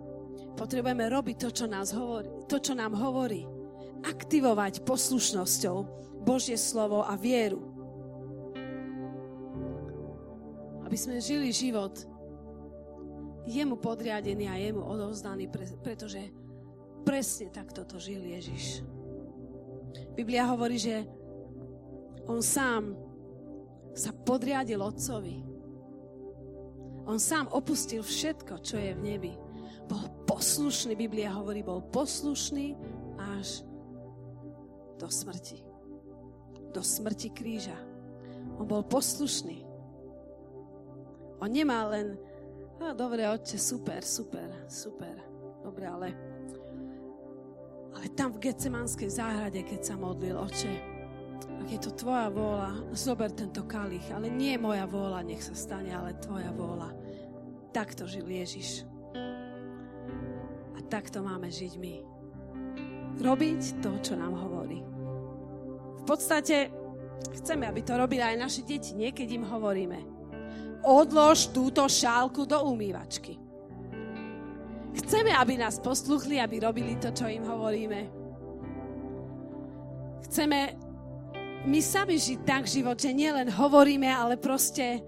potrebujeme 0.58 1.06
robiť 1.06 1.36
to, 1.38 1.48
čo, 1.54 1.66
nás 1.70 1.94
hovorí, 1.94 2.26
to, 2.50 2.58
čo 2.58 2.74
nám 2.74 2.98
hovorí. 2.98 3.46
Aktivovať 4.02 4.82
poslušnosťou 4.82 5.76
Božie 6.26 6.58
slovo 6.58 7.06
a 7.06 7.14
vieru. 7.14 7.62
Aby 10.82 10.96
sme 10.98 11.22
žili 11.22 11.54
život 11.54 12.11
jemu 13.46 13.76
podriadený 13.78 14.46
a 14.48 14.56
jemu 14.58 14.82
odovzdaný, 14.82 15.50
pretože 15.82 16.30
presne 17.02 17.50
takto 17.50 17.82
to 17.82 17.98
žil 17.98 18.22
Ježiš. 18.22 18.86
Biblia 20.14 20.46
hovorí, 20.46 20.78
že 20.78 21.04
on 22.30 22.40
sám 22.40 22.94
sa 23.92 24.14
podriadil 24.14 24.80
Otcovi 24.80 25.52
on 27.02 27.18
sám 27.18 27.50
opustil 27.50 28.02
všetko, 28.02 28.62
čo 28.62 28.78
je 28.78 28.94
v 28.94 29.00
nebi. 29.02 29.32
Bol 29.90 30.06
poslušný, 30.22 30.94
Biblia 30.94 31.34
hovorí, 31.34 31.66
bol 31.66 31.82
poslušný 31.90 32.78
až 33.18 33.66
do 35.02 35.10
smrti. 35.10 35.66
Do 36.70 36.80
smrti 36.80 37.34
kríža. 37.34 37.74
On 38.54 38.66
bol 38.70 38.86
poslušný. 38.86 39.66
On 41.42 41.50
nemá 41.50 41.90
len, 41.90 42.14
a 42.90 42.94
dobre, 42.94 43.28
otče, 43.28 43.58
super, 43.58 44.02
super, 44.02 44.66
super. 44.66 45.14
Dobre, 45.62 45.86
ale 45.86 46.08
ale 47.92 48.08
tam 48.18 48.32
v 48.32 48.50
Getsemanskej 48.50 49.10
záhrade, 49.14 49.60
keď 49.62 49.80
sa 49.84 49.94
modlil, 49.94 50.34
oče, 50.34 50.72
ak 51.62 51.68
je 51.70 51.78
to 51.78 51.94
tvoja 51.94 52.32
vôľa, 52.32 52.90
zober 52.96 53.30
tento 53.30 53.62
kalich, 53.68 54.08
ale 54.10 54.26
nie 54.32 54.58
moja 54.58 54.88
vôľa, 54.88 55.22
nech 55.22 55.44
sa 55.44 55.54
stane, 55.54 55.94
ale 55.94 56.18
tvoja 56.18 56.50
vôľa. 56.50 56.90
Takto 57.70 58.08
žil 58.10 58.26
Ježiš. 58.26 58.88
A 60.74 60.78
takto 60.90 61.22
máme 61.22 61.46
žiť 61.52 61.72
my. 61.78 61.94
Robiť 63.22 63.84
to, 63.84 63.92
čo 64.02 64.18
nám 64.18 64.34
hovorí. 64.34 64.82
V 66.02 66.04
podstate 66.08 66.74
chceme, 67.38 67.68
aby 67.68 67.86
to 67.86 67.94
robili 67.94 68.24
aj 68.24 68.40
naše 68.40 68.66
deti. 68.66 68.98
Niekedy 68.98 69.38
im 69.38 69.46
hovoríme, 69.46 70.21
odlož 70.82 71.54
túto 71.54 71.86
šálku 71.86 72.46
do 72.46 72.58
umývačky. 72.66 73.38
Chceme, 74.92 75.32
aby 75.32 75.56
nás 75.56 75.80
posluchli, 75.80 76.36
aby 76.36 76.60
robili 76.60 77.00
to, 77.00 77.14
čo 77.16 77.24
im 77.30 77.46
hovoríme. 77.48 78.00
Chceme 80.28 80.58
my 81.62 81.80
sami 81.80 82.18
žiť 82.18 82.38
tak 82.42 82.66
život, 82.66 82.98
že 82.98 83.14
nielen 83.14 83.48
hovoríme, 83.48 84.10
ale 84.10 84.36
proste 84.36 85.00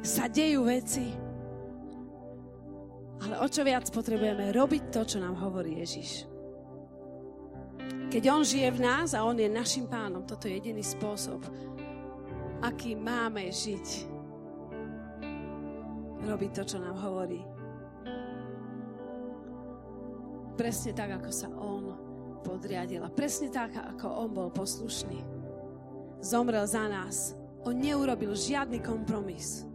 sa 0.00 0.30
dejú 0.30 0.64
veci. 0.64 1.04
Ale 3.26 3.42
o 3.42 3.46
čo 3.50 3.66
viac 3.66 3.90
potrebujeme 3.90 4.54
robiť 4.54 4.82
to, 4.94 5.02
čo 5.02 5.18
nám 5.18 5.34
hovorí 5.36 5.82
Ježiš. 5.82 6.30
Keď 8.06 8.22
On 8.30 8.46
žije 8.46 8.70
v 8.70 8.82
nás 8.86 9.18
a 9.18 9.26
On 9.26 9.34
je 9.34 9.50
našim 9.50 9.90
pánom, 9.90 10.22
toto 10.22 10.46
je 10.46 10.62
jediný 10.62 10.80
spôsob, 10.80 11.42
aký 12.62 12.94
máme 12.94 13.50
žiť. 13.50 14.15
Robiť 16.24 16.50
to, 16.56 16.62
čo 16.64 16.78
nám 16.80 16.96
hovorí. 16.96 17.44
Presne 20.56 20.96
tak, 20.96 21.20
ako 21.20 21.30
sa 21.34 21.52
On 21.52 21.84
podriadil 22.40 23.04
a 23.04 23.12
presne 23.12 23.52
tak, 23.52 23.76
ako 23.76 24.06
On 24.08 24.30
bol 24.32 24.48
poslušný 24.48 25.36
zomrel 26.26 26.66
za 26.66 26.90
nás. 26.90 27.38
On 27.62 27.74
neurobil 27.74 28.34
žiadny 28.34 28.82
kompromis. 28.82 29.66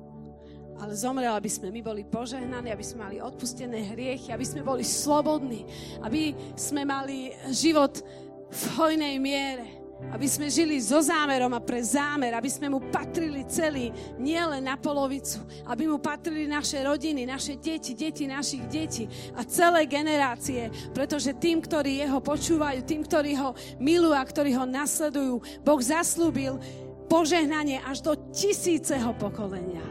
Ale 0.82 0.98
zomrel, 0.98 1.30
aby 1.38 1.46
sme 1.46 1.70
my 1.70 1.82
boli 1.86 2.02
požehnaní, 2.02 2.74
aby 2.74 2.82
sme 2.82 3.06
mali 3.06 3.18
odpustené 3.22 3.94
hriechy, 3.94 4.34
aby 4.34 4.42
sme 4.42 4.66
boli 4.66 4.82
slobodní, 4.82 5.64
aby 6.02 6.34
sme 6.58 6.82
mali 6.88 7.38
život 7.54 8.02
v 8.50 8.64
hojnej 8.80 9.16
miere. 9.22 9.80
Aby 10.10 10.26
sme 10.26 10.49
žili 10.49 10.82
so 10.82 10.97
zámerom 10.99 11.54
a 11.54 11.62
pre 11.62 11.78
zámer, 11.86 12.34
aby 12.34 12.49
sme 12.49 12.74
mu 12.74 12.82
patrili 12.89 13.45
celý, 13.45 13.93
nielen 14.18 14.66
na 14.66 14.76
polovicu. 14.76 15.39
Aby 15.70 15.86
mu 15.86 16.02
patrili 16.02 16.49
naše 16.49 16.82
rodiny, 16.82 17.30
naše 17.30 17.62
deti, 17.62 17.93
deti 17.93 18.26
našich 18.26 18.66
detí 18.66 19.06
a 19.38 19.45
celé 19.45 19.86
generácie. 19.86 20.74
Pretože 20.91 21.38
tým, 21.38 21.62
ktorí 21.62 22.02
jeho 22.02 22.18
počúvajú, 22.18 22.82
tým, 22.82 23.06
ktorí 23.06 23.38
ho 23.38 23.54
milujú 23.78 24.18
a 24.18 24.26
ktorí 24.26 24.52
ho 24.58 24.66
nasledujú, 24.66 25.38
Boh 25.62 25.82
zaslúbil 25.84 26.58
požehnanie 27.06 27.84
až 27.84 28.02
do 28.02 28.14
tisíceho 28.32 29.12
pokolenia. 29.16 29.84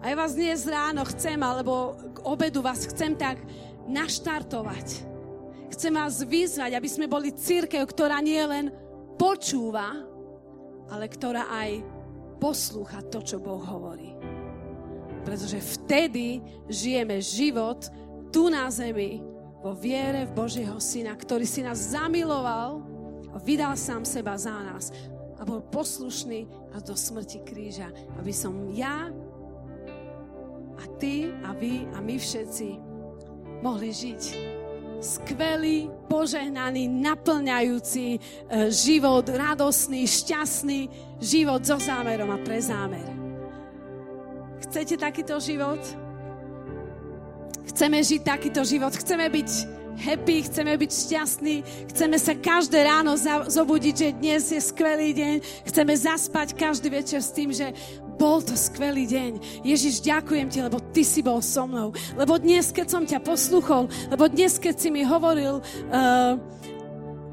A 0.00 0.08
ja 0.08 0.16
vás 0.16 0.32
dnes 0.32 0.64
ráno 0.64 1.04
chcem, 1.12 1.36
alebo 1.36 1.92
k 2.16 2.18
obedu 2.24 2.64
vás 2.64 2.88
chcem 2.88 3.12
tak 3.12 3.36
naštartovať 3.84 5.09
Chcem 5.80 5.96
vás 5.96 6.20
vyzvať, 6.20 6.76
aby 6.76 6.88
sme 6.92 7.08
boli 7.08 7.32
církev, 7.32 7.88
ktorá 7.88 8.20
nie 8.20 8.36
len 8.44 8.68
počúva, 9.16 9.96
ale 10.92 11.08
ktorá 11.08 11.48
aj 11.48 11.80
poslúcha 12.36 13.00
to, 13.08 13.24
čo 13.24 13.40
Boh 13.40 13.64
hovorí. 13.64 14.12
Pretože 15.24 15.56
vtedy 15.56 16.44
žijeme 16.68 17.16
život 17.24 17.88
tu 18.28 18.52
na 18.52 18.68
zemi 18.68 19.24
vo 19.64 19.72
viere 19.72 20.28
v 20.28 20.36
Božieho 20.36 20.76
Syna, 20.76 21.16
ktorý 21.16 21.48
si 21.48 21.64
nás 21.64 21.96
zamiloval 21.96 22.84
a 23.32 23.40
vydal 23.40 23.72
sám 23.72 24.04
seba 24.04 24.36
za 24.36 24.52
nás 24.52 24.92
a 25.40 25.48
bol 25.48 25.64
poslušný 25.64 26.44
až 26.76 26.92
do 26.92 26.92
smrti 26.92 27.40
kríža, 27.40 27.88
aby 28.20 28.36
som 28.36 28.68
ja 28.68 29.08
a 30.76 30.84
ty 31.00 31.32
a 31.40 31.56
vy 31.56 31.88
a 31.96 32.04
my 32.04 32.20
všetci 32.20 32.68
mohli 33.64 33.88
žiť 33.96 34.59
skvelý, 35.00 35.88
požehnaný, 36.06 36.86
naplňajúci 36.88 38.06
e, 38.14 38.18
život, 38.68 39.24
radosný, 39.24 40.04
šťastný 40.04 40.80
život 41.18 41.64
so 41.64 41.80
zámerom 41.80 42.28
a 42.30 42.38
pre 42.38 42.60
zámer. 42.60 43.08
Chcete 44.68 45.00
takýto 45.00 45.40
život? 45.40 45.80
Chceme 47.72 48.04
žiť 48.04 48.20
takýto 48.22 48.60
život, 48.62 48.92
chceme 48.92 49.24
byť 49.32 49.50
happy, 50.00 50.36
chceme 50.48 50.72
byť 50.76 50.90
šťastní, 50.90 51.56
chceme 51.92 52.16
sa 52.16 52.32
každé 52.36 52.78
ráno 52.84 53.16
zobudiť, 53.48 53.94
že 53.94 54.08
dnes 54.16 54.42
je 54.52 54.60
skvelý 54.60 55.12
deň, 55.12 55.34
chceme 55.68 55.92
zaspať 55.96 56.56
každý 56.56 56.88
večer 56.92 57.20
s 57.20 57.30
tým, 57.32 57.52
že 57.52 57.72
bol 58.20 58.44
to 58.44 58.52
skvelý 58.52 59.08
deň. 59.08 59.64
Ježiš, 59.64 60.04
ďakujem 60.04 60.52
ti, 60.52 60.60
lebo 60.60 60.76
ty 60.92 61.00
si 61.00 61.24
bol 61.24 61.40
so 61.40 61.64
mnou. 61.64 61.96
Lebo 62.20 62.36
dnes, 62.36 62.68
keď 62.68 62.86
som 62.92 63.08
ťa 63.08 63.24
posluchol, 63.24 63.88
lebo 64.12 64.28
dnes, 64.28 64.60
keď 64.60 64.76
si 64.76 64.92
mi 64.92 65.00
hovoril 65.00 65.64
uh, 65.64 66.36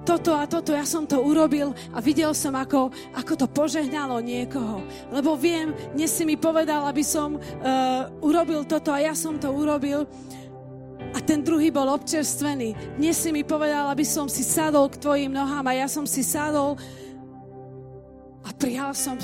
toto 0.08 0.32
a 0.32 0.48
toto, 0.48 0.72
ja 0.72 0.88
som 0.88 1.04
to 1.04 1.20
urobil 1.20 1.76
a 1.92 2.00
videl 2.00 2.32
som, 2.32 2.56
ako, 2.56 2.88
ako 3.12 3.34
to 3.36 3.48
požehnalo 3.52 4.24
niekoho. 4.24 4.80
Lebo 5.12 5.36
viem, 5.36 5.76
dnes 5.92 6.16
si 6.16 6.24
mi 6.24 6.40
povedal, 6.40 6.88
aby 6.88 7.04
som 7.04 7.36
uh, 7.36 8.08
urobil 8.24 8.64
toto 8.64 8.96
a 8.96 9.04
ja 9.04 9.12
som 9.12 9.36
to 9.36 9.52
urobil 9.52 10.08
a 11.12 11.20
ten 11.20 11.44
druhý 11.44 11.68
bol 11.68 11.92
občerstvený. 11.92 12.96
Dnes 12.96 13.20
si 13.20 13.36
mi 13.36 13.44
povedal, 13.44 13.92
aby 13.92 14.08
som 14.08 14.32
si 14.32 14.48
sadol 14.48 14.88
k 14.88 15.04
tvojim 15.04 15.36
nohám 15.36 15.68
a 15.68 15.74
ja 15.76 15.92
som 15.92 16.08
si 16.08 16.24
sadol 16.24 16.80
a 18.48 18.50
prijal 18.56 18.96
som 18.96 19.20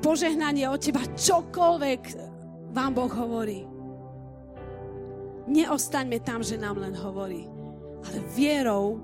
požehnanie 0.00 0.66
od 0.70 0.80
teba, 0.80 1.02
čokoľvek 1.04 2.02
vám 2.72 2.92
Boh 2.94 3.12
hovorí. 3.12 3.66
Neostaňme 5.48 6.20
tam, 6.20 6.44
že 6.44 6.60
nám 6.60 6.76
len 6.76 6.92
hovorí, 6.92 7.48
ale 8.04 8.18
vierou, 8.36 9.00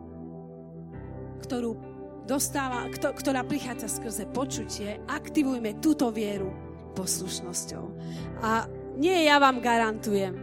ktorú 1.41 1.73
dostáva, 2.29 2.89
ktorá 2.93 3.45
prichádza 3.45 3.89
skrze 3.89 4.29
počutie, 4.33 5.01
aktivujme 5.09 5.81
túto 5.81 6.13
vieru 6.13 6.53
poslušnosťou. 6.93 7.85
A 8.45 8.69
nie 9.01 9.25
ja 9.25 9.41
vám 9.41 9.65
garantujem, 9.65 10.37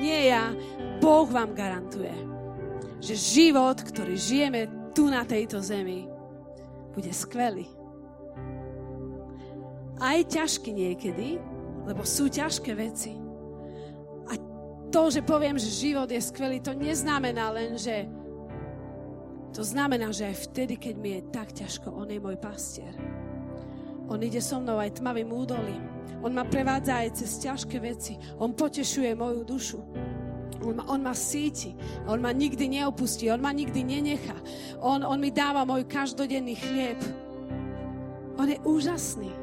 nie 0.00 0.32
ja, 0.32 0.56
Boh 1.04 1.28
vám 1.28 1.52
garantuje, 1.52 2.14
že 3.02 3.14
život, 3.18 3.76
ktorý 3.82 4.14
žijeme 4.16 4.60
tu 4.96 5.12
na 5.12 5.26
tejto 5.28 5.60
zemi, 5.60 6.08
bude 6.92 7.12
skvelý 7.12 7.81
aj 10.00 10.18
ťažký 10.30 10.70
niekedy, 10.72 11.40
lebo 11.84 12.06
sú 12.06 12.30
ťažké 12.30 12.72
veci. 12.78 13.18
A 14.30 14.38
to, 14.88 15.02
že 15.10 15.26
poviem, 15.26 15.58
že 15.58 15.68
život 15.68 16.08
je 16.08 16.20
skvelý, 16.22 16.62
to 16.62 16.72
neznamená 16.72 17.50
len, 17.50 17.76
že 17.76 18.06
to 19.52 19.60
znamená, 19.60 20.08
že 20.08 20.32
aj 20.32 20.48
vtedy, 20.48 20.80
keď 20.80 20.94
mi 20.96 21.10
je 21.20 21.22
tak 21.28 21.52
ťažko, 21.52 21.92
On 21.92 22.08
je 22.08 22.16
môj 22.16 22.40
pastier. 22.40 22.96
On 24.08 24.16
ide 24.16 24.40
so 24.40 24.60
mnou 24.60 24.80
aj 24.80 25.00
tmavým 25.00 25.28
údolím. 25.28 25.84
On 26.24 26.32
ma 26.32 26.44
prevádza 26.48 27.04
aj 27.04 27.20
cez 27.20 27.30
ťažké 27.42 27.76
veci. 27.80 28.16
On 28.40 28.52
potešuje 28.52 29.12
moju 29.12 29.42
dušu. 29.44 29.80
On 30.62 30.74
ma, 30.78 30.84
on 30.88 31.02
ma 31.02 31.12
síti. 31.12 31.74
On 32.06 32.20
ma 32.22 32.30
nikdy 32.30 32.80
neopustí. 32.80 33.26
On 33.28 33.40
ma 33.42 33.50
nikdy 33.50 33.82
nenechá. 33.82 34.36
On, 34.78 35.02
on 35.02 35.18
mi 35.18 35.34
dáva 35.34 35.66
môj 35.66 35.84
každodenný 35.84 36.54
chlieb. 36.56 36.98
On 38.38 38.48
je 38.48 38.58
úžasný. 38.62 39.41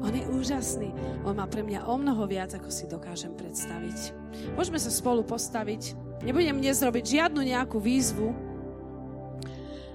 On 0.00 0.12
je 0.12 0.24
úžasný. 0.24 0.90
On 1.28 1.36
má 1.36 1.44
pre 1.44 1.60
mňa 1.60 1.84
o 1.84 1.94
mnoho 2.00 2.24
viac, 2.24 2.56
ako 2.56 2.72
si 2.72 2.88
dokážem 2.88 3.36
predstaviť. 3.36 4.16
Môžeme 4.56 4.80
sa 4.80 4.88
spolu 4.88 5.20
postaviť. 5.20 5.94
Nebudem 6.24 6.56
dnes 6.60 6.80
robiť 6.80 7.04
žiadnu 7.20 7.40
nejakú 7.44 7.80
výzvu, 7.80 8.32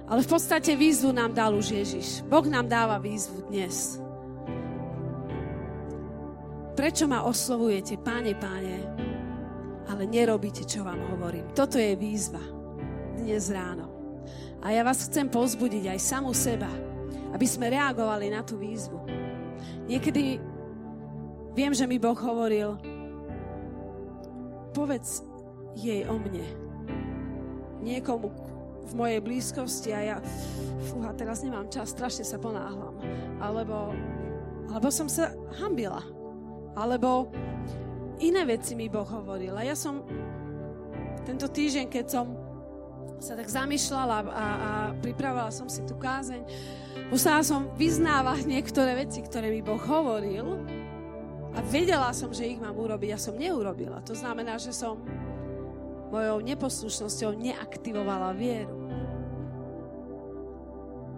ale 0.06 0.22
v 0.22 0.30
podstate 0.30 0.78
výzvu 0.78 1.10
nám 1.10 1.34
dal 1.34 1.54
už 1.54 1.74
Ježiš. 1.74 2.22
Boh 2.30 2.46
nám 2.46 2.70
dáva 2.70 3.02
výzvu 3.02 3.50
dnes. 3.50 3.98
Prečo 6.78 7.10
ma 7.10 7.26
oslovujete, 7.26 7.98
páne, 7.98 8.36
páne, 8.38 8.86
ale 9.90 10.06
nerobíte, 10.06 10.62
čo 10.62 10.86
vám 10.86 11.02
hovorím? 11.14 11.50
Toto 11.56 11.80
je 11.80 11.98
výzva 11.98 12.42
dnes 13.18 13.50
ráno. 13.50 13.90
A 14.62 14.70
ja 14.70 14.86
vás 14.86 15.06
chcem 15.10 15.26
pozbudiť 15.26 15.90
aj 15.90 15.98
samú 15.98 16.30
seba, 16.36 16.70
aby 17.34 17.46
sme 17.46 17.72
reagovali 17.72 18.30
na 18.30 18.46
tú 18.46 18.60
výzvu. 18.60 19.25
Niekedy 19.86 20.42
viem, 21.54 21.72
že 21.72 21.86
mi 21.86 21.96
Boh 22.02 22.18
hovoril, 22.18 22.74
povedz 24.74 25.22
jej 25.78 26.04
o 26.10 26.18
mne. 26.18 26.46
Niekomu, 27.86 28.28
v 28.86 28.92
mojej 28.94 29.20
blízkosti 29.22 29.90
a 29.90 30.00
ja, 30.02 30.16
fúha, 30.90 31.10
teraz 31.18 31.42
nemám 31.42 31.66
čas, 31.70 31.90
strašne 31.90 32.22
sa 32.22 32.38
ponáhlam. 32.38 32.94
Alebo, 33.42 33.90
alebo 34.70 34.88
som 34.90 35.10
sa 35.10 35.34
hambila. 35.58 36.02
Alebo 36.78 37.30
iné 38.22 38.46
veci 38.46 38.78
mi 38.78 38.86
Boh 38.86 39.06
hovoril. 39.06 39.54
A 39.58 39.66
ja 39.66 39.74
som 39.74 40.06
tento 41.26 41.50
týždeň, 41.50 41.90
keď 41.90 42.06
som 42.06 42.45
sa 43.20 43.34
tak 43.34 43.48
zamýšľala 43.48 44.16
a, 44.16 44.22
a 44.30 44.70
pripravovala 45.00 45.52
som 45.52 45.66
si 45.66 45.82
tú 45.88 45.96
kázeň, 45.96 46.44
musela 47.08 47.40
som 47.40 47.70
vyznávať 47.74 48.44
niektoré 48.44 49.06
veci, 49.06 49.24
ktoré 49.24 49.48
mi 49.50 49.64
Boh 49.64 49.80
hovoril 49.80 50.60
a 51.56 51.58
vedela 51.72 52.12
som, 52.12 52.28
že 52.30 52.44
ich 52.44 52.60
mám 52.60 52.76
urobiť 52.76 53.10
a 53.16 53.18
som 53.18 53.34
neurobila. 53.38 54.04
To 54.04 54.12
znamená, 54.12 54.60
že 54.60 54.76
som 54.76 55.00
mojou 56.12 56.38
neposlušnosťou 56.44 57.34
neaktivovala 57.34 58.30
vieru. 58.36 58.86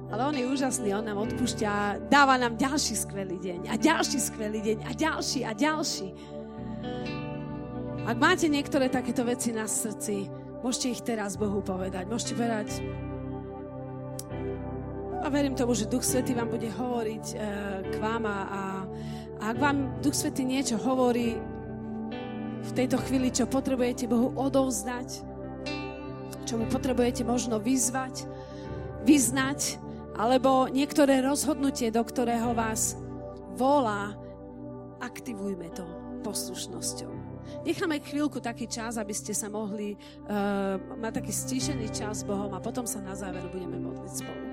Ale 0.09 0.25
on 0.25 0.37
je 0.41 0.49
úžasný, 0.49 0.97
on 0.97 1.05
nám 1.05 1.21
odpúšťa, 1.21 2.09
dáva 2.09 2.41
nám 2.41 2.57
ďalší 2.57 2.97
skvelý 2.97 3.37
deň 3.37 3.69
a 3.69 3.77
ďalší 3.77 4.17
skvelý 4.17 4.61
deň 4.65 4.79
a 4.89 4.91
ďalší 4.97 5.41
a 5.45 5.53
ďalší. 5.53 6.09
Ak 8.09 8.17
máte 8.17 8.49
niektoré 8.49 8.89
takéto 8.89 9.21
veci 9.29 9.53
na 9.53 9.69
srdci, 9.69 10.48
môžete 10.69 10.93
ich 10.93 11.01
teraz 11.01 11.41
Bohu 11.41 11.65
povedať. 11.65 12.05
Môžete 12.05 12.37
povedať, 12.37 12.69
a 15.25 15.33
verím 15.33 15.57
tomu, 15.57 15.73
že 15.73 15.89
Duch 15.89 16.05
Svetý 16.05 16.37
vám 16.37 16.53
bude 16.53 16.69
hovoriť 16.69 17.25
e, 17.33 17.37
k 17.89 17.95
vám 17.97 18.29
a, 18.29 18.39
a 18.45 18.63
ak 19.49 19.57
vám 19.57 19.97
Duch 20.05 20.13
Svetý 20.13 20.45
niečo 20.45 20.77
hovorí, 20.77 21.41
v 22.59 22.73
tejto 22.77 23.01
chvíli, 23.01 23.33
čo 23.33 23.49
potrebujete 23.49 24.05
Bohu 24.13 24.29
odovzdať, 24.37 25.09
čo 26.45 26.55
mu 26.61 26.69
potrebujete 26.69 27.25
možno 27.25 27.57
vyzvať, 27.57 28.29
vyznať, 29.09 29.81
alebo 30.21 30.69
niektoré 30.69 31.25
rozhodnutie, 31.25 31.89
do 31.89 32.05
ktorého 32.05 32.53
vás 32.53 32.93
volá, 33.57 34.13
aktivujme 35.01 35.73
to 35.73 35.85
poslušnosťou. 36.21 37.18
Necháme 37.65 38.01
chvíľku 38.01 38.41
taký 38.41 38.67
čas, 38.67 38.97
aby 38.97 39.13
ste 39.13 39.37
sa 39.37 39.53
mohli 39.53 39.95
uh, 39.95 40.81
mať 40.97 41.23
taký 41.23 41.33
stíšený 41.33 41.87
čas 41.93 42.23
s 42.23 42.27
Bohom 42.27 42.53
a 42.55 42.63
potom 42.63 42.89
sa 42.89 43.03
na 43.05 43.13
záver 43.13 43.45
budeme 43.53 43.77
modliť 43.77 44.13
spolu. 44.13 44.48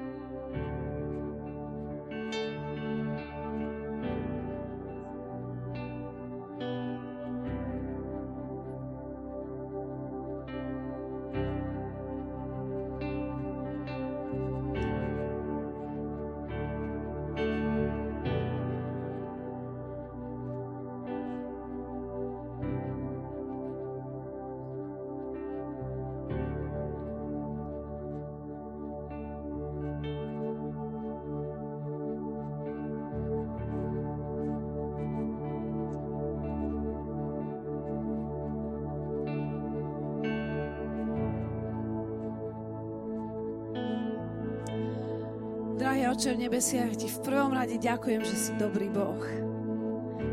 Nebesiach, 46.45 46.93
ti 46.93 47.09
v 47.09 47.19
prvom 47.25 47.57
rade 47.57 47.73
ďakujem, 47.81 48.21
že 48.21 48.37
si 48.37 48.51
dobrý 48.61 48.85
Boh. 48.93 49.17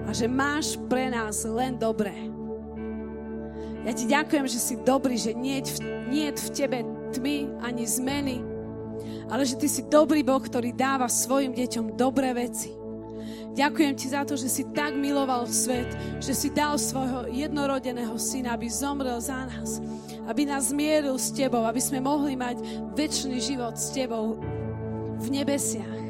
A 0.04 0.12
že 0.12 0.28
máš 0.28 0.76
pre 0.92 1.08
nás 1.08 1.40
len 1.48 1.80
dobré. 1.80 2.12
Ja 3.88 3.96
ti 3.96 4.04
ďakujem, 4.04 4.44
že 4.44 4.60
si 4.60 4.74
dobrý, 4.84 5.16
že 5.16 5.32
nie 5.32 5.64
v, 5.64 5.80
nie 6.12 6.28
v 6.28 6.46
tebe 6.52 6.84
tmy 7.16 7.64
ani 7.64 7.88
zmeny, 7.88 8.44
ale 9.32 9.48
že 9.48 9.56
ty 9.56 9.72
si 9.72 9.88
dobrý 9.88 10.20
Boh, 10.20 10.38
ktorý 10.38 10.76
dáva 10.76 11.08
svojim 11.08 11.56
deťom 11.56 11.96
dobré 11.96 12.36
veci. 12.36 12.76
Ďakujem 13.56 13.94
ti 13.96 14.06
za 14.12 14.28
to, 14.28 14.36
že 14.36 14.52
si 14.52 14.68
tak 14.72 14.92
miloval 14.92 15.48
svet, 15.48 15.88
že 16.20 16.36
si 16.36 16.52
dal 16.52 16.76
svojho 16.76 17.32
jednorodeného 17.32 18.16
syna, 18.20 18.52
aby 18.52 18.68
zomrel 18.68 19.16
za 19.16 19.48
nás, 19.48 19.80
aby 20.28 20.44
nás 20.44 20.72
zmieril 20.72 21.16
s 21.16 21.32
tebou, 21.32 21.64
aby 21.64 21.80
sme 21.80 22.04
mohli 22.04 22.36
mať 22.36 22.60
väčší 22.92 23.36
život 23.40 23.80
s 23.80 23.92
tebou 23.96 24.36
v 25.20 25.26
nebesiach. 25.32 26.01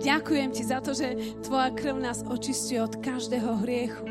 Ďakujem 0.00 0.50
ti 0.56 0.62
za 0.64 0.80
to, 0.80 0.96
že 0.96 1.36
tvoja 1.44 1.68
krv 1.76 2.00
nás 2.00 2.24
očistuje 2.24 2.80
od 2.80 2.96
každého 3.04 3.60
hriechu. 3.60 4.04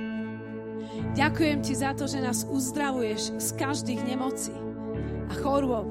Ďakujem 1.18 1.60
ti 1.66 1.74
za 1.74 1.98
to, 1.98 2.06
že 2.06 2.22
nás 2.22 2.46
uzdravuješ 2.46 3.42
z 3.42 3.50
každých 3.58 4.02
nemocí 4.06 4.54
a 5.30 5.34
chorôb. 5.42 5.90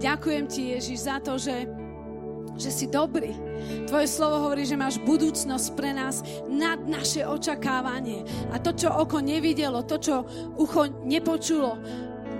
Ďakujem 0.00 0.44
ti, 0.48 0.62
Ježiš, 0.72 1.04
za 1.04 1.20
to, 1.20 1.36
že, 1.36 1.68
že 2.56 2.70
si 2.72 2.86
dobrý. 2.88 3.36
Tvoje 3.84 4.08
slovo 4.08 4.48
hovorí, 4.48 4.64
že 4.64 4.80
máš 4.80 4.96
budúcnosť 5.04 5.68
pre 5.76 5.92
nás 5.92 6.24
nad 6.48 6.80
naše 6.88 7.24
očakávanie. 7.28 8.24
A 8.52 8.56
to, 8.58 8.72
čo 8.72 8.88
oko 8.96 9.20
nevidelo, 9.20 9.84
to, 9.84 10.00
čo 10.00 10.24
ucho 10.56 10.88
nepočulo, 11.04 11.76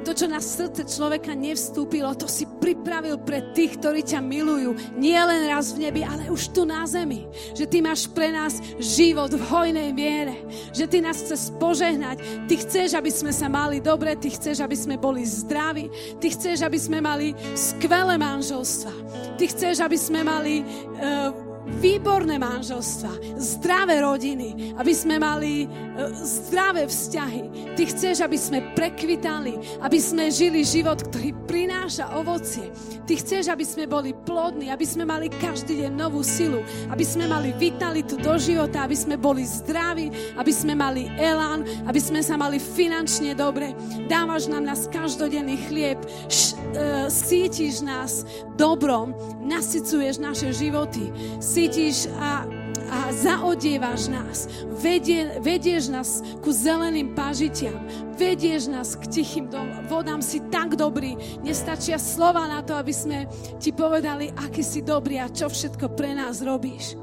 to, 0.02 0.12
čo 0.12 0.26
na 0.26 0.42
srdce 0.42 0.84
človeka 0.84 1.32
nevstúpilo, 1.32 2.12
to 2.18 2.26
si 2.26 2.44
pripravil 2.44 3.22
pre 3.22 3.54
tých, 3.54 3.78
ktorí 3.78 4.02
ťa 4.02 4.18
milujú. 4.18 4.74
Nie 4.98 5.22
len 5.22 5.46
raz 5.46 5.70
v 5.72 5.88
nebi, 5.88 6.02
ale 6.02 6.28
už 6.28 6.50
tu 6.50 6.66
na 6.66 6.82
zemi. 6.84 7.30
Že 7.54 7.64
ty 7.70 7.78
máš 7.78 8.10
pre 8.10 8.34
nás 8.34 8.58
život 8.82 9.30
v 9.30 9.42
hojnej 9.46 9.90
miere. 9.94 10.42
Že 10.74 10.84
ty 10.90 10.98
nás 10.98 11.22
chceš 11.22 11.54
požehnať. 11.56 12.18
Ty 12.50 12.54
chceš, 12.58 12.98
aby 12.98 13.10
sme 13.14 13.30
sa 13.30 13.46
mali 13.46 13.78
dobre. 13.78 14.18
Ty 14.18 14.28
chceš, 14.34 14.60
aby 14.60 14.74
sme 14.74 14.98
boli 14.98 15.22
zdraví. 15.22 15.86
Ty 16.18 16.26
chceš, 16.34 16.66
aby 16.66 16.78
sme 16.78 16.98
mali 16.98 17.32
skvelé 17.54 18.18
manželstva. 18.18 18.92
Ty 19.38 19.44
chceš, 19.46 19.80
aby 19.80 19.98
sme 19.98 20.20
mali 20.26 20.66
uh, 20.66 21.51
výborné 21.66 22.38
manželstva, 22.42 23.38
zdravé 23.38 24.02
rodiny, 24.02 24.74
aby 24.74 24.92
sme 24.92 25.18
mali 25.22 25.64
e, 25.64 25.66
zdravé 26.12 26.90
vzťahy. 26.90 27.74
Ty 27.78 27.82
chceš, 27.86 28.16
aby 28.26 28.38
sme 28.38 28.58
prekvitali, 28.74 29.82
aby 29.82 29.98
sme 29.98 30.28
žili 30.28 30.66
život, 30.66 30.98
ktorý 31.06 31.30
prináša 31.46 32.18
ovocie. 32.18 32.70
Ty 33.06 33.14
chceš, 33.18 33.50
aby 33.50 33.62
sme 33.62 33.84
boli 33.86 34.10
plodní, 34.14 34.74
aby 34.74 34.82
sme 34.82 35.06
mali 35.06 35.30
každý 35.30 35.86
deň 35.86 35.92
novú 35.94 36.26
silu, 36.26 36.62
aby 36.90 37.04
sme 37.06 37.30
mali 37.30 37.54
vitalitu 37.54 38.18
do 38.18 38.34
života, 38.38 38.82
aby 38.82 38.96
sme 38.98 39.14
boli 39.14 39.46
zdraví, 39.46 40.10
aby 40.38 40.52
sme 40.52 40.74
mali 40.74 41.06
elán, 41.18 41.62
aby 41.86 42.00
sme 42.02 42.22
sa 42.22 42.34
mali 42.34 42.58
finančne 42.58 43.34
dobre. 43.38 43.74
Dávaš 44.10 44.50
nám 44.50 44.66
nás 44.66 44.90
každodenný 44.90 45.58
chlieb, 45.70 45.98
š, 46.26 46.54
uh, 46.54 47.06
sítiš 47.06 47.84
nás 47.84 48.24
dobrom, 48.54 49.14
nasycuješ 49.42 50.22
naše 50.22 50.54
životy, 50.54 51.10
cítiš 51.52 52.08
a, 52.16 52.48
a 52.88 52.98
zaodievaš 53.12 54.08
nás. 54.08 54.48
Vedie, 54.80 55.36
vedieš 55.44 55.92
nás 55.92 56.24
ku 56.40 56.48
zeleným 56.48 57.12
pažitiam. 57.12 57.76
Vedieš 58.16 58.72
nás 58.72 58.96
k 58.96 59.04
tichým 59.20 59.52
vodám. 59.84 60.24
Si 60.24 60.40
tak 60.48 60.80
dobrý. 60.80 61.12
Nestačia 61.44 62.00
slova 62.00 62.48
na 62.48 62.64
to, 62.64 62.72
aby 62.72 62.92
sme 62.96 63.28
ti 63.60 63.68
povedali, 63.68 64.32
aký 64.32 64.64
si 64.64 64.80
dobrý 64.80 65.20
a 65.20 65.28
čo 65.28 65.52
všetko 65.52 65.92
pre 65.92 66.16
nás 66.16 66.40
robíš. 66.40 66.96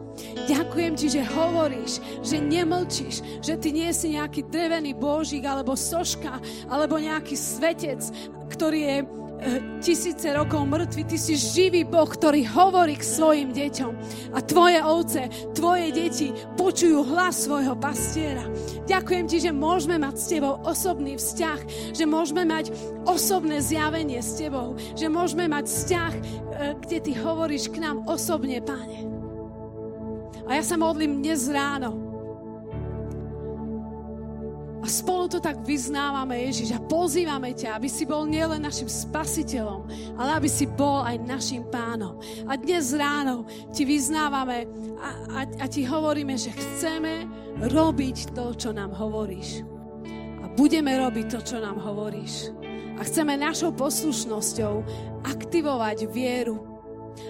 Ďakujem 0.49 0.93
ti, 0.97 1.07
že 1.13 1.23
hovoríš, 1.29 2.01
že 2.25 2.41
nemlčíš, 2.41 3.45
že 3.45 3.53
ty 3.55 3.69
nie 3.69 3.93
si 3.93 4.17
nejaký 4.17 4.49
drevený 4.49 4.97
božík 4.97 5.45
alebo 5.45 5.77
soška 5.77 6.41
alebo 6.67 6.97
nejaký 6.97 7.37
svetec, 7.37 8.01
ktorý 8.49 8.79
je 8.81 8.97
tisíce 9.79 10.27
rokov 10.35 10.67
mŕtvy. 10.67 11.03
Ty 11.07 11.17
si 11.17 11.39
živý 11.39 11.87
Boh, 11.87 12.07
ktorý 12.07 12.43
hovorí 12.43 12.99
k 12.99 13.07
svojim 13.07 13.49
deťom. 13.55 13.93
A 14.35 14.39
tvoje 14.43 14.79
ovce, 14.83 15.21
tvoje 15.55 15.95
deti 15.95 16.35
počujú 16.59 17.07
hlas 17.07 17.47
svojho 17.47 17.75
pastiera. 17.79 18.43
Ďakujem 18.85 19.25
ti, 19.29 19.37
že 19.39 19.55
môžeme 19.55 19.95
mať 20.01 20.15
s 20.19 20.25
tebou 20.27 20.59
osobný 20.67 21.15
vzťah, 21.15 21.59
že 21.95 22.05
môžeme 22.05 22.43
mať 22.43 22.73
osobné 23.07 23.63
zjavenie 23.63 24.19
s 24.19 24.35
tebou, 24.35 24.75
že 24.97 25.07
môžeme 25.07 25.47
mať 25.47 25.65
vzťah, 25.69 26.13
eh, 26.13 26.23
kde 26.83 26.97
ty 26.99 27.11
hovoríš 27.15 27.71
k 27.71 27.79
nám 27.79 28.03
osobne, 28.09 28.59
Pane. 28.59 29.07
A 30.49 30.57
ja 30.57 30.63
sa 30.65 30.81
modlím 30.81 31.21
dnes 31.21 31.45
ráno, 31.45 32.08
a 34.79 34.87
spolu 34.87 35.27
to 35.27 35.43
tak 35.43 35.59
vyznávame, 35.67 36.39
Ježiš, 36.47 36.71
a 36.71 36.79
pozývame 36.79 37.51
ťa, 37.51 37.75
aby 37.75 37.91
si 37.91 38.07
bol 38.07 38.23
nielen 38.23 38.63
našim 38.63 38.87
spasiteľom, 38.87 39.83
ale 40.15 40.39
aby 40.39 40.47
si 40.47 40.63
bol 40.63 41.03
aj 41.03 41.19
našim 41.27 41.67
pánom. 41.67 42.15
A 42.47 42.55
dnes 42.55 42.95
ráno 42.95 43.43
ti 43.75 43.83
vyznávame 43.83 44.71
a, 45.03 45.09
a, 45.35 45.39
a 45.43 45.65
ti 45.67 45.83
hovoríme, 45.83 46.39
že 46.39 46.55
chceme 46.55 47.27
robiť 47.59 48.31
to, 48.31 48.55
čo 48.55 48.69
nám 48.71 48.95
hovoríš. 48.95 49.67
A 50.39 50.47
budeme 50.55 50.95
robiť 50.95 51.25
to, 51.27 51.39
čo 51.43 51.57
nám 51.59 51.75
hovoríš. 51.83 52.55
A 52.95 53.03
chceme 53.03 53.35
našou 53.35 53.75
poslušnosťou 53.75 54.83
aktivovať 55.27 56.07
vieru 56.07 56.68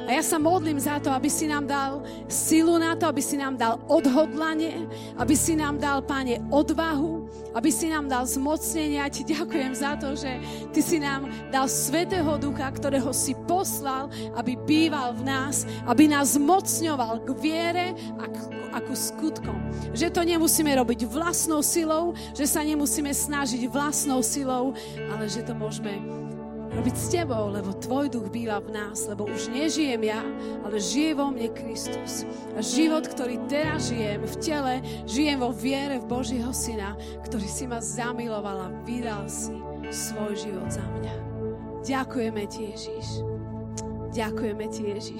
a 0.09 0.17
ja 0.17 0.23
sa 0.25 0.41
modlím 0.41 0.81
za 0.81 0.97
to, 0.97 1.13
aby 1.13 1.29
si 1.29 1.45
nám 1.45 1.69
dal 1.69 2.01
silu 2.25 2.81
na 2.81 2.97
to, 2.97 3.05
aby 3.05 3.21
si 3.21 3.37
nám 3.37 3.53
dal 3.61 3.77
odhodlanie, 3.85 4.89
aby 5.21 5.37
si 5.37 5.53
nám 5.53 5.77
dal, 5.77 6.01
Pane, 6.01 6.41
odvahu, 6.49 7.29
aby 7.53 7.69
si 7.69 7.93
nám 7.93 8.09
dal 8.09 8.25
zmocnenie. 8.25 8.97
A 8.97 9.11
ti 9.11 9.21
ďakujem 9.21 9.73
za 9.77 9.99
to, 10.01 10.17
že 10.17 10.41
Ty 10.73 10.81
si 10.81 10.97
nám 10.97 11.29
dal 11.53 11.69
Svetého 11.69 12.41
Ducha, 12.41 12.73
ktorého 12.73 13.13
si 13.13 13.37
poslal, 13.45 14.09
aby 14.33 14.57
býval 14.57 15.13
v 15.13 15.29
nás, 15.29 15.69
aby 15.85 16.09
nás 16.09 16.33
zmocňoval 16.33 17.21
k 17.25 17.29
viere 17.37 17.87
a 18.17 18.25
k, 18.25 18.37
a 18.73 18.77
ku 18.81 18.97
skutkom. 18.97 19.61
Že 19.93 20.09
to 20.09 20.21
nemusíme 20.25 20.73
robiť 20.73 21.05
vlastnou 21.05 21.61
silou, 21.61 22.17
že 22.33 22.49
sa 22.49 22.65
nemusíme 22.65 23.13
snažiť 23.13 23.69
vlastnou 23.69 24.25
silou, 24.25 24.73
ale 25.13 25.29
že 25.29 25.45
to 25.45 25.53
môžeme 25.53 26.28
robiť 26.69 26.95
s 26.95 27.05
Tebou, 27.09 27.49
lebo 27.49 27.73
Tvoj 27.73 28.13
duch 28.13 28.29
býva 28.29 28.61
v 28.61 28.73
nás, 28.77 29.09
lebo 29.09 29.25
už 29.25 29.49
nežijem 29.49 30.05
ja, 30.05 30.21
ale 30.61 30.77
žije 30.77 31.17
vo 31.17 31.33
mne 31.33 31.49
Kristus. 31.51 32.29
A 32.53 32.61
život, 32.61 33.09
ktorý 33.09 33.41
teraz 33.49 33.89
žijem 33.89 34.21
v 34.21 34.35
tele, 34.37 34.73
žijem 35.09 35.41
vo 35.41 35.49
viere 35.49 35.97
v 35.97 36.05
Božího 36.05 36.53
Syna, 36.53 36.93
ktorý 37.25 37.47
si 37.49 37.65
ma 37.65 37.81
zamiloval 37.81 38.69
a 38.69 38.73
vydal 38.85 39.25
si 39.25 39.57
svoj 39.89 40.37
život 40.37 40.69
za 40.69 40.85
mňa. 40.85 41.15
Ďakujeme 41.81 42.43
Ti, 42.45 42.61
Ježiš. 42.75 43.07
Ďakujeme 44.13 44.65
Ti, 44.69 44.83
Ježiš. 44.93 45.17